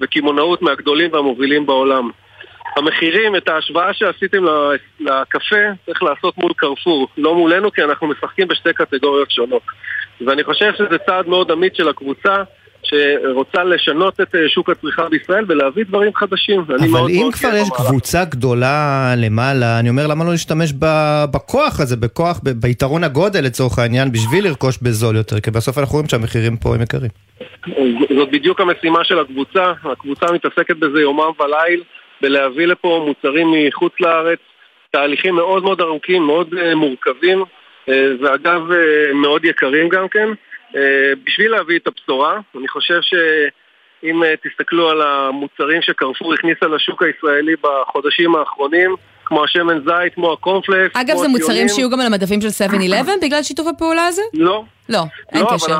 וקמעונאות 0.00 0.62
מהגדולים 0.62 1.12
והמובילים 1.12 1.66
בעולם. 1.66 2.10
המחירים, 2.76 3.36
את 3.36 3.48
ההשוואה 3.48 3.94
שעשיתם 3.94 4.44
לקפה, 5.00 5.56
צריך 5.86 6.02
לעשות 6.02 6.38
מול 6.38 6.52
קרפור, 6.56 7.08
לא 7.16 7.34
מולנו, 7.34 7.72
כי 7.72 7.82
אנחנו 7.82 8.06
משחקים 8.06 8.48
בשתי 8.48 8.72
קטגוריות 8.72 9.30
שונות. 9.30 9.62
ואני 10.26 10.44
חושב 10.44 10.72
שזה 10.78 10.98
צעד 11.06 11.28
מאוד 11.28 11.50
אמיץ 11.50 11.76
של 11.76 11.88
הקבוצה, 11.88 12.42
שרוצה 12.84 13.64
לשנות 13.64 14.20
את 14.20 14.34
אה, 14.34 14.48
שוק 14.48 14.70
הצריכה 14.70 15.08
בישראל 15.08 15.44
ולהביא 15.48 15.84
דברים 15.84 16.14
חדשים. 16.14 16.60
אבל 16.60 16.76
מאוד 16.90 17.10
אם 17.10 17.20
מאוד 17.20 17.34
כבר 17.34 17.56
יש. 17.56 17.68
קבוצה 17.70 18.24
גדולה 18.24 19.14
למעלה, 19.16 19.78
אני 19.78 19.88
אומר, 19.88 20.06
למה 20.06 20.24
לא 20.24 20.30
להשתמש 20.30 20.72
בכוח 21.30 21.80
הזה, 21.80 21.96
בכוח, 21.96 22.40
ב- 22.44 22.50
ביתרון 22.50 23.04
הגודל 23.04 23.44
לצורך 23.44 23.78
העניין, 23.78 24.12
בשביל 24.12 24.44
לרכוש 24.44 24.78
בזול 24.82 25.16
יותר, 25.16 25.40
כי 25.40 25.50
בסוף 25.50 25.78
אנחנו 25.78 25.92
רואים 25.92 26.08
שהמחירים 26.08 26.56
פה 26.56 26.74
הם 26.74 26.82
יקרים. 26.82 27.10
זאת 28.16 28.30
בדיוק 28.32 28.60
המשימה 28.60 29.04
של 29.04 29.18
הקבוצה, 29.18 29.72
הקבוצה 29.92 30.26
מתעסקת 30.32 30.76
בזה 30.76 31.00
יומם 31.00 31.30
וליל, 31.40 31.82
בלהביא 32.24 32.66
לפה 32.66 33.04
מוצרים 33.06 33.46
מחוץ 33.68 33.92
לארץ, 34.00 34.38
תהליכים 34.90 35.34
מאוד 35.34 35.62
מאוד 35.62 35.80
ארוכים, 35.80 36.22
מאוד 36.22 36.54
אה, 36.54 36.74
מורכבים, 36.74 37.44
אה, 37.88 38.06
ואגב 38.20 38.72
אה, 38.72 39.12
מאוד 39.14 39.44
יקרים 39.44 39.88
גם 39.88 40.08
כן, 40.08 40.28
בשביל 41.24 41.50
להביא 41.50 41.78
את 41.78 41.86
הבשורה. 41.86 42.38
אני 42.58 42.68
חושב 42.68 42.98
שאם 43.02 44.22
תסתכלו 44.44 44.90
על 44.90 45.02
המוצרים 45.02 45.82
שקרפור 45.82 46.34
הכניסה 46.34 46.66
לשוק 46.66 47.02
הישראלי 47.02 47.54
בחודשים 47.62 48.34
האחרונים, 48.36 48.94
כמו 49.24 49.44
השמן 49.44 49.78
זית, 49.78 50.14
כמו 50.14 50.32
הקורנפלקס, 50.32 50.96
אגב, 50.96 51.12
כמו 51.12 51.22
זה 51.22 51.28
מוצרים 51.28 51.68
שיהיו 51.68 51.90
גם 51.90 52.00
על 52.00 52.06
המדפים 52.06 52.40
של 52.40 52.48
7-11 52.68 52.72
בגלל 53.22 53.42
שיתוף 53.42 53.66
הפעולה 53.66 54.06
הזה? 54.06 54.22
לא. 54.34 54.64
לא, 54.88 55.02
אין 55.32 55.42
לא, 55.42 55.48
קשר. 55.54 55.66
אבל 55.66 55.74
ה- 55.74 55.78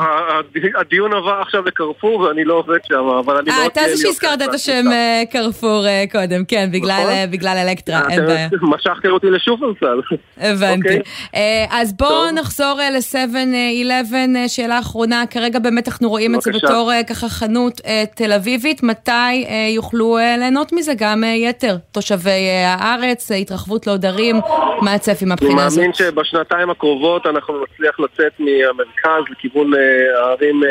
ה- 0.77 0.79
הדיון 0.79 1.13
עבר 1.13 1.39
עכשיו 1.41 1.61
לקרפור 1.65 2.19
ואני 2.19 2.43
לא 2.45 2.53
עובד 2.53 2.77
שם, 2.87 2.95
אבל 3.25 3.37
אני 3.37 3.49
אה, 3.51 3.55
מאוד 3.57 3.71
אתה 3.71 3.81
גאה 3.81 3.95
זה 3.95 4.01
שהזכרת 4.01 4.41
את 4.41 4.53
השם. 4.53 4.85
אה, 4.91 5.23
קרפור 5.31 5.85
אה, 5.87 6.03
קודם, 6.11 6.45
כן, 6.45 6.69
בגלל 6.73 6.99
נכון. 7.01 7.47
אה, 7.57 7.61
אלקטרה, 7.69 8.01
אין 8.09 8.25
בעיה. 8.25 8.47
משכתם 8.75 9.09
אותי 9.11 9.29
לשופרסל. 9.29 10.01
הבנתי. 10.37 10.87
אוקיי. 10.87 11.01
אה, 11.35 11.65
אז 11.69 11.93
בואו 11.93 12.31
נחזור 12.31 12.79
ל-7-11, 12.91 14.13
אה, 14.35 14.47
שאלה 14.47 14.79
אחרונה. 14.79 15.23
כרגע 15.29 15.59
באמת 15.59 15.87
אנחנו 15.87 16.09
רואים 16.09 16.35
את 16.35 16.41
זה. 16.41 16.51
בתור 16.51 16.91
אה, 16.93 17.03
ככה 17.03 17.29
חנות 17.29 17.81
אה, 17.85 18.03
תל 18.15 18.33
אביבית. 18.33 18.83
מתי 18.83 19.11
אה, 19.11 19.67
יוכלו 19.75 20.17
אה, 20.17 20.35
ליהנות 20.37 20.73
מזה 20.73 20.93
גם 20.97 21.23
אה, 21.23 21.29
יתר 21.29 21.77
תושבי 21.91 22.29
אה, 22.29 22.73
הארץ, 22.79 23.31
אה, 23.31 23.35
התרחבות 23.37 23.87
לעוד 23.87 24.05
ערים? 24.05 24.35
מה 24.81 24.93
הצפי 24.93 25.25
אני 25.25 25.29
מהבחינה 25.29 25.65
הזאת? 25.65 25.77
מאמין 25.79 25.93
שבשנתיים 25.93 26.69
הקרובות 26.69 27.25
אנחנו 27.27 27.53
נצליח 27.63 27.99
לצאת 27.99 28.31
מהמרכז 28.39 28.94
לכיוון 29.31 29.73
אה, 29.73 29.79
הערים 30.19 30.63
אה, 30.63 30.69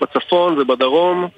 בצפון 0.00 0.58
ובדרום. 0.60 1.28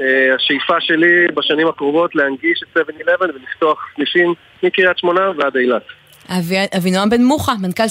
אה, 0.00 0.06
השאיפה 0.34 0.74
שלי 0.80 1.26
בשנים 1.34 1.68
הקרובות 1.68 2.14
להנגיש 2.14 2.62
את 2.62 2.76
7-11 2.76 2.80
ולפתוח 3.22 3.78
סניפים 3.96 4.34
מקריית 4.62 4.98
שמונה 4.98 5.20
ועד 5.38 5.56
אילת. 5.56 5.82
אבי- 6.28 6.76
אבינועם 6.76 7.10
בן 7.10 7.22
מוחה, 7.24 7.52
מנכ"ל 7.62 7.82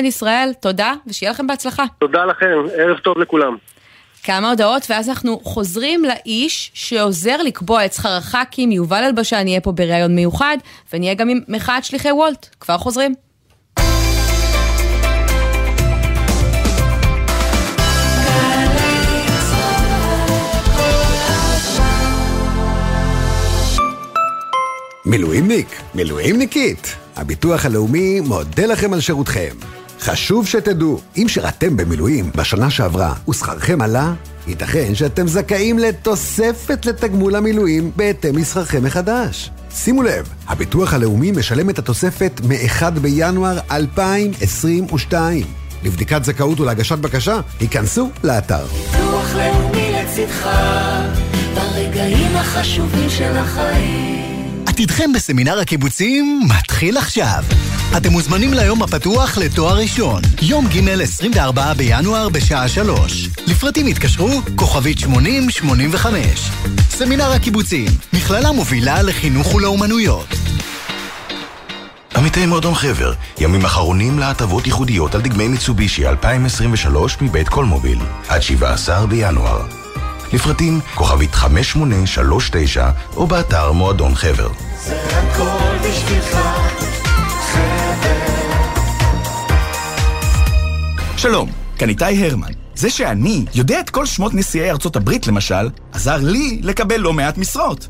7-11 0.00 0.04
ישראל, 0.06 0.48
תודה, 0.60 0.92
ושיהיה 1.06 1.32
לכם 1.32 1.46
בהצלחה. 1.46 1.84
תודה 1.98 2.24
לכם, 2.24 2.58
ערב 2.78 2.98
טוב 2.98 3.18
לכולם. 3.18 3.56
כמה 4.24 4.50
הודעות, 4.50 4.82
ואז 4.90 5.08
אנחנו 5.08 5.40
חוזרים 5.42 6.04
לאיש 6.04 6.70
שעוזר 6.74 7.42
לקבוע 7.42 7.84
את 7.84 7.92
שכר 7.92 8.08
הח"כים, 8.16 8.72
יובל 8.72 9.04
אלבשן 9.04 9.46
יהיה 9.48 9.60
פה 9.60 9.72
בריאיון 9.72 10.14
מיוחד, 10.14 10.56
ונהיה 10.92 11.14
גם 11.14 11.28
עם 11.28 11.40
מחאת 11.48 11.84
שליחי 11.84 12.10
וולט. 12.12 12.46
כבר 12.60 12.78
חוזרים. 12.78 13.14
מילואימניק, 25.06 25.66
מילואימניקית, 25.94 26.96
הביטוח 27.16 27.64
הלאומי 27.64 28.20
מודה 28.20 28.66
לכם 28.66 28.92
על 28.92 29.00
שירותכם. 29.00 29.54
חשוב 30.00 30.46
שתדעו, 30.46 31.00
אם 31.16 31.28
שירתם 31.28 31.76
במילואים 31.76 32.30
בשנה 32.36 32.70
שעברה 32.70 33.14
ושכרכם 33.28 33.82
עלה, 33.82 34.12
ייתכן 34.46 34.94
שאתם 34.94 35.26
זכאים 35.26 35.78
לתוספת 35.78 36.86
לתגמול 36.86 37.36
המילואים 37.36 37.90
בהתאם 37.96 38.38
לשכרכם 38.38 38.84
מחדש. 38.84 39.50
שימו 39.70 40.02
לב, 40.02 40.28
הביטוח 40.46 40.94
הלאומי 40.94 41.32
משלם 41.32 41.70
את 41.70 41.78
התוספת 41.78 42.40
מ-1 42.44 42.90
בינואר 42.90 43.58
2022. 43.70 45.46
לבדיקת 45.82 46.24
זכאות 46.24 46.60
ולהגשת 46.60 46.98
בקשה, 46.98 47.40
היכנסו 47.60 48.10
לאתר. 48.22 48.66
ביטוח 48.66 49.34
לאומי 49.34 49.92
לצדך, 49.92 50.48
ברגעים 51.54 52.36
החשובים 52.36 53.10
של 53.10 53.36
החיים. 53.36 54.33
עתידכם 54.74 55.12
בסמינר 55.12 55.58
הקיבוצים 55.58 56.40
מתחיל 56.48 56.96
עכשיו. 56.96 57.44
אתם 57.96 58.10
מוזמנים 58.12 58.54
ליום 58.54 58.82
הפתוח 58.82 59.38
לתואר 59.38 59.76
ראשון, 59.76 60.22
יום 60.42 60.66
ג' 60.68 61.00
24 61.00 61.74
בינואר 61.74 62.28
בשעה 62.28 62.68
3. 62.68 63.28
לפרטים 63.46 63.86
התקשרו, 63.86 64.30
כוכבית 64.56 64.98
8085. 64.98 66.50
סמינר 66.90 67.32
הקיבוצים, 67.32 67.86
מכללה 68.12 68.52
מובילה 68.52 69.02
לחינוך 69.02 69.54
ולאומנויות. 69.54 70.34
עמיתי 72.16 72.46
מועדון 72.46 72.74
חבר, 72.74 73.12
ימים 73.40 73.64
אחרונים 73.64 74.18
להטבות 74.18 74.66
ייחודיות 74.66 75.14
על 75.14 75.20
דגמי 75.20 75.48
מיצובישי 75.48 76.08
2023 76.08 77.16
מבית 77.20 77.48
קולמוביל, 77.48 77.98
עד 78.28 78.42
17 78.42 79.06
בינואר. 79.06 79.83
לפרטים 80.34 80.80
כוכבית 80.94 81.34
5839 81.34 82.90
או 83.16 83.26
באתר 83.26 83.72
מועדון 83.72 84.14
חבר. 84.14 84.48
זה 84.78 85.00
הכל 85.10 85.88
בשבילך, 85.88 86.38
חבר. 87.52 88.34
שלום, 91.16 91.50
כאן 91.78 91.88
איתי 91.88 92.26
הרמן. 92.26 92.52
זה 92.74 92.90
שאני 92.90 93.44
יודע 93.54 93.80
את 93.80 93.90
כל 93.90 94.06
שמות 94.06 94.34
נשיאי 94.34 94.70
ארצות 94.70 94.96
הברית, 94.96 95.26
למשל, 95.26 95.70
עזר 95.92 96.16
לי 96.16 96.60
לקבל 96.62 96.96
לא 96.96 97.12
מעט 97.12 97.38
משרות. 97.38 97.88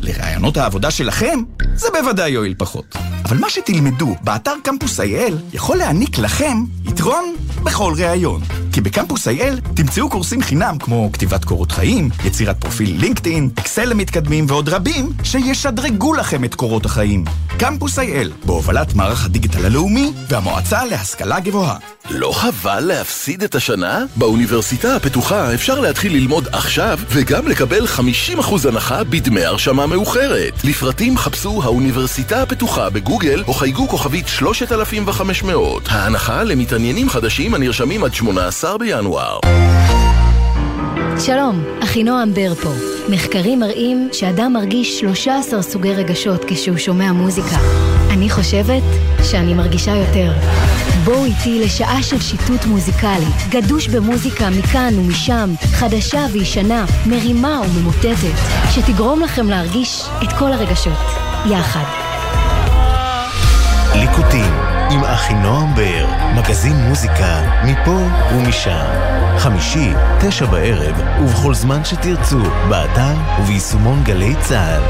לרעיונות 0.00 0.56
העבודה 0.56 0.90
שלכם, 0.90 1.40
זה 1.74 1.88
בוודאי 2.00 2.30
יועיל 2.30 2.54
פחות. 2.58 2.96
אבל 3.24 3.38
מה 3.38 3.50
שתלמדו 3.50 4.16
באתר 4.24 4.54
קמפוס 4.62 5.00
IL 5.00 5.34
יכול 5.52 5.76
להעניק 5.76 6.18
לכם 6.18 6.64
יתרון 6.84 7.34
בכל 7.62 7.92
ראיון. 7.96 8.40
כי 8.76 8.80
בקמפוס 8.80 9.28
IL 9.28 9.74
תמצאו 9.74 10.10
קורסים 10.10 10.42
חינם 10.42 10.78
כמו 10.78 11.10
כתיבת 11.12 11.44
קורות 11.44 11.72
חיים, 11.72 12.08
יצירת 12.24 12.60
פרופיל 12.60 12.96
לינקדאין, 13.00 13.50
אקסל 13.58 13.84
למתקדמים 13.84 14.44
ועוד 14.48 14.68
רבים 14.68 15.12
שישדרגו 15.22 16.14
לכם 16.14 16.44
את 16.44 16.54
קורות 16.54 16.86
החיים. 16.86 17.24
קמפוס 17.58 17.98
IL, 17.98 18.46
בהובלת 18.46 18.94
מערך 18.94 19.24
הדיגיטל 19.24 19.66
הלאומי 19.66 20.12
והמועצה 20.28 20.84
להשכלה 20.84 21.40
גבוהה. 21.40 21.76
לא 22.10 22.32
חבל 22.32 22.80
להפסיד 22.80 23.42
את 23.42 23.54
השנה? 23.54 24.04
באוניברסיטה 24.16 24.96
הפתוחה 24.96 25.54
אפשר 25.54 25.80
להתחיל 25.80 26.12
ללמוד 26.12 26.48
עכשיו 26.52 26.98
וגם 27.08 27.48
לקבל 27.48 27.84
50% 27.84 28.68
הנחה 28.68 29.04
בדמי 29.04 29.44
הרשמה 29.44 29.86
מאוחרת. 29.86 30.64
לפרטים 30.64 31.18
חפשו 31.18 31.62
האוניברסיטה 31.62 32.42
הפתוחה 32.42 32.90
בגוגל 32.90 33.44
או 33.48 33.54
חייגו 33.54 33.88
כוכבית 33.88 34.28
3500. 34.28 35.82
ההנחה 35.88 36.42
למתעניינים 36.42 37.08
חדשים 37.10 37.54
הנרשמים 37.54 38.04
עד 38.04 38.14
18 38.14 38.65
בינואר. 38.74 39.38
שלום, 41.18 41.64
אחינועם 41.82 42.34
בר 42.34 42.54
פה. 42.54 42.70
מחקרים 43.08 43.60
מראים 43.60 44.08
שאדם 44.12 44.52
מרגיש 44.52 45.00
13 45.00 45.62
סוגי 45.62 45.94
רגשות 45.94 46.44
כשהוא 46.46 46.78
שומע 46.78 47.12
מוזיקה. 47.12 47.56
אני 48.10 48.30
חושבת 48.30 48.82
שאני 49.30 49.54
מרגישה 49.54 49.90
יותר. 49.90 50.32
בואו 51.04 51.24
איתי 51.24 51.64
לשעה 51.64 52.02
של 52.02 52.20
שיטוט 52.20 52.64
מוזיקלי, 52.66 53.26
גדוש 53.50 53.88
במוזיקה 53.88 54.50
מכאן 54.50 54.98
ומשם, 54.98 55.50
חדשה 55.72 56.20
וישנה, 56.32 56.84
מרימה 57.06 57.60
וממוטטת, 57.60 58.36
שתגרום 58.70 59.20
לכם 59.20 59.50
להרגיש 59.50 60.02
את 60.22 60.32
כל 60.38 60.52
הרגשות, 60.52 60.98
יחד. 61.50 62.05
עם 64.90 65.04
אחינועם 65.04 65.74
בר, 65.74 66.06
מגזין 66.34 66.76
מוזיקה 66.76 67.42
מפה 67.64 67.98
ומשם. 68.32 68.86
חמישי, 69.38 69.92
תשע 70.20 70.46
בערב, 70.46 70.96
ובכל 71.20 71.54
זמן 71.54 71.84
שתרצו, 71.84 72.40
באתר 72.68 73.14
וביישומון 73.40 74.04
גלי 74.04 74.34
צה"ל. 74.40 74.82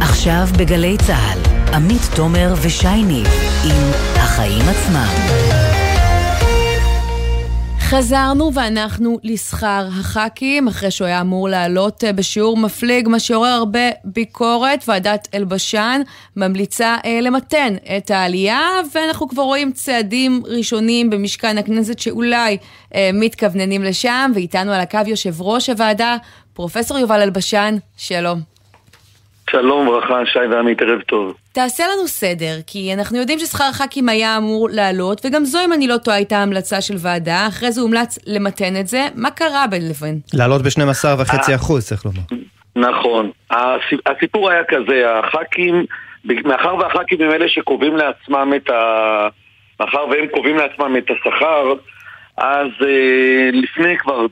עכשיו 0.00 0.48
בגלי 0.56 0.96
צה"ל, 1.06 1.38
עמית 1.74 2.02
תומר 2.14 2.54
ושי 2.60 3.02
ניב 3.02 3.26
עם 3.64 3.90
החיים 4.16 4.68
עצמם. 4.68 5.59
חזרנו 7.90 8.54
ואנחנו 8.54 9.18
לשכר 9.22 9.88
הח"כים, 10.00 10.68
אחרי 10.68 10.90
שהוא 10.90 11.06
היה 11.06 11.20
אמור 11.20 11.48
לעלות 11.48 12.04
אה, 12.04 12.12
בשיעור 12.12 12.56
מפליג, 12.56 13.08
מה 13.08 13.18
שעורר 13.20 13.48
הרבה 13.48 13.90
ביקורת. 14.04 14.84
ועדת 14.88 15.28
אלבשן 15.34 16.00
ממליצה 16.36 16.96
אה, 17.04 17.20
למתן 17.20 17.74
את 17.96 18.10
העלייה, 18.10 18.60
ואנחנו 18.94 19.28
כבר 19.28 19.42
רואים 19.42 19.72
צעדים 19.72 20.42
ראשונים 20.46 21.10
במשכן 21.10 21.58
הכנסת 21.58 21.98
שאולי 21.98 22.56
אה, 22.94 23.10
מתכווננים 23.12 23.82
לשם, 23.82 24.30
ואיתנו 24.34 24.72
על 24.72 24.80
הקו 24.80 25.00
יושב 25.06 25.42
ראש 25.42 25.68
הוועדה, 25.68 26.16
פרופסור 26.52 26.98
יובל 26.98 27.20
אלבשן, 27.20 27.76
שלום. 27.96 28.49
שלום 29.50 29.88
וברכה, 29.88 30.26
שי 30.32 30.38
ועמית, 30.50 30.82
ערב 30.82 31.00
טוב. 31.00 31.34
תעשה 31.52 31.84
לנו 31.84 32.08
סדר, 32.08 32.54
כי 32.66 32.94
אנחנו 32.94 33.18
יודעים 33.18 33.38
ששכר 33.38 33.64
הח"כים 33.64 34.08
היה 34.08 34.36
אמור 34.36 34.68
לעלות, 34.72 35.20
וגם 35.26 35.44
זו, 35.44 35.58
אם 35.64 35.72
אני 35.72 35.86
לא 35.88 35.96
טועה, 35.96 36.16
הייתה 36.16 36.38
המלצה 36.42 36.80
של 36.80 36.94
ועדה, 36.98 37.46
אחרי 37.48 37.72
זה 37.72 37.80
הומלץ 37.80 38.18
למתן 38.26 38.76
את 38.80 38.86
זה. 38.86 39.06
מה 39.14 39.30
קרה 39.30 39.66
בין 39.70 39.88
לבין? 39.88 40.18
לעלות 40.34 40.62
ב-12.5 40.62 41.54
אחוז, 41.56 41.86
צריך 41.86 42.04
לומר. 42.04 42.20
נכון. 42.76 43.30
הסיפ- 43.50 44.00
הסיפור 44.16 44.50
היה 44.50 44.62
כזה, 44.68 45.18
הח"כים, 45.18 45.84
מאחר 46.44 46.74
והח"כים 46.76 47.20
הם 47.20 47.30
אלה 47.30 47.48
שקובעים 47.48 47.96
לעצמם 47.96 48.52
את 48.56 48.70
ה... 48.70 49.28
מאחר 49.80 50.04
והם 50.10 50.26
קובעים 50.34 50.56
לעצמם 50.56 50.96
את 50.96 51.04
השכר, 51.10 51.72
אז 52.36 52.66
אה, 52.86 53.50
לפני 53.52 53.98
כבר 53.98 54.26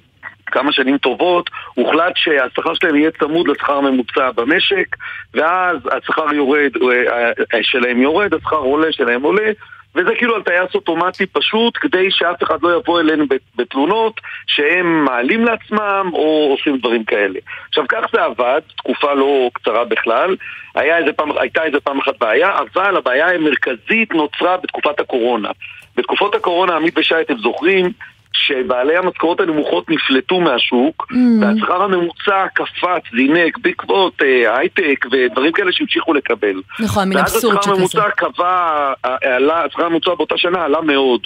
כמה 0.51 0.73
שנים 0.73 0.99
טובות, 0.99 1.51
הוחלט 1.75 2.13
שהשכר 2.17 2.75
שלהם 2.75 2.97
יהיה 2.97 3.11
צמוד 3.11 3.49
לשכר 3.49 3.73
הממוצע 3.73 4.31
במשק, 4.31 4.97
ואז 5.35 5.77
השכר 5.93 6.35
יורד, 6.35 6.71
אה, 6.83 7.33
אה, 7.55 7.63
שלהם 7.63 8.03
יורד, 8.03 8.35
השכר 8.35 8.57
עולה, 8.57 8.93
שלהם 8.93 9.23
עולה, 9.23 9.53
וזה 9.95 10.15
כאילו 10.19 10.35
על 10.35 10.43
טייס 10.43 10.75
אוטומטי 10.75 11.27
פשוט, 11.27 11.79
כדי 11.81 12.11
שאף 12.11 12.43
אחד 12.43 12.63
לא 12.63 12.77
יבוא 12.77 13.01
אלינו 13.01 13.25
בתלונות 13.57 14.21
שהם 14.47 15.05
מעלים 15.05 15.45
לעצמם 15.45 16.11
או 16.13 16.49
עושים 16.51 16.79
דברים 16.79 17.05
כאלה. 17.05 17.39
עכשיו 17.69 17.85
כך 17.89 18.05
זה 18.13 18.23
עבד, 18.23 18.61
תקופה 18.77 19.15
לא 19.15 19.51
קצרה 19.53 19.85
בכלל, 19.85 20.37
היה 20.75 20.99
איזה 20.99 21.13
פעם, 21.13 21.39
הייתה 21.39 21.65
איזה 21.65 21.81
פעם 21.81 21.99
אחת 21.99 22.19
בעיה, 22.21 22.59
אבל 22.59 22.97
הבעיה 22.97 23.29
המרכזית 23.35 24.15
נוצרה 24.15 24.57
בתקופת 24.57 25.01
הקורונה. 25.01 25.51
בתקופות 25.97 26.35
הקורונה, 26.35 26.77
עמית 26.77 26.99
ושי, 26.99 27.21
אתם 27.21 27.39
זוכרים, 27.39 27.93
שבעלי 28.33 28.97
המשכורות 28.97 29.41
הנמוכות 29.41 29.91
נפלטו 29.91 30.41
מהשוק, 30.41 31.07
mm. 31.13 31.17
והשכר 31.41 31.83
הממוצע 31.83 32.47
קפץ, 32.55 33.03
זינק, 33.17 33.59
בעקבות 33.59 34.23
אה, 34.23 34.57
הייטק 34.59 35.07
ודברים 35.13 35.53
כאלה 35.53 35.73
שהמשיכו 35.73 36.15
לקבל. 36.15 36.63
נכון, 36.81 37.09
מין 37.09 37.19
ואז 37.19 37.35
אבסורד 37.35 37.59
השכר 37.59 37.63
שכזה. 37.63 37.75
הממוצע 37.75 38.11
קבע, 38.11 38.93
אה, 39.05 39.37
עלה, 39.37 39.65
השכר 39.65 39.85
הממוצע 39.85 40.15
באותה 40.15 40.35
שנה 40.39 40.65
עלה 40.65 40.81
מאוד. 40.81 41.21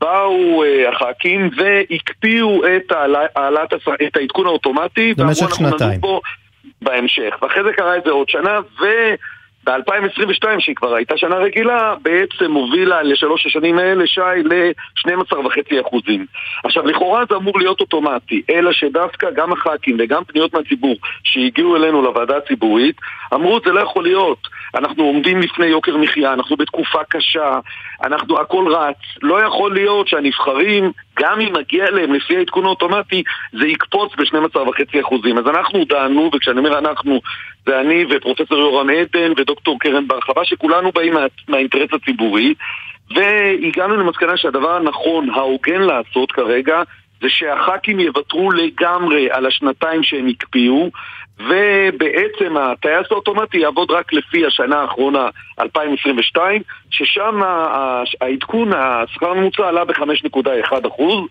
באו 0.00 0.64
אה, 0.64 0.88
הח"כים 0.88 1.50
והקפיאו 1.56 2.62
את 2.66 2.92
העלה- 2.92 3.26
השכר, 3.74 3.94
את 4.06 4.16
העדכון 4.16 4.46
האוטומטי, 4.46 5.14
במשך 5.16 5.54
שנתיים. 5.54 6.00
בהמשך. 6.82 7.34
ואחרי 7.42 7.62
זה 7.64 7.72
קרה 7.72 7.96
את 7.96 8.02
זה 8.04 8.10
עוד 8.10 8.28
שנה, 8.28 8.58
ו... 8.80 8.84
ב-2022, 9.66 10.44
שהיא 10.58 10.76
כבר 10.76 10.94
הייתה 10.94 11.16
שנה 11.16 11.36
רגילה, 11.36 11.94
בעצם 12.02 12.52
הובילה 12.52 13.02
לשלוש 13.02 13.46
השנים 13.46 13.78
האלה, 13.78 14.06
שי, 14.06 14.20
ל-12.5 14.20 15.80
אחוזים. 15.80 16.26
עכשיו, 16.64 16.86
לכאורה 16.86 17.24
זה 17.28 17.36
אמור 17.36 17.58
להיות 17.58 17.80
אוטומטי, 17.80 18.42
אלא 18.50 18.72
שדווקא 18.72 19.30
גם 19.30 19.52
הח"כים 19.52 19.96
וגם 19.98 20.24
פניות 20.24 20.54
מהציבור 20.54 20.96
שהגיעו 21.24 21.76
אלינו 21.76 22.02
לוועדה 22.02 22.36
הציבורית, 22.36 22.96
אמרו 23.34 23.58
זה 23.64 23.72
לא 23.72 23.80
יכול 23.80 24.02
להיות. 24.02 24.38
אנחנו 24.74 25.04
עומדים 25.04 25.40
לפני 25.40 25.66
יוקר 25.66 25.96
מחיה, 25.96 26.32
אנחנו 26.32 26.56
בתקופה 26.56 26.98
קשה, 27.08 27.58
אנחנו, 28.02 28.40
הכל 28.40 28.74
רץ. 28.74 28.96
לא 29.22 29.46
יכול 29.46 29.74
להיות 29.74 30.08
שהנבחרים, 30.08 30.92
גם 31.18 31.40
אם 31.40 31.52
מגיע 31.52 31.90
להם 31.90 32.14
לפי 32.14 32.36
העדכון 32.36 32.64
האוטומטי, 32.64 33.22
זה 33.52 33.66
יקפוץ 33.66 34.12
ב-12.5 34.18 35.00
אחוזים. 35.00 35.38
אז 35.38 35.46
אנחנו 35.46 35.84
דנו, 35.84 36.30
וכשאני 36.34 36.58
אומר 36.58 36.78
אנחנו, 36.78 37.20
זה 37.66 37.80
אני 37.80 38.04
ופרופסור 38.10 38.58
יורם 38.58 38.90
עדן 38.90 39.32
ודוקטור 39.36 39.78
קרן 39.80 40.08
בר 40.08 40.20
חווה, 40.20 40.44
שכולנו 40.44 40.92
באים 40.92 41.14
מה, 41.14 41.26
מהאינטרס 41.48 41.88
הציבורי, 41.92 42.54
והגענו 43.14 43.96
למסקנה 43.96 44.36
שהדבר 44.36 44.76
הנכון, 44.76 45.30
ההוגן 45.30 45.80
לעשות 45.80 46.32
כרגע, 46.32 46.82
זה 47.20 47.28
שהח"כים 47.28 48.00
יוותרו 48.00 48.50
לגמרי 48.52 49.30
על 49.30 49.46
השנתיים 49.46 50.02
שהם 50.02 50.26
הקפיאו, 50.26 50.90
ובעצם 51.38 52.56
הטייס 52.56 53.06
האוטומטי 53.10 53.58
יעבוד 53.58 53.90
רק 53.90 54.12
לפי 54.12 54.46
השנה 54.46 54.80
האחרונה, 54.80 55.28
2022, 55.60 56.62
ששם 56.90 57.40
העדכון, 58.20 58.72
השכר 58.72 59.30
הממוצע 59.30 59.68
עלה 59.68 59.84
ב-5.1 59.84 60.88
אחוז, 60.88 61.28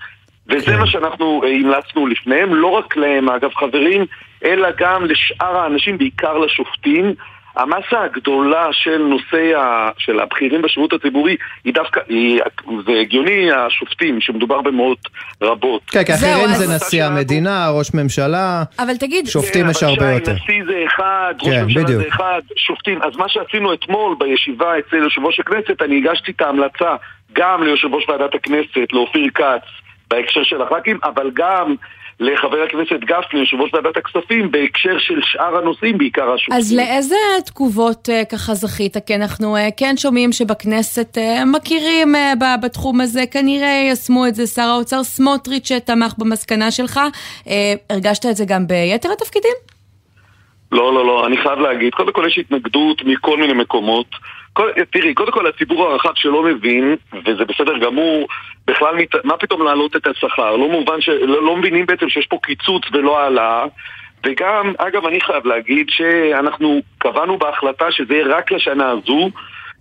וזה 0.49 0.78
מה 0.78 0.88
שאנחנו 0.88 1.41
אה, 1.43 1.49
המלצנו 1.49 2.08
לפניהם, 2.08 2.55
לא 2.55 2.68
רק 2.68 2.97
להם, 2.97 3.30
אגב 3.30 3.53
חברים, 3.53 4.05
אלא 4.43 4.70
גם 4.78 5.05
לשאר 5.05 5.58
האנשים, 5.58 5.97
בעיקר 5.97 6.38
לשופטים. 6.38 7.14
המסה 7.58 8.03
הגדולה 8.03 8.68
של 8.72 8.97
נושאי 8.97 9.55
ה... 9.55 9.89
של 9.97 10.20
הבכירים 10.20 10.62
בשירות 10.62 10.93
הציבורי 10.93 11.36
היא 11.64 11.74
דווקא, 11.74 11.99
היא... 12.10 12.41
זה 12.86 12.91
הגיוני 13.01 13.51
השופטים, 13.51 14.22
שמדובר 14.22 14.62
במאות 14.62 14.99
רבות. 15.41 15.82
כן, 15.88 16.03
כי 16.03 16.14
אחרים 16.14 16.47
זה 16.53 16.76
נשיא 16.76 17.03
המדינה, 17.03 17.70
ראש 17.70 17.93
ממשלה, 17.93 18.64
אבל 18.80 18.97
תגיד... 18.97 19.28
שופטים 19.28 19.64
כן, 19.66 19.70
יש 19.70 19.84
הרבה 19.84 20.12
יותר. 20.12 20.34
נשיא 20.34 20.64
זה 20.66 20.84
אחד, 20.88 21.34
ראש 21.41 21.49
כן, 21.49 21.64
ממשלה 21.64 21.84
בדיוק. 21.84 22.01
זה 22.01 22.08
אחד, 22.08 22.41
שופטים. 22.55 23.01
אז 23.01 23.16
מה 23.16 23.30
שעשינו 23.30 23.74
אתמול 23.74 24.16
בישיבה 24.20 24.80
אצל 24.80 24.95
יושב 24.95 25.26
ראש 25.26 25.39
הכנסת, 25.39 25.82
אני 25.82 25.97
הגשתי 25.97 26.32
את 26.32 26.41
ההמלצה 26.41 26.95
גם 27.34 27.64
ליושב 27.64 27.93
ראש 27.93 28.10
ועדת 28.10 28.36
הכנסת, 28.36 28.93
לאופיר 28.93 29.28
כץ, 29.36 29.64
בהקשר 30.10 30.43
של 30.43 30.62
הח"כים, 30.62 30.99
אבל 31.03 31.32
גם 31.34 31.76
לחבר 32.20 32.63
הכנסת 32.63 32.99
גפני, 32.99 33.39
יושב 33.39 33.57
ראש 33.61 33.74
ועדת 33.74 33.97
הכספים, 33.97 34.51
בהקשר 34.51 34.99
של 34.99 35.20
שאר 35.22 35.57
הנושאים, 35.57 35.97
בעיקר 35.97 36.32
השופטים. 36.34 36.57
אז 36.57 36.76
לאיזה 36.76 37.15
תגובות 37.45 38.09
אה, 38.09 38.26
ככה 38.26 38.53
זכית? 38.53 38.97
כי 39.05 39.15
אנחנו 39.15 39.55
אה, 39.55 39.68
כן 39.78 39.97
שומעים 39.97 40.32
שבכנסת 40.32 41.18
אה, 41.18 41.45
מכירים 41.45 42.15
בתחום 42.61 43.01
הזה, 43.01 43.24
כנראה 43.32 43.84
יישמו 43.89 44.28
את 44.28 44.36
זה 44.36 44.47
שר 44.47 44.61
האוצר 44.61 45.03
סמוטריץ' 45.03 45.68
שתמך 45.68 46.13
במסקנה 46.18 46.72
שלך. 46.72 46.99
הרגשת 47.89 48.26
את 48.26 48.36
זה 48.36 48.45
גם 48.47 48.68
ביתר 48.68 49.09
התפקידים? 49.11 49.53
לא, 50.72 50.93
לא, 50.93 51.05
לא, 51.05 51.28
אני 51.28 51.38
חייב 51.38 51.59
להגיד, 51.59 51.93
קודם 51.93 52.13
כל 52.13 52.24
יש 52.28 52.38
התנגדות 52.38 53.01
מכל 53.05 53.38
מיני 53.38 53.53
מקומות. 53.53 54.07
כל, 54.58 54.72
תראי, 54.91 55.14
קודם 55.14 55.32
כל 55.32 55.47
הציבור 55.47 55.86
הרחב 55.86 56.12
שלא 56.16 56.43
מבין, 56.43 56.95
וזה 57.26 57.45
בסדר 57.45 57.78
גמור, 57.78 58.28
בכלל, 58.68 58.95
מת, 58.95 59.16
מה 59.24 59.38
פתאום 59.38 59.64
להעלות 59.64 59.95
את 59.95 60.08
השכר? 60.08 60.55
לא 60.55 60.70
מובן 60.70 61.01
ש... 61.01 61.10
לא, 61.10 61.43
לא 61.43 61.55
מבינים 61.55 61.86
בעצם 61.86 62.10
שיש 62.10 62.26
פה 62.28 62.38
קיצוץ 62.43 62.84
ולא 62.93 63.20
העלאה. 63.20 63.66
וגם, 64.26 64.74
אגב, 64.78 65.05
אני 65.05 65.22
חייב 65.22 65.45
להגיד 65.45 65.88
שאנחנו 65.89 66.82
קבענו 66.97 67.38
בהחלטה 67.38 67.91
שזה 67.91 68.14
יהיה 68.14 68.38
רק 68.38 68.51
לשנה 68.51 68.89
הזו, 68.89 69.30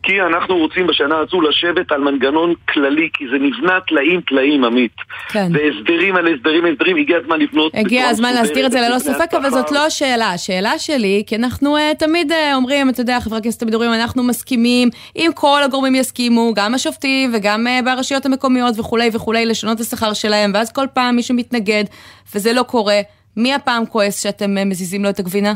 כי 0.06 0.22
אנחנו 0.22 0.56
רוצים 0.56 0.86
בשנה 0.86 1.18
הזו 1.18 1.40
לשבת 1.40 1.92
על 1.92 2.00
מנגנון 2.00 2.54
כללי, 2.68 3.08
כי 3.14 3.24
זה 3.30 3.38
נבנה 3.38 3.80
טלאים 3.80 4.20
טלאים, 4.20 4.64
עמית. 4.64 4.96
כן. 5.28 5.52
זה 5.52 5.58
הסדרים 5.58 6.16
על 6.16 6.34
הסדרים 6.34 6.64
על 6.64 6.72
הסדרים, 6.72 6.96
הגיע 6.96 7.16
הזמן 7.16 7.40
לבנות... 7.40 7.72
הגיע 7.74 8.08
הזמן 8.08 8.34
להסדיר 8.34 8.66
את 8.66 8.72
זה 8.72 8.80
ללא 8.80 8.98
ספק, 8.98 9.34
אבל. 9.34 9.50
זאת 9.50 9.72
לא 9.72 9.86
השאלה. 9.86 10.32
השאלה 10.32 10.78
שלי, 10.78 11.22
כי 11.26 11.36
אנחנו 11.36 11.76
uh, 11.76 11.80
תמיד 11.98 12.32
uh, 12.32 12.34
אומרים, 12.54 12.90
אתה 12.90 13.00
יודע, 13.00 13.20
חברי 13.20 13.38
הכנסת 13.38 13.60
תמיד 13.60 13.74
אומרים, 13.74 13.92
אנחנו 13.92 14.22
מסכימים, 14.22 14.88
אם 15.16 15.30
כל 15.34 15.60
הגורמים 15.64 15.94
יסכימו, 15.94 16.52
גם 16.56 16.74
השופטים 16.74 17.30
וגם 17.34 17.66
uh, 17.66 17.84
ברשויות 17.84 18.26
המקומיות 18.26 18.78
וכולי 18.78 19.10
וכולי, 19.12 19.46
לשנות 19.46 19.76
את 19.76 19.80
השכר 19.80 20.12
שלהם, 20.12 20.50
ואז 20.54 20.72
כל 20.72 20.86
פעם 20.94 21.16
מישהו 21.16 21.34
מתנגד, 21.34 21.84
וזה 22.34 22.52
לא 22.52 22.62
קורה. 22.62 23.00
מי 23.36 23.54
הפעם 23.54 23.86
כועס 23.86 24.22
שאתם 24.22 24.68
מזיזים 24.68 25.04
לו 25.04 25.10
את 25.10 25.18
הגבינה? 25.18 25.52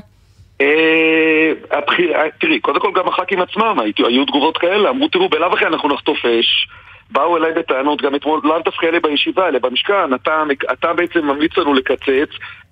אה, 0.60 1.52
אה, 1.72 2.28
תראי, 2.40 2.60
קודם 2.60 2.80
כל 2.80 2.92
גם 2.94 3.08
הח"כים 3.08 3.40
עצמם, 3.40 3.78
היו 3.98 4.24
תגובות 4.24 4.58
כאלה, 4.58 4.90
אמרו 4.90 5.08
תראו 5.08 5.28
בלאו 5.28 5.52
הכי 5.52 5.66
אנחנו 5.66 5.88
נחטוף 5.88 6.24
אש. 6.24 6.68
באו 7.10 7.36
אליי 7.36 7.52
בטענות 7.52 8.02
גם 8.02 8.14
אתמול, 8.14 8.40
לאו 8.44 8.58
דווקא 8.64 8.86
אלה 8.86 9.00
בישיבה, 9.00 9.48
אלה 9.48 9.58
במשכן, 9.58 10.14
אתה, 10.14 10.42
אתה 10.72 10.92
בעצם 10.92 11.26
ממליץ 11.26 11.56
לנו 11.56 11.74
לקצץ, 11.74 12.30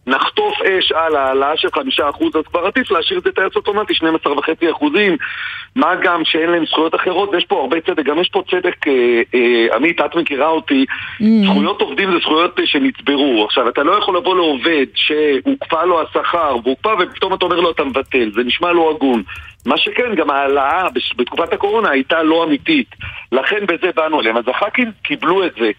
נחטוף 0.09 0.63
אש 0.63 0.93
על 0.93 1.17
העלאה 1.17 1.57
של 1.57 1.69
חמישה 1.75 2.11
אחוז, 2.11 2.37
אז 2.37 2.43
כבר 2.45 2.67
עדיף 2.67 2.91
להשאיר 2.91 3.19
את 3.19 3.25
זה 3.25 3.33
טייס 3.33 3.57
אוטומטי, 3.57 3.95
12 3.95 4.39
וחצי 4.39 4.71
אחוזים, 4.71 5.17
מה 5.77 5.95
גם 6.03 6.25
שאין 6.25 6.51
להם 6.51 6.67
זכויות 6.67 6.95
אחרות, 6.95 7.29
ויש 7.33 7.45
פה 7.45 7.61
הרבה 7.61 7.81
צדק, 7.81 8.05
גם 8.05 8.19
יש 8.19 8.29
פה 8.29 8.43
צדק, 8.51 8.89
אה, 8.89 9.23
אה, 9.35 9.77
עמית, 9.77 10.01
את 10.01 10.15
מכירה 10.15 10.49
אותי, 10.49 10.85
זכויות 11.21 11.81
עובדים 11.81 12.11
זה 12.13 12.19
זכויות 12.19 12.61
אה, 12.61 12.67
שנצברו. 12.67 13.45
עכשיו, 13.45 13.69
אתה 13.69 13.83
לא 13.83 13.93
יכול 13.93 14.17
לבוא 14.17 14.37
לעובד 14.37 14.87
שהוקפא 14.95 15.85
לו 15.85 16.03
השכר, 16.03 16.57
והוקפא 16.65 16.95
ופתאום 16.99 17.35
אתה 17.35 17.45
אומר 17.45 17.61
לו 17.61 17.71
אתה 17.71 17.85
מבטל, 17.85 18.31
זה 18.35 18.45
נשמע 18.45 18.73
לא 18.73 18.91
הגון. 18.97 19.23
מה 19.67 19.79
שכן, 19.79 20.15
גם 20.15 20.31
ההעלאה 20.31 20.89
בתקופת 21.17 21.53
הקורונה 21.53 21.91
הייתה 21.91 22.23
לא 22.23 22.45
אמיתית. 22.45 22.95
לכן 23.33 23.67
בזה 23.67 23.91
באנו 23.97 24.21
אליהם. 24.21 24.37
אז 24.37 24.45
הח"כים 24.49 24.91
קיבלו 25.03 25.45
את 25.45 25.53
זה. 25.61 25.71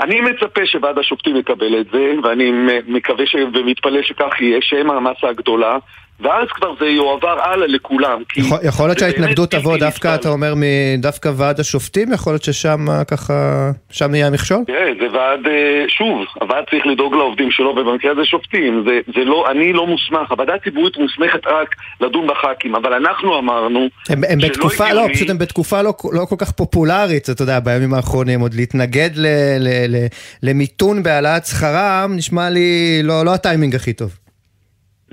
אני 0.00 0.20
מצפה 0.20 0.66
שוועד 0.66 0.98
השופטים 0.98 1.36
יקבל 1.36 1.80
את 1.80 1.86
זה, 1.92 2.12
ואני 2.22 2.52
מקווה 2.86 3.26
ש... 3.26 3.36
ומתפלל 3.54 4.02
שכך 4.02 4.40
יהיה, 4.40 4.58
שהם 4.60 4.90
המסה 4.90 5.28
הגדולה, 5.28 5.78
ואז 6.20 6.48
כבר 6.48 6.74
זה 6.80 6.86
יועבר 6.86 7.40
הלאה 7.42 7.66
לכולם. 7.66 8.22
יכול, 8.36 8.58
יכול 8.62 8.86
להיות 8.86 8.98
שההתנגדות 8.98 9.50
תבוא 9.50 9.76
דווקא, 9.76 10.08
נסבל. 10.08 10.20
אתה 10.20 10.28
אומר, 10.28 10.54
מדווקא 10.56 11.30
ועד 11.36 11.60
השופטים? 11.60 12.12
יכול 12.12 12.32
להיות 12.32 12.42
ששם 12.42 12.90
אה, 12.90 13.04
ככה, 13.04 13.70
שם 13.90 14.14
יהיה 14.14 14.26
המכשול? 14.26 14.58
תראה, 14.66 14.90
זה 15.00 15.06
ועד, 15.16 15.46
אה, 15.46 15.84
שוב, 15.88 16.24
הוועד 16.40 16.64
צריך 16.70 16.86
לדאוג 16.86 17.14
לעובדים 17.14 17.50
שלו, 17.50 17.68
ובמקרה 17.68 18.12
הזה 18.12 18.24
שופטים. 18.24 18.84
זה, 18.86 19.00
זה 19.14 19.24
לא, 19.24 19.50
אני 19.50 19.72
לא 19.72 19.86
מוסמך, 19.86 20.30
הוועדה 20.30 20.54
הציבורית 20.54 20.96
מוסמכת 20.96 21.46
רק 21.46 21.74
לדון 22.00 22.26
בח"כים, 22.26 22.74
אבל 22.74 22.92
אנחנו 22.92 23.38
אמרנו 23.38 23.88
הם, 24.08 24.22
הם 24.28 24.38
בתקופה, 24.38 24.92
לא, 24.92 25.06
פשוט 25.14 25.30
הם 25.30 25.38
בתקופה 25.38 25.82
לא, 25.82 25.94
לא 26.12 26.24
כל 26.24 26.36
כך 26.38 26.50
פופולרית, 26.50 27.30
אתה 27.30 27.42
יודע, 27.42 27.60
בימים 27.60 27.94
האחרונים, 27.94 28.40
עוד 28.40 28.54
להתנגד 28.54 29.10
ל, 29.16 29.26
ל, 29.58 29.68
ל, 29.88 30.06
למיתון 30.42 31.02
בהעלאת 31.02 31.46
שכרם, 31.46 32.12
נשמע 32.16 32.50
לי 32.50 33.00
לא, 33.02 33.24
לא 33.24 33.34
הטיימינג 33.34 33.74
הכי 33.74 33.92
טוב. 33.92 34.23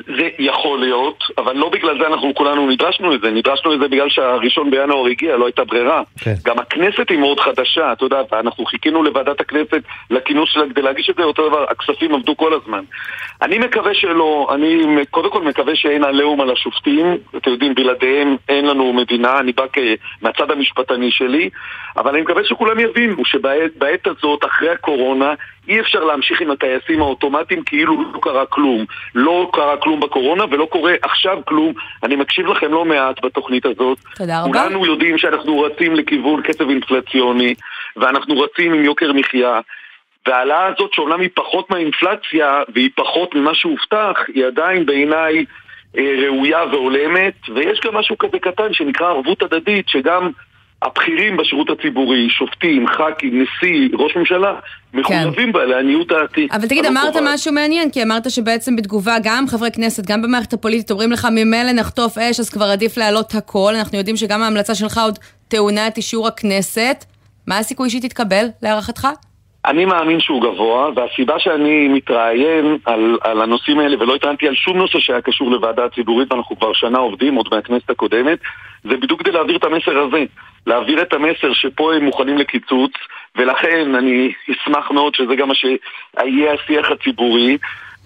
זה 0.05 0.29
יכול 0.39 0.79
להיות, 0.79 1.23
אבל 1.37 1.55
לא 1.55 1.69
בגלל 1.69 1.97
זה 1.99 2.07
אנחנו 2.07 2.35
כולנו 2.35 2.69
נדרשנו 2.69 3.09
לזה, 3.09 3.31
נדרשנו 3.31 3.71
לזה 3.71 3.87
בגלל 3.87 4.09
שהראשון 4.09 4.71
בינואר 4.71 5.07
הגיע, 5.07 5.37
לא 5.37 5.45
הייתה 5.45 5.63
ברירה. 5.63 6.01
כן. 6.19 6.33
גם 6.45 6.59
הכנסת 6.59 7.09
היא 7.09 7.17
מאוד 7.17 7.39
חדשה, 7.39 7.91
אתה 7.91 8.05
יודע, 8.05 8.21
ואנחנו 8.31 8.65
חיכינו 8.65 9.03
לוועדת 9.03 9.41
הכנסת 9.41 9.81
לכינוס 10.09 10.49
שלה 10.53 10.69
כדי 10.69 10.81
להגיש 10.81 11.09
את 11.09 11.15
זה, 11.15 11.23
אותו 11.23 11.49
דבר, 11.49 11.65
הכספים 11.69 12.15
עבדו 12.15 12.37
כל 12.37 12.53
הזמן. 12.53 12.83
אני 13.41 13.57
מקווה 13.57 13.93
שלא, 13.93 14.47
אני 14.55 14.85
קודם 15.09 15.31
כל 15.31 15.41
מקווה 15.41 15.75
שאין 15.75 16.03
עליהום 16.03 16.41
על 16.41 16.51
השופטים, 16.51 17.17
אתם 17.37 17.51
יודעים, 17.51 17.75
בלעדיהם 17.75 18.35
אין 18.49 18.65
לנו 18.65 18.93
מדינה, 18.93 19.39
אני 19.39 19.51
בא 19.51 19.65
מהצד 20.21 20.51
המשפטני 20.51 21.11
שלי, 21.11 21.49
אבל 21.97 22.11
אני 22.11 22.21
מקווה 22.21 22.43
שכולם 22.43 22.79
יבינו 22.79 23.25
שבעת 23.25 23.71
בעת 23.77 24.07
הזאת, 24.07 24.45
אחרי 24.45 24.69
הקורונה, 24.69 25.33
אי 25.71 25.79
אפשר 25.79 26.03
להמשיך 26.03 26.41
עם 26.41 26.51
הטייסים 26.51 27.01
האוטומטיים 27.01 27.63
כאילו 27.63 28.11
לא 28.13 28.19
קרה 28.21 28.45
כלום. 28.45 28.85
לא 29.15 29.49
קרה 29.53 29.77
כלום 29.77 29.99
בקורונה 29.99 30.43
ולא 30.51 30.65
קורה 30.65 30.93
עכשיו 31.01 31.37
כלום. 31.45 31.73
אני 32.03 32.15
מקשיב 32.15 32.47
לכם 32.47 32.71
לא 32.71 32.85
מעט 32.85 33.25
בתוכנית 33.25 33.65
הזאת. 33.65 33.97
תודה 34.15 34.41
רבה. 34.41 34.53
כולנו 34.53 34.85
יודעים 34.85 35.17
שאנחנו 35.17 35.59
רצים 35.59 35.95
לכיוון 35.95 36.41
קצב 36.41 36.69
אינפלציוני, 36.69 37.53
ואנחנו 37.97 38.39
רצים 38.39 38.73
עם 38.73 38.83
יוקר 38.83 39.13
מחיה. 39.13 39.59
וההעלאה 40.27 40.65
הזאת 40.65 40.93
שאומנם 40.93 41.19
היא 41.19 41.29
פחות 41.33 41.69
מהאינפלציה 41.69 42.63
והיא 42.73 42.89
פחות 42.95 43.35
ממה 43.35 43.53
שהובטח, 43.53 44.19
היא 44.33 44.45
עדיין 44.45 44.85
בעיניי 44.85 45.45
אה, 45.97 46.13
ראויה 46.25 46.65
והולמת, 46.71 47.33
ויש 47.55 47.79
גם 47.85 47.95
משהו 47.95 48.17
כזה 48.17 48.39
קטן 48.39 48.73
שנקרא 48.73 49.07
ערבות 49.07 49.41
הדדית, 49.41 49.89
שגם 49.89 50.31
הבכירים 50.81 51.37
בשירות 51.37 51.69
הציבורי, 51.69 52.29
שופטים, 52.29 52.87
ח"כים, 52.87 53.41
נשיא, 53.41 53.89
ראש 53.93 54.15
ממשלה, 54.15 54.53
מחויבים 54.93 55.51
בה 55.51 55.65
לעניות 55.65 56.07
דעתי. 56.07 56.47
אבל 56.51 56.67
תגיד, 56.67 56.85
לא 56.85 56.89
אמרת 56.89 57.13
קובעת. 57.13 57.33
משהו 57.33 57.53
מעניין, 57.53 57.91
כי 57.91 58.03
אמרת 58.03 58.31
שבעצם 58.31 58.75
בתגובה 58.75 59.15
גם 59.23 59.45
חברי 59.47 59.71
כנסת, 59.71 60.05
גם 60.07 60.21
במערכת 60.21 60.53
הפוליטית, 60.53 60.91
אומרים 60.91 61.11
לך 61.11 61.27
ממילא 61.31 61.71
נחטוף 61.71 62.17
אש, 62.17 62.39
אז 62.39 62.49
כבר 62.49 62.65
עדיף 62.65 62.97
להעלות 62.97 63.35
הכל. 63.35 63.73
אנחנו 63.75 63.97
יודעים 63.97 64.15
שגם 64.15 64.43
ההמלצה 64.43 64.75
שלך 64.75 64.97
עוד 64.97 65.19
טעונה 65.47 65.87
את 65.87 65.97
אישור 65.97 66.27
הכנסת. 66.27 67.05
מה 67.47 67.57
הסיכוי 67.57 67.89
שהיא 67.89 68.01
תתקבל, 68.01 68.45
להערכתך? 68.63 69.07
אני 69.65 69.85
מאמין 69.85 70.19
שהוא 70.19 70.41
גבוה, 70.41 70.89
והסיבה 70.95 71.39
שאני 71.39 71.87
מתראיין 71.87 72.77
על, 72.85 73.17
על 73.21 73.41
הנושאים 73.41 73.79
האלה 73.79 73.95
ולא 73.99 74.15
התראיינתי 74.15 74.47
על 74.47 74.55
שום 74.55 74.77
נושא 74.77 74.99
שהיה 74.99 75.21
קשור 75.21 75.51
לוועדה 75.51 75.85
הציבורית, 75.85 76.31
ואנחנו 76.31 76.59
כבר 76.59 76.73
שנה 76.73 76.97
עובדים, 76.97 77.35
עוד 77.35 77.47
מהכנסת 77.51 77.89
הקודמת, 77.89 78.39
זה 78.83 78.97
בדיוק 78.97 79.21
כדי 79.21 79.31
להעביר 79.31 79.55
את 79.55 79.63
המסר 79.63 79.97
הזה. 79.97 80.23
להעביר 80.67 81.01
את 81.01 81.13
המסר 81.13 81.53
שפה 81.53 81.93
הם 81.93 82.03
מוכנים 82.03 82.37
לקיצוץ, 82.37 82.91
ולכן 83.35 83.95
אני 83.95 84.31
אשמח 84.51 84.91
מאוד 84.91 85.15
שזה 85.15 85.35
גם 85.35 85.47
מה 85.47 85.55
שיהיה 85.55 86.53
השיח 86.53 86.91
הציבורי. 86.91 87.57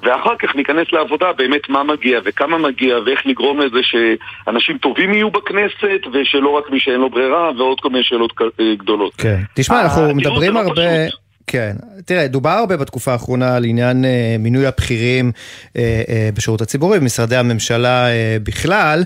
ואחר 0.03 0.35
כך 0.39 0.55
ניכנס 0.55 0.87
לעבודה 0.91 1.33
באמת 1.33 1.69
מה 1.69 1.83
מגיע 1.83 2.19
וכמה 2.25 2.57
מגיע 2.57 2.97
ואיך 3.05 3.25
נגרום 3.25 3.59
לזה 3.59 3.79
שאנשים 3.81 4.77
טובים 4.77 5.13
יהיו 5.13 5.31
בכנסת 5.31 5.99
ושלא 6.13 6.49
רק 6.49 6.69
מי 6.69 6.79
שאין 6.79 6.99
לו 6.99 7.09
ברירה 7.09 7.51
ועוד 7.57 7.79
כל 7.79 7.89
מיני 7.89 8.03
שאלות 8.03 8.33
אה, 8.41 8.75
גדולות. 8.77 9.15
כן. 9.15 9.39
תשמע, 9.53 9.81
אנחנו 9.81 10.01
הדיון 10.01 10.17
מדברים 10.17 10.53
לא 10.53 10.59
הרבה... 10.59 10.81
כן, 11.47 11.75
תראה, 12.05 12.27
דובר 12.27 12.49
הרבה 12.49 12.77
בתקופה 12.77 13.11
האחרונה 13.11 13.55
על 13.55 13.65
עניין 13.65 14.05
אה, 14.05 14.35
מינוי 14.39 14.67
הבכירים 14.67 15.31
אה, 15.77 16.03
אה, 16.09 16.29
בשירות 16.33 16.61
הציבורי, 16.61 16.99
במשרדי 16.99 17.35
הממשלה 17.35 18.07
אה, 18.07 18.37
בכלל. 18.43 19.03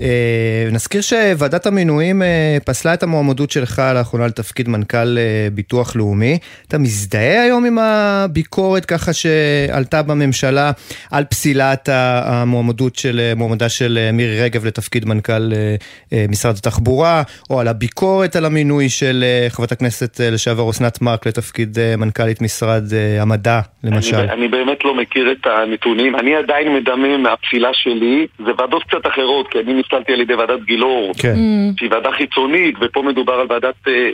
אה, 0.00 0.68
נזכיר 0.72 1.00
שוועדת 1.00 1.66
המינויים 1.66 2.22
אה, 2.22 2.58
פסלה 2.64 2.94
את 2.94 3.02
המועמדות 3.02 3.50
שלך 3.50 3.82
לאחרונה 3.94 4.26
לתפקיד 4.26 4.68
מנכ"ל 4.68 5.18
אה, 5.18 5.50
ביטוח 5.54 5.96
לאומי. 5.96 6.38
אתה 6.68 6.78
מזדהה 6.78 7.42
היום 7.42 7.64
עם 7.64 7.78
הביקורת 7.78 8.84
ככה 8.84 9.12
שעלתה 9.12 10.02
בממשלה 10.02 10.72
על 11.10 11.24
פסילת 11.24 11.88
המועמדות 11.92 12.96
של 12.96 13.20
אה, 13.20 13.34
מועמדה 13.34 13.68
של 13.68 13.98
אה, 14.02 14.12
מירי 14.12 14.40
רגב 14.42 14.64
לתפקיד 14.64 15.04
מנכ"ל 15.04 15.52
אה, 15.52 15.76
אה, 16.12 16.26
משרד 16.28 16.56
התחבורה, 16.56 17.22
או 17.50 17.60
על 17.60 17.68
הביקורת 17.68 18.36
על 18.36 18.44
המינוי 18.44 18.88
של 18.88 19.24
אה, 19.26 19.50
חברת 19.50 19.72
הכנסת 19.72 20.20
אה, 20.20 20.30
לשעבר 20.30 20.70
אסנת 20.70 21.02
מארק 21.02 21.26
לתפקיד 21.26 21.77
מנכ"לית 21.98 22.42
משרד 22.42 22.82
אה, 22.92 23.22
המדע, 23.22 23.60
למשל. 23.84 24.16
אני, 24.16 24.32
אני 24.32 24.48
באמת 24.48 24.84
לא 24.84 24.94
מכיר 24.94 25.32
את 25.32 25.46
הנתונים. 25.46 26.16
אני 26.16 26.36
עדיין 26.36 26.74
מדמם 26.74 27.22
מהפסילה 27.22 27.70
שלי. 27.72 28.26
זה 28.38 28.52
ועדות 28.58 28.82
קצת 28.84 29.06
אחרות, 29.06 29.48
כי 29.48 29.58
אני 29.58 29.74
נפסלתי 29.74 30.12
על 30.12 30.20
ידי 30.20 30.34
ועדת 30.34 30.62
גילאור, 30.64 31.12
כן. 31.18 31.34
שהיא 31.78 31.90
ועדה 31.90 32.12
חיצונית, 32.12 32.74
ופה 32.80 33.02
מדובר 33.02 33.32
על 33.32 33.46
ועדת 33.50 33.88
אה, 33.88 34.10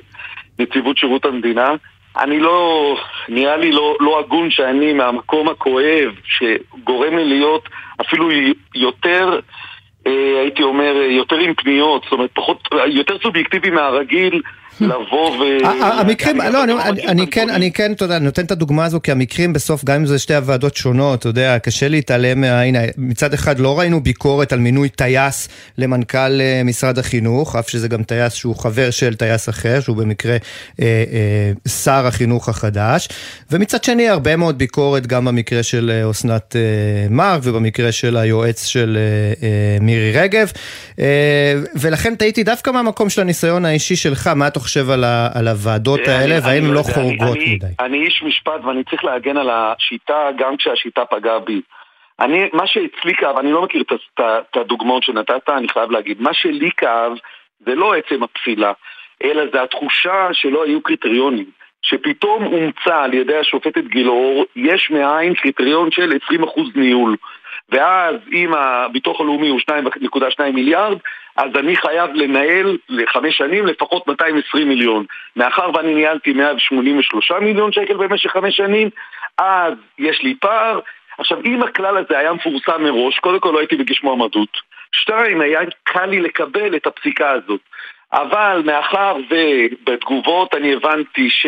נציבות 0.59 0.99
שירות 0.99 1.25
המדינה. 1.25 1.75
אני 2.19 2.41
לא, 2.41 2.97
נראה 3.29 3.57
לי 3.57 3.73
לא, 3.73 3.97
לא 4.01 4.21
הגון 4.21 4.51
שאני 4.51 4.93
מהמקום 4.93 5.49
הכואב, 5.49 6.15
שגורם 6.25 7.17
לי 7.17 7.25
להיות 7.25 7.69
אפילו 8.01 8.29
יותר, 8.75 9.41
אה, 10.07 10.41
הייתי 10.41 10.63
אומר, 10.63 10.97
אה, 10.97 11.07
יותר 11.07 11.37
עם 11.37 11.55
פניות, 11.55 12.03
זאת 12.03 12.13
אומרת, 12.13 12.31
פחות, 12.35 12.69
יותר 12.87 13.19
סובייקטיבי 13.23 13.71
מהרגיל, 13.71 14.43
לבוא 14.81 15.31
ו... 15.31 15.43
המקרים, 15.83 16.41
לא, 16.53 16.65
אני, 17.09 17.27
כן, 17.27 17.51
אני 17.51 17.73
כן, 17.73 17.93
אתה 17.93 18.05
יודע, 18.05 18.19
נותן 18.19 18.45
את 18.45 18.51
הדוגמה 18.51 18.85
הזו, 18.85 19.01
כי 19.03 19.13
המקרים 19.13 19.53
בסוף, 19.53 19.85
גם 19.85 19.95
אם 19.95 20.07
זה 20.07 20.19
שתי 20.19 20.35
הוועדות 20.35 20.77
שונות, 20.77 21.19
אתה 21.19 21.29
יודע, 21.29 21.59
קשה 21.59 21.89
להתעלם 21.89 22.41
מה... 22.41 22.61
הנה, 22.61 22.79
מצד 22.97 23.35
אחד 23.35 23.59
לא 23.59 23.79
ראינו 23.79 24.03
ביקורת 24.03 24.53
על 24.53 24.59
מינוי 24.59 24.89
טייס 24.89 25.49
למנכ"ל 25.79 26.41
אה, 26.41 26.63
משרד 26.65 26.99
החינוך, 26.99 27.57
אף 27.57 27.71
שזה 27.71 27.89
גם 27.89 28.03
טייס 28.03 28.33
שהוא 28.33 28.57
חבר 28.57 28.91
של 28.91 29.15
טייס 29.15 29.49
אחר, 29.49 29.81
שהוא 29.81 29.97
במקרה 29.97 30.37
אה, 30.81 31.05
אה, 31.13 31.71
שר 31.71 32.07
החינוך 32.07 32.49
החדש, 32.49 33.09
ומצד 33.51 33.85
שני, 33.85 34.09
הרבה 34.09 34.37
מאוד 34.37 34.59
ביקורת 34.59 35.07
גם 35.07 35.25
במקרה 35.25 35.63
של 35.63 36.09
אסנת 36.11 36.57
מארק 37.11 37.41
ובמקרה 37.45 37.93
של 37.93 38.17
היועץ 38.17 38.67
של 38.67 38.99
מירי 39.81 40.13
רגב, 40.13 40.53
ולכן 41.77 42.15
תהיתי 42.15 42.43
דווקא 42.43 42.71
מהמקום 42.71 43.11
של 43.11 43.21
הניסיון 43.21 43.65
האישי 43.65 43.97
שלך, 43.97 44.27
מה 44.27 44.47
אתה 44.47 44.61
חושב 44.65 44.91
על, 44.91 45.05
ה, 45.05 45.29
על 45.39 45.49
הוועדות 45.49 46.01
האלה, 46.07 46.35
אני- 46.39 46.45
והאם 46.47 46.59
אני 46.63 46.69
הן 46.69 46.75
לא 46.75 46.75
לא 46.75 46.83
חורגות 46.95 47.37
אני- 47.37 47.55
מדי? 47.55 47.67
אני 47.81 47.99
איש 48.07 48.23
משפט 48.27 48.65
ואני 48.65 48.85
צריך 48.85 49.05
להגן 49.05 49.37
על 49.37 49.51
השיטה 49.53 50.29
גם 50.39 50.57
כשהשיטה 50.57 51.05
פגעה 51.05 51.39
בי. 51.39 51.61
אני, 52.21 52.49
מה 52.53 52.67
שאצלי 52.67 53.15
כאב, 53.15 53.39
אני 53.39 53.53
לא 53.53 53.63
מכיר 53.63 53.83
את 54.21 54.57
הדוגמאות 54.57 55.03
שנתת, 55.03 55.49
אני 55.49 55.69
חייב 55.69 55.91
להגיד, 55.91 56.21
מה 56.21 56.35
שלי 56.35 56.71
כאב 56.77 57.13
זה 57.67 57.75
לא 57.75 57.95
עצם 57.95 58.23
הפסילה, 58.23 58.73
אלא 59.25 59.43
זה 59.53 59.63
התחושה 59.63 60.29
שלא 60.33 60.65
היו 60.65 60.83
קריטריונים. 60.83 61.47
שפתאום 61.83 62.47
אומצה 62.47 63.03
על 63.05 63.15
ידי 63.15 63.37
השופטת 63.37 63.85
גילאור, 63.85 64.45
יש 64.57 64.91
מאין 64.91 65.35
קריטריון 65.35 65.91
של 65.91 66.13
20% 66.31 66.61
ניהול. 66.75 67.17
ואז 67.69 68.15
אם 68.33 68.55
הביטוח 68.55 69.21
הלאומי 69.21 69.49
הוא 69.49 69.61
2.2 69.61 69.75
מיליארד, 70.55 70.99
אז 71.37 71.51
אני 71.57 71.77
חייב 71.77 72.11
לנהל 72.15 72.79
לחמש 72.89 73.37
שנים 73.37 73.67
לפחות 73.67 74.07
220 74.09 74.69
מיליון. 74.69 75.05
מאחר 75.37 75.71
ואני 75.75 75.95
ניהלתי 75.95 76.33
183 76.33 77.31
מיליון 77.31 77.73
שקל 77.73 77.97
במשך 77.97 78.31
חמש 78.31 78.57
שנים, 78.57 78.91
אז 79.39 79.75
יש 79.99 80.23
לי 80.23 80.35
פער. 80.41 80.81
עכשיו, 81.19 81.39
אם 81.45 81.63
הכלל 81.63 81.97
הזה 81.97 82.19
היה 82.19 82.33
מפורסם 82.33 82.83
מראש, 82.83 83.19
קודם 83.19 83.41
כל 83.41 83.51
לא 83.55 83.59
הייתי 83.59 83.77
מגיש 83.77 84.03
מועמדות. 84.03 84.61
שתיים, 84.93 85.41
היה 85.41 85.61
קל 85.83 86.07
לי 86.07 86.21
לקבל 86.21 86.77
את 86.77 86.87
הפסיקה 86.87 87.31
הזאת. 87.31 87.61
אבל 88.13 88.63
מאחר 88.65 89.17
ובתגובות 89.31 90.55
אני 90.55 90.73
הבנתי 90.75 91.31
ש... 91.31 91.47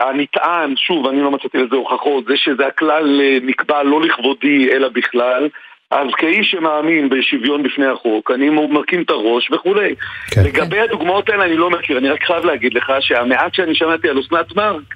הנטען, 0.00 0.76
שוב, 0.76 1.06
אני 1.06 1.20
לא 1.20 1.30
מצאתי 1.30 1.58
לזה 1.58 1.76
הוכחות, 1.76 2.24
זה 2.24 2.36
שזה 2.36 2.66
הכלל 2.66 3.20
אה, 3.20 3.38
נקבע 3.42 3.82
לא 3.82 4.00
לכבודי 4.00 4.72
אלא 4.72 4.88
בכלל, 4.88 5.48
אז 5.90 6.06
כאיש 6.16 6.50
שמאמין 6.50 7.08
בשוויון 7.08 7.62
בפני 7.62 7.86
החוק, 7.86 8.30
אני 8.30 8.50
מרכין 8.50 9.02
את 9.02 9.10
הראש 9.10 9.50
וכולי. 9.50 9.94
כן. 10.30 10.42
לגבי 10.44 10.80
הדוגמאות 10.80 11.28
האלה 11.28 11.44
אני 11.44 11.56
לא 11.56 11.70
מכיר, 11.70 11.98
אני 11.98 12.08
רק 12.08 12.24
חייב 12.24 12.44
להגיד 12.44 12.74
לך 12.74 12.92
שהמעט 13.00 13.54
שאני 13.54 13.74
שמעתי 13.74 14.08
על 14.08 14.20
אסנת 14.20 14.56
מארק 14.56 14.94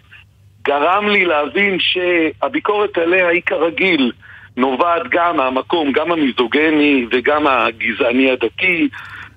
גרם 0.65 1.09
לי 1.09 1.25
להבין 1.25 1.79
שהביקורת 1.81 2.99
עליה 2.99 3.29
היא 3.29 3.43
כרגיל 3.47 4.13
נובעת 4.57 5.03
גם 5.11 5.37
מהמקום, 5.37 5.93
גם 5.93 6.13
המיזוגני 6.13 7.07
וגם 7.11 7.47
הגזעני 7.47 8.31
הדתי 8.31 8.89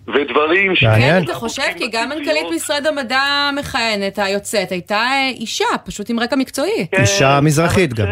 ודברים 0.07 0.75
ש... 0.75 0.83
כן, 0.83 1.21
אתה 1.23 1.33
חושב? 1.33 1.63
כי 1.77 1.87
גם 1.91 2.09
מנכ"לית 2.09 2.45
משרד 2.55 2.87
המדע 2.87 3.19
המכהנת, 3.19 4.19
היוצאת, 4.19 4.71
הייתה 4.71 5.01
אישה, 5.39 5.65
פשוט 5.85 6.09
עם 6.09 6.19
רקע 6.19 6.35
מקצועי. 6.35 6.87
אישה 6.99 7.39
מזרחית 7.43 7.93
גם. 7.93 8.07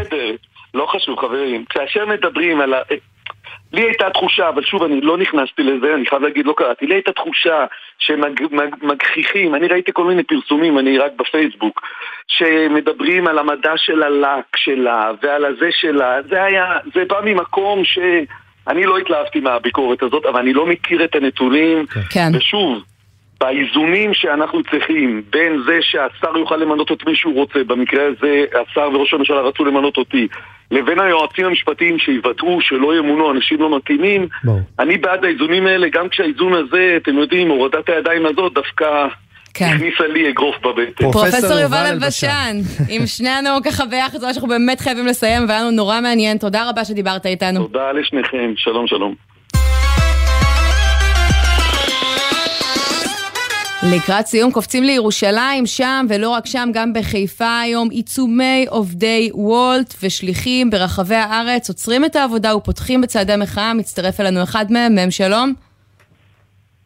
לא 0.73 0.85
חשוב 0.85 1.19
חברים. 1.19 1.65
כאשר 1.69 2.05
מדברים 2.05 2.61
על 2.61 2.73
ה... 2.73 2.77
לי 3.73 3.81
הייתה 3.81 4.09
תחושה, 4.09 4.49
אבל 4.49 4.63
שוב, 4.63 4.83
אני 4.83 5.01
לא 5.01 5.17
נכנסתי 5.17 5.63
לזה, 5.63 5.93
אני 5.95 6.05
חייב 6.05 6.21
להגיד, 6.21 6.45
לא 6.45 6.53
קראתי. 6.57 6.87
לי 6.87 6.93
הייתה 6.93 7.11
תחושה 7.11 7.65
שמגחיכים, 7.99 9.55
אני 9.55 9.67
ראיתי 9.67 9.91
כל 9.93 10.03
מיני 10.03 10.23
פרסומים, 10.23 10.79
אני 10.79 10.97
רק 10.97 11.11
בפייסבוק, 11.15 11.81
שמדברים 12.27 13.27
על 13.27 13.39
המדע 13.39 13.73
של 13.75 14.03
הלק 14.03 14.45
שלה 14.55 15.11
ועל 15.23 15.45
הזה 15.45 15.69
שלה. 15.71 16.21
זה 16.29 16.43
היה, 16.43 16.73
זה 16.93 17.05
בא 17.05 17.21
ממקום 17.23 17.85
ש... 17.85 17.99
אני 18.67 18.83
לא 18.83 18.97
התלהבתי 18.97 19.39
מהביקורת 19.39 20.03
הזאת, 20.03 20.25
אבל 20.25 20.39
אני 20.39 20.53
לא 20.53 20.65
מכיר 20.65 21.03
את 21.03 21.15
הנתונים. 21.15 21.85
כן. 22.09 22.29
ושוב, 22.33 22.83
באיזונים 23.39 24.13
שאנחנו 24.13 24.63
צריכים 24.63 25.23
בין 25.29 25.61
זה 25.65 25.79
שהשר 25.81 26.37
יוכל 26.37 26.55
למנות 26.55 26.91
את 26.91 27.05
מי 27.07 27.15
שהוא 27.15 27.33
רוצה, 27.33 27.63
במקרה 27.63 28.03
הזה 28.05 28.45
השר 28.61 28.89
וראש 28.93 29.13
הממשלה 29.13 29.41
רצו 29.41 29.65
למנות 29.65 29.97
אותי, 29.97 30.27
לבין 30.71 30.99
היועצים 30.99 31.45
המשפטיים 31.45 31.99
שיוודאו 31.99 32.61
שלא 32.61 32.97
ימונו 32.97 33.31
אנשים 33.31 33.61
לא 33.61 33.77
מתאימים, 33.77 34.27
אני 34.79 34.97
בעד 34.97 35.25
האיזונים 35.25 35.67
האלה, 35.67 35.87
גם 35.89 36.09
כשהאיזון 36.09 36.53
הזה, 36.53 36.93
אתם 36.97 37.17
יודעים, 37.17 37.49
הורדת 37.49 37.89
הידיים 37.89 38.25
הזאת 38.25 38.53
דווקא 38.53 39.07
כן. 39.55 39.65
הכניסה 39.65 40.07
לי 40.07 40.29
אגרוף 40.29 40.55
בבטן. 40.61 41.11
פרופסור 41.11 41.59
יובל 41.59 41.85
אלבשן, 41.91 42.55
עם 42.93 43.05
שנינו 43.05 43.49
ככה 43.65 43.85
ביחד, 43.85 44.11
זאת 44.11 44.21
אומרת 44.21 44.33
שאנחנו 44.33 44.49
באמת 44.49 44.79
חייבים 44.79 45.05
לסיים, 45.05 45.45
והיה 45.47 45.61
לנו 45.61 45.71
נורא 45.71 46.01
מעניין, 46.01 46.37
תודה 46.37 46.69
רבה 46.69 46.85
שדיברת 46.85 47.25
איתנו. 47.25 47.59
תודה 47.59 47.91
לשניכם, 47.91 48.53
שלום 48.55 48.87
שלום. 48.87 49.15
לקראת 53.93 54.25
סיום 54.25 54.51
קופצים 54.51 54.83
לירושלים, 54.83 55.65
שם 55.65 56.05
ולא 56.09 56.29
רק 56.29 56.45
שם, 56.45 56.69
גם 56.73 56.93
בחיפה 56.93 57.59
היום 57.59 57.89
עיצומי 57.89 58.65
עובדי 58.69 59.29
וולט 59.33 59.93
ושליחים 60.03 60.69
ברחבי 60.69 61.15
הארץ 61.15 61.69
עוצרים 61.69 62.05
את 62.05 62.15
העבודה 62.15 62.55
ופותחים 62.55 63.01
בצעדי 63.01 63.33
מחאה, 63.37 63.73
מצטרף 63.73 64.19
אלינו 64.19 64.43
אחד 64.43 64.65
מהם, 64.69 64.95
מהם 64.95 65.11
שלום. 65.11 65.53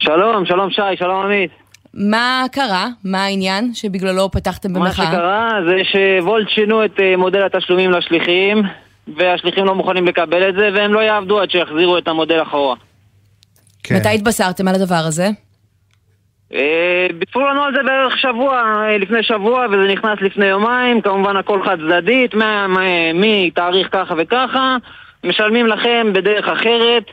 שלום, 0.04 0.45
שלום 0.45 0.70
שי, 0.72 0.82
שלום 0.95 1.26
עמית. 1.26 1.52
מה 1.93 2.45
קרה? 2.52 2.88
מה 3.04 3.24
העניין 3.24 3.74
שבגללו 3.74 4.32
פתחתם 4.32 4.74
מה 4.74 4.80
במחאה? 4.80 5.06
שקרה 5.06 5.50
זה 5.68 5.76
שוולט 5.84 6.50
שינו 6.50 6.86
את 6.86 7.00
אה, 7.00 7.18
מודל 7.18 7.45
התשלומים 7.45 7.91
לשליחים, 7.91 8.64
והשליחים 9.18 9.66
לא 9.66 9.76
מוכנים 9.76 10.08
לקבל 10.08 10.50
את 10.50 10.56
זה, 10.56 10.70
והם 10.76 10.93
לא 10.93 11.00
יעבדו 11.00 11.39
עד 11.39 11.52
שיחזירו 11.52 11.97
את 11.97 12.08
המודל 12.08 12.41
אחורה. 12.41 12.76
כן. 13.84 13.95
מתי 13.95 14.16
התבשרתם 14.16 14.68
על 14.68 14.76
הדבר 14.76 15.04
הזה? 15.08 15.30
אה, 16.54 17.08
ביטפו 17.20 17.39
לנו 17.39 17.64
על 17.64 17.74
זה 17.76 17.84
בערך 17.84 18.18
שבוע, 18.18 18.58
אה, 18.58 18.97
לפני 18.97 19.24
שבוע, 19.24 19.66
וזה 19.72 19.88
נכנס 19.91 20.22
לפני 20.22 20.45
יומיים, 20.45 21.02
כמובן 21.02 21.38
הכל 21.38 21.64
חד 21.64 21.78
צדדית, 21.80 22.34
מתאריך 23.14 23.88
ככה 23.91 24.14
וככה, 24.18 24.78
משלמים 25.24 25.68
לכם 25.68 26.08
בדרך 26.14 26.47
אחרת, 26.47 27.04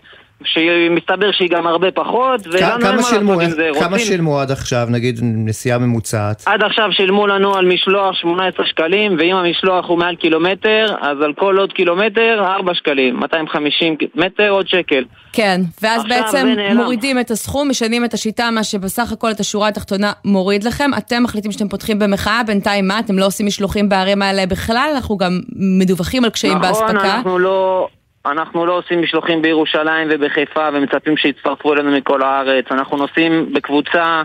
שמסתבר 0.44 1.32
שהיא 1.32 1.48
גם 1.50 1.66
הרבה 1.66 1.90
פחות, 1.90 2.46
ולנו 2.46 2.72
אין 2.72 2.80
כמה 2.80 2.92
מה 2.96 3.02
שילמו, 3.02 3.30
לעשות 3.32 3.42
עם 3.44 3.50
זה. 3.50 3.70
כמה 3.80 3.88
רוצים- 3.88 4.06
שילמו 4.06 4.40
עד 4.40 4.50
עכשיו, 4.50 4.86
נגיד 4.90 5.20
נסיעה 5.22 5.78
ממוצעת? 5.78 6.42
עד 6.46 6.62
עכשיו 6.62 6.88
שילמו 6.92 7.26
לנו 7.26 7.54
על 7.54 7.66
משלוח 7.66 8.14
18 8.14 8.66
שקלים, 8.66 9.16
ואם 9.18 9.36
המשלוח 9.36 9.84
הוא 9.88 9.98
מעל 9.98 10.16
קילומטר, 10.16 10.86
אז 11.00 11.16
על 11.24 11.32
כל 11.38 11.56
עוד 11.58 11.72
קילומטר 11.72 12.44
4 12.44 12.74
שקלים, 12.74 13.20
250 13.20 13.96
מטר 14.14 14.48
עוד 14.48 14.68
שקל. 14.68 15.04
כן, 15.32 15.60
ואז 15.82 16.02
עכשיו 16.04 16.22
בעצם. 16.22 16.46
מורידים 16.76 17.20
את 17.20 17.30
הסכום, 17.30 17.68
משנים 17.68 18.04
את 18.04 18.14
השיטה, 18.14 18.50
מה 18.50 18.64
שבסך 18.64 19.12
הכל 19.12 19.30
את 19.30 19.40
השורה 19.40 19.68
התחתונה 19.68 20.12
מוריד 20.24 20.64
לכם. 20.64 20.90
אתם 20.98 21.22
מחליטים 21.22 21.52
שאתם 21.52 21.68
פותחים 21.68 21.98
במחאה, 21.98 22.40
בינתיים 22.46 22.88
מה? 22.88 22.98
אתם 22.98 23.18
לא 23.18 23.26
עושים 23.26 23.46
משלוחים 23.46 23.88
בערים 23.88 24.22
האלה 24.22 24.46
בכלל? 24.46 24.90
אנחנו 24.94 25.16
גם 25.16 25.40
מדווחים 25.78 26.24
על 26.24 26.30
קשיים 26.30 26.52
נכון, 26.58 26.68
באספקה. 26.68 27.14
אנחנו 27.16 27.38
לא... 27.38 27.88
אנחנו 28.30 28.66
לא 28.66 28.72
עושים 28.78 29.02
משלוחים 29.02 29.42
בירושלים 29.42 30.08
ובחיפה 30.10 30.68
ומצפים 30.72 31.16
שיצטרפו 31.16 31.72
אלינו 31.72 31.90
מכל 31.90 32.22
הארץ. 32.22 32.64
אנחנו 32.70 32.96
נוסעים 32.96 33.52
בקבוצה 33.52 34.22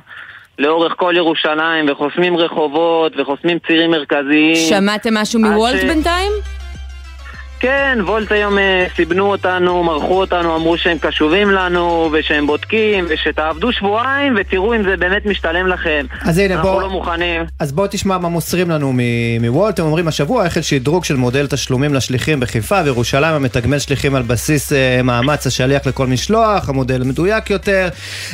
לאורך 0.60 0.93
כל 0.97 1.14
ירושלים 1.18 1.89
וחוסמים 1.89 2.38
רחובות 2.38 3.14
וחוסמים 3.20 3.58
צירים 3.68 3.91
מרכזיים. 3.91 4.56
שמעתם 4.56 5.14
משהו 5.18 5.39
מוולט 5.39 5.82
ש- 5.82 5.84
בינתיים? 5.84 6.32
כן, 7.62 7.97
וולט 8.05 8.32
היום 8.32 8.57
אה, 8.57 8.86
סיבנו 8.95 9.26
אותנו, 9.32 9.84
מרחו 9.84 10.20
אותנו, 10.22 10.55
אמרו 10.55 10.78
שהם 10.78 10.97
קשובים 10.97 11.49
לנו 11.51 12.09
ושהם 12.14 12.47
בודקים 12.47 13.05
ושתעבדו 13.09 13.72
שבועיים 13.72 14.36
ותראו 14.39 14.74
אם 14.76 14.84
זה 14.84 14.97
באמת 14.97 15.26
משתלם 15.26 15.68
לכם. 15.68 16.05
אז 16.22 16.38
הנה, 16.38 16.53
אנחנו 16.55 16.70
בוא- 16.70 16.82
לא 16.82 16.89
מוכנים. 16.89 17.41
אז 17.59 17.72
בוא 17.72 17.88
תשמע 17.88 18.18
מה 18.18 18.30
מוסרים 18.30 18.70
לנו 18.70 18.91
מ- 18.93 18.99
מוולט, 19.45 19.80
הם 19.80 19.86
אומרים 19.86 20.07
השבוע 20.07 20.45
החל 20.45 20.62
שדרוג 20.62 21.05
של 21.05 21.16
מודל 21.16 21.47
תשלומים 21.47 21.93
לשליחים 21.93 22.39
בחיפה 22.39 22.82
וירושלים 22.86 23.34
המתגמל 23.36 23.80
שליחים 23.80 24.16
על 24.16 24.22
בסיס 24.24 24.74
אה, 24.74 24.99
מאמץ 25.03 25.47
השליח 25.47 25.88
לכל 25.88 26.07
משלוח, 26.07 26.70
המודל 26.70 27.03
מדויק 27.03 27.49
יותר. 27.49 27.89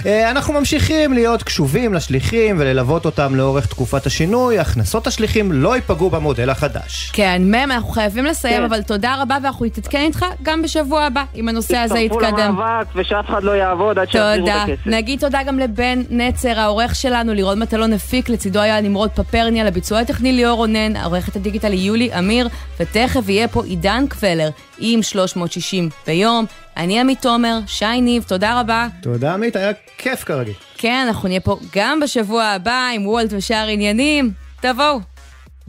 אה, 0.06 0.32
אנחנו 0.32 0.54
ממשיכים 0.54 1.14
להיות 1.14 1.44
קשובים 1.44 1.94
לשליחים 1.94 2.56
וללוות 2.60 3.06
אותם 3.06 3.36
לאורך 3.36 3.66
תקופת 3.66 4.06
השינוי, 4.06 4.60
הכנסות 4.60 5.08
השליחים 5.08 5.52
לא 5.52 5.76
ייפגעו 5.76 6.10
במודל 6.10 6.50
החדש. 6.50 7.10
כן, 7.14 7.42
מם, 7.46 7.56
אנחנו 7.72 7.90
חייבים 7.90 8.26
לסיים, 8.26 8.58
כן. 8.58 8.64
אבל 8.64 8.82
תודה 8.82 9.17
רבה, 9.22 9.38
ואנחנו 9.44 9.66
נתעדכן 9.66 10.02
איתך 10.02 10.26
גם 10.44 10.62
בשבוע 10.62 11.04
הבא, 11.04 11.24
אם 11.36 11.50
הנושא 11.50 11.78
הזה 11.78 11.96
תצטרפו 11.96 12.26
יתקדם. 12.26 12.48
למאבק 12.48 12.88
ושאף 12.96 13.30
אחד 13.30 13.44
לא 13.44 13.52
יעבוד 13.52 14.00
עד 14.00 14.12
שיחזירו 14.12 14.34
את 14.34 14.40
תודה. 14.40 14.64
הכסף. 14.64 14.88
נגיד 14.88 15.20
תודה 15.20 15.44
גם 15.44 15.60
לבן 15.60 16.02
נצר, 16.10 16.60
העורך 16.60 16.96
שלנו, 16.96 17.34
לירון 17.34 17.60
מטלון 17.60 17.94
הפיק, 17.94 18.30
לצידו 18.30 18.60
היה 18.60 18.82
נמרוד 18.82 19.10
פפרניה, 19.10 19.64
לביצוע 19.64 20.00
הטכני 20.00 20.32
ליאור 20.32 20.58
רונן, 20.58 20.98
עורכת 20.98 21.36
הדיגיטל 21.36 21.72
היא 21.72 21.88
יולי 21.88 22.10
אמיר, 22.20 22.48
ותכף 22.80 23.30
יהיה 23.30 23.48
פה 23.48 23.64
עידן 23.64 24.08
קבלר 24.10 24.50
עם 24.80 25.04
360 25.04 25.90
ביום. 26.08 26.46
אני 26.78 27.00
עמית 27.00 27.22
תומר, 27.22 27.60
שי 27.68 28.02
ניב, 28.02 28.24
תודה 28.28 28.60
רבה. 28.60 28.88
תודה 29.02 29.34
עמית, 29.34 29.56
היה 29.56 29.72
כיף 29.98 30.24
כרגיל. 30.24 30.54
כן, 30.78 31.06
אנחנו 31.08 31.28
נהיה 31.28 31.40
פה 31.40 31.58
גם 31.76 32.00
בשבוע 32.00 32.44
הבא 32.44 32.88
עם 32.94 33.08
וולט 33.08 33.30
ושאר 33.32 33.68
עניינים. 33.68 34.32
תבואו. 34.62 35.00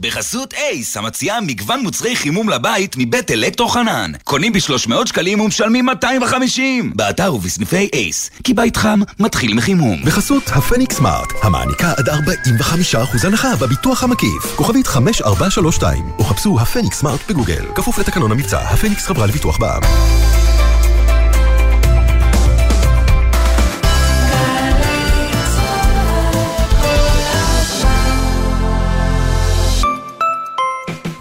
בחסות 0.00 0.54
אייס, 0.54 0.96
המציעה 0.96 1.40
מגוון 1.40 1.80
מוצרי 1.80 2.16
חימום 2.16 2.48
לבית 2.48 2.96
מבית 2.98 3.30
אלקטרו 3.30 3.68
חנן. 3.68 4.12
קונים 4.24 4.52
ב-300 4.52 5.06
שקלים 5.06 5.40
ומשלמים 5.40 5.86
250. 5.86 6.92
באתר 6.94 7.34
ובסניפי 7.34 7.88
אייס, 7.92 8.30
כי 8.44 8.54
בית 8.54 8.76
חם 8.76 9.00
מתחיל 9.20 9.54
מחימום. 9.54 10.02
בחסות 10.04 10.42
הפניקס 10.46 10.96
סמארט, 10.96 11.28
המעניקה 11.42 11.92
עד 11.96 12.08
45% 12.08 13.26
הנחה 13.26 13.56
בביטוח 13.56 14.02
המקיף. 14.02 14.56
כוכבית 14.56 14.86
5432, 14.86 16.02
או 16.18 16.24
חפשו 16.24 16.60
הפניקס 16.60 16.98
סמארט 16.98 17.20
בגוגל. 17.28 17.64
כפוף 17.74 17.98
לתקנון 17.98 18.32
המבצע, 18.32 18.60
הפניקס 18.60 19.06
חברה 19.06 19.26
לביטוח 19.26 19.58
בע"מ. 19.58 19.82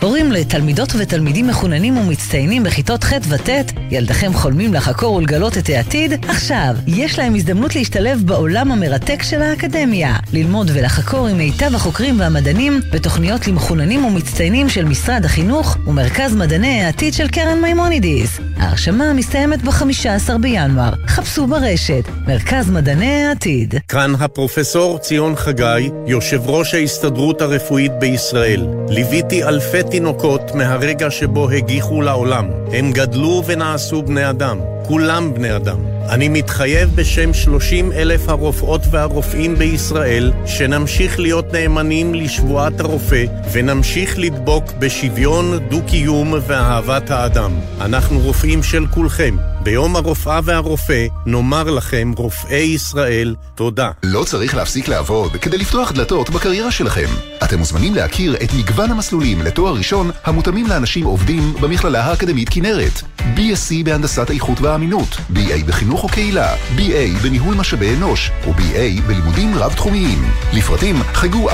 הורים 0.08 0.32
לתלמידות 0.32 0.94
ותלמידים 0.98 1.48
מחוננים 1.48 1.98
ומצטיינים 1.98 2.64
בכיתות 2.64 3.04
ח' 3.04 3.14
וט', 3.30 3.50
ילדיכם 3.92 4.34
חולמים 4.34 4.74
לחקור 4.74 5.16
ולגלות 5.16 5.58
את 5.58 5.70
העתיד? 5.70 6.26
עכשיו, 6.30 6.76
יש 6.88 7.20
להם 7.20 7.36
הזדמנות 7.36 7.76
להשתלב 7.76 8.22
בעולם 8.26 8.72
המרתק 8.72 9.24
של 9.24 9.42
האקדמיה. 9.42 10.16
ללמוד 10.34 10.72
ולחקור 10.74 11.28
עם 11.28 11.38
מיטב 11.38 11.76
החוקרים 11.76 12.20
והמדענים 12.20 12.82
בתוכניות 12.94 13.48
למחוננים 13.48 14.06
ומצטיינים 14.06 14.70
של 14.70 14.86
משרד 14.86 15.26
החינוך 15.26 15.78
ומרכז 15.88 16.36
מדעני 16.36 16.82
העתיד 16.82 17.14
של 17.14 17.28
קרן 17.28 17.62
מימונידיס. 17.62 18.40
ההרשמה 18.58 19.14
מסתיימת 19.14 19.62
ב-15 19.62 20.38
בינואר. 20.42 20.94
חפשו 21.08 21.48
ברשת, 21.48 22.04
מרכז 22.28 22.70
מדעני 22.70 23.26
העתיד. 23.26 23.76
כאן 23.88 24.14
הפרופסור 24.20 24.98
ציון 24.98 25.36
חגי, 25.36 25.90
יושב 26.06 26.42
ראש 26.46 26.74
ההסתדרות 26.74 27.42
הרפואית 27.42 27.92
בישראל. 28.00 28.68
ליוויתי 28.90 29.44
אלפי 29.44 29.84
תינוקות 29.98 30.56
מהרגע 30.56 31.12
שבו 31.12 31.50
הגיחו 31.50 32.02
לעולם. 32.02 32.50
הם 32.74 32.92
גדלו 32.92 33.44
ונעשו 33.46 34.02
בני 34.02 34.30
אדם. 34.30 34.60
כולם 34.88 35.34
בני 35.34 35.56
אדם. 35.56 35.78
אני 36.10 36.30
מתחייב 36.30 36.96
בשם 36.96 37.34
30 37.34 37.92
אלף 37.92 38.30
הרופאות 38.30 38.82
והרופאים 38.92 39.56
בישראל 39.56 40.32
שנמשיך 40.46 41.20
להיות 41.20 41.54
נאמנים 41.54 42.14
לשבועת 42.14 42.80
הרופא 42.80 43.26
ונמשיך 43.52 44.20
לדבוק 44.20 44.72
בשוויון, 44.80 45.60
דו-קיום 45.70 46.34
ואהבת 46.48 47.12
האדם. 47.12 47.52
אנחנו 47.82 48.20
רופאים 48.20 48.64
של 48.64 48.86
כולכם. 48.88 49.36
ביום 49.64 49.96
הרופאה 49.96 50.40
והרופא 50.44 51.08
נאמר 51.26 51.64
לכם, 51.70 52.12
רופאי 52.18 52.58
ישראל, 52.58 53.36
תודה. 53.56 53.92
לא 54.04 54.24
צריך 54.24 54.56
להפסיק 54.56 54.88
לעבוד 54.88 55.32
כדי 55.32 55.58
לפתוח 55.58 55.92
דלתות 55.92 56.30
בקריירה 56.30 56.72
שלכם. 56.72 57.08
אתם 57.44 57.58
מוזמנים 57.58 57.96
להכיר 57.96 58.36
את 58.36 58.50
מגוון 58.60 58.92
המסלולים 58.92 59.42
לתואר 59.42 59.74
ראשון 59.74 60.12
המותאמים 60.24 60.68
לאנשים 60.68 61.06
עובדים 61.06 61.54
במכללה 61.62 62.04
האקדמית 62.06 62.50
כנרת. 62.52 63.02
BSc 63.20 63.86
בהנדסת 63.86 64.32
איכות 64.32 64.62
והאמינות, 64.78 65.18
BA 65.34 65.66
בחינוך 65.68 66.04
או 66.04 66.10
קהילה, 66.10 66.56
BA 66.56 67.24
בניהול 67.24 67.56
משאבי 67.56 67.96
אנוש, 67.96 68.32
ו-BA 68.48 69.02
בלימודים 69.08 69.56
רב-תחומיים. 69.56 70.32
לפרטים 70.54 70.96
חייגו 71.14 71.50
1-800-2090-20. 71.50 71.54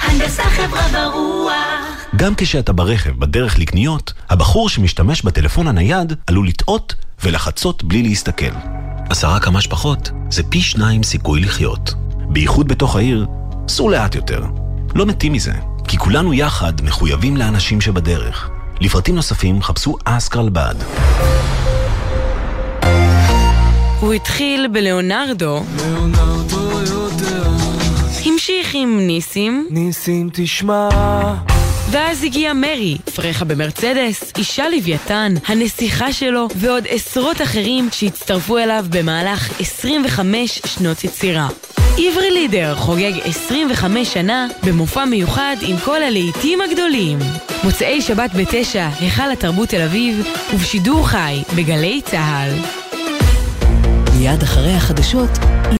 הנדסה 0.00 0.42
חברה 0.42 0.88
ברוח 0.92 2.06
גם 2.16 2.34
כשאתה 2.36 2.72
ברכב 2.72 3.10
בדרך 3.10 3.58
לקניות, 3.58 4.12
הבחור 4.28 4.68
שמשתמש 4.68 5.22
בטלפון 5.22 5.66
הנייד 5.66 6.12
עלול 6.26 6.48
לטעות 6.48 6.94
ולחצות 7.24 7.84
בלי 7.84 8.02
להסתכל. 8.02 8.54
עשרה 9.10 9.40
כמה 9.40 9.60
שפחות 9.60 10.10
זה 10.30 10.42
פי 10.42 10.60
שניים 10.60 11.02
סיכוי 11.02 11.40
לחיות. 11.40 11.94
בייחוד 12.28 12.68
בתוך 12.68 12.96
העיר, 12.96 13.26
סעו 13.68 13.88
לאט 13.88 14.14
יותר. 14.14 14.44
לא 14.94 15.06
מתים 15.06 15.32
מזה, 15.32 15.52
כי 15.88 15.98
כולנו 15.98 16.34
יחד 16.34 16.72
מחויבים 16.82 17.36
לאנשים 17.36 17.80
שבדרך. 17.80 18.50
לפרטים 18.80 19.14
נוספים 19.14 19.62
חפשו 19.62 19.96
אסק 20.04 20.36
רלב"ד. 20.36 20.74
הוא 24.00 24.12
התחיל 24.12 24.68
בלאונרדו. 24.72 25.62
יודע. 26.90 27.48
המשיך 28.26 28.74
עם 28.74 28.98
ניסים. 29.06 29.66
ניסים 29.70 30.30
תשמע. 30.32 30.88
ואז 31.90 32.24
הגיע 32.24 32.52
מרי, 32.52 32.98
פרחה 33.14 33.44
במרצדס, 33.44 34.32
אישה 34.38 34.68
לוויתן, 34.68 35.34
הנסיכה 35.46 36.12
שלו 36.12 36.48
ועוד 36.56 36.84
עשרות 36.88 37.42
אחרים 37.42 37.88
שהצטרפו 37.92 38.58
אליו 38.58 38.86
במהלך 38.90 39.60
25 39.60 40.60
שנות 40.66 41.04
יצירה. 41.04 41.48
עברי 41.98 42.30
לידר 42.30 42.74
חוגג 42.74 43.12
25 43.24 44.14
שנה 44.14 44.48
במופע 44.66 45.04
מיוחד 45.04 45.56
עם 45.62 45.76
כל 45.84 46.02
הלהיטים 46.02 46.60
הגדולים. 46.60 47.18
מוצאי 47.64 48.02
שבת 48.02 48.30
בתשע, 48.34 48.88
היכל 49.00 49.30
התרבות 49.32 49.68
תל 49.68 49.82
אביב, 49.82 50.26
ובשידור 50.54 51.08
חי 51.08 51.42
בגלי 51.56 52.00
צה"ל. 52.04 52.78
מיד 54.18 54.42
אחרי 54.42 54.72
החדשות 54.72 55.30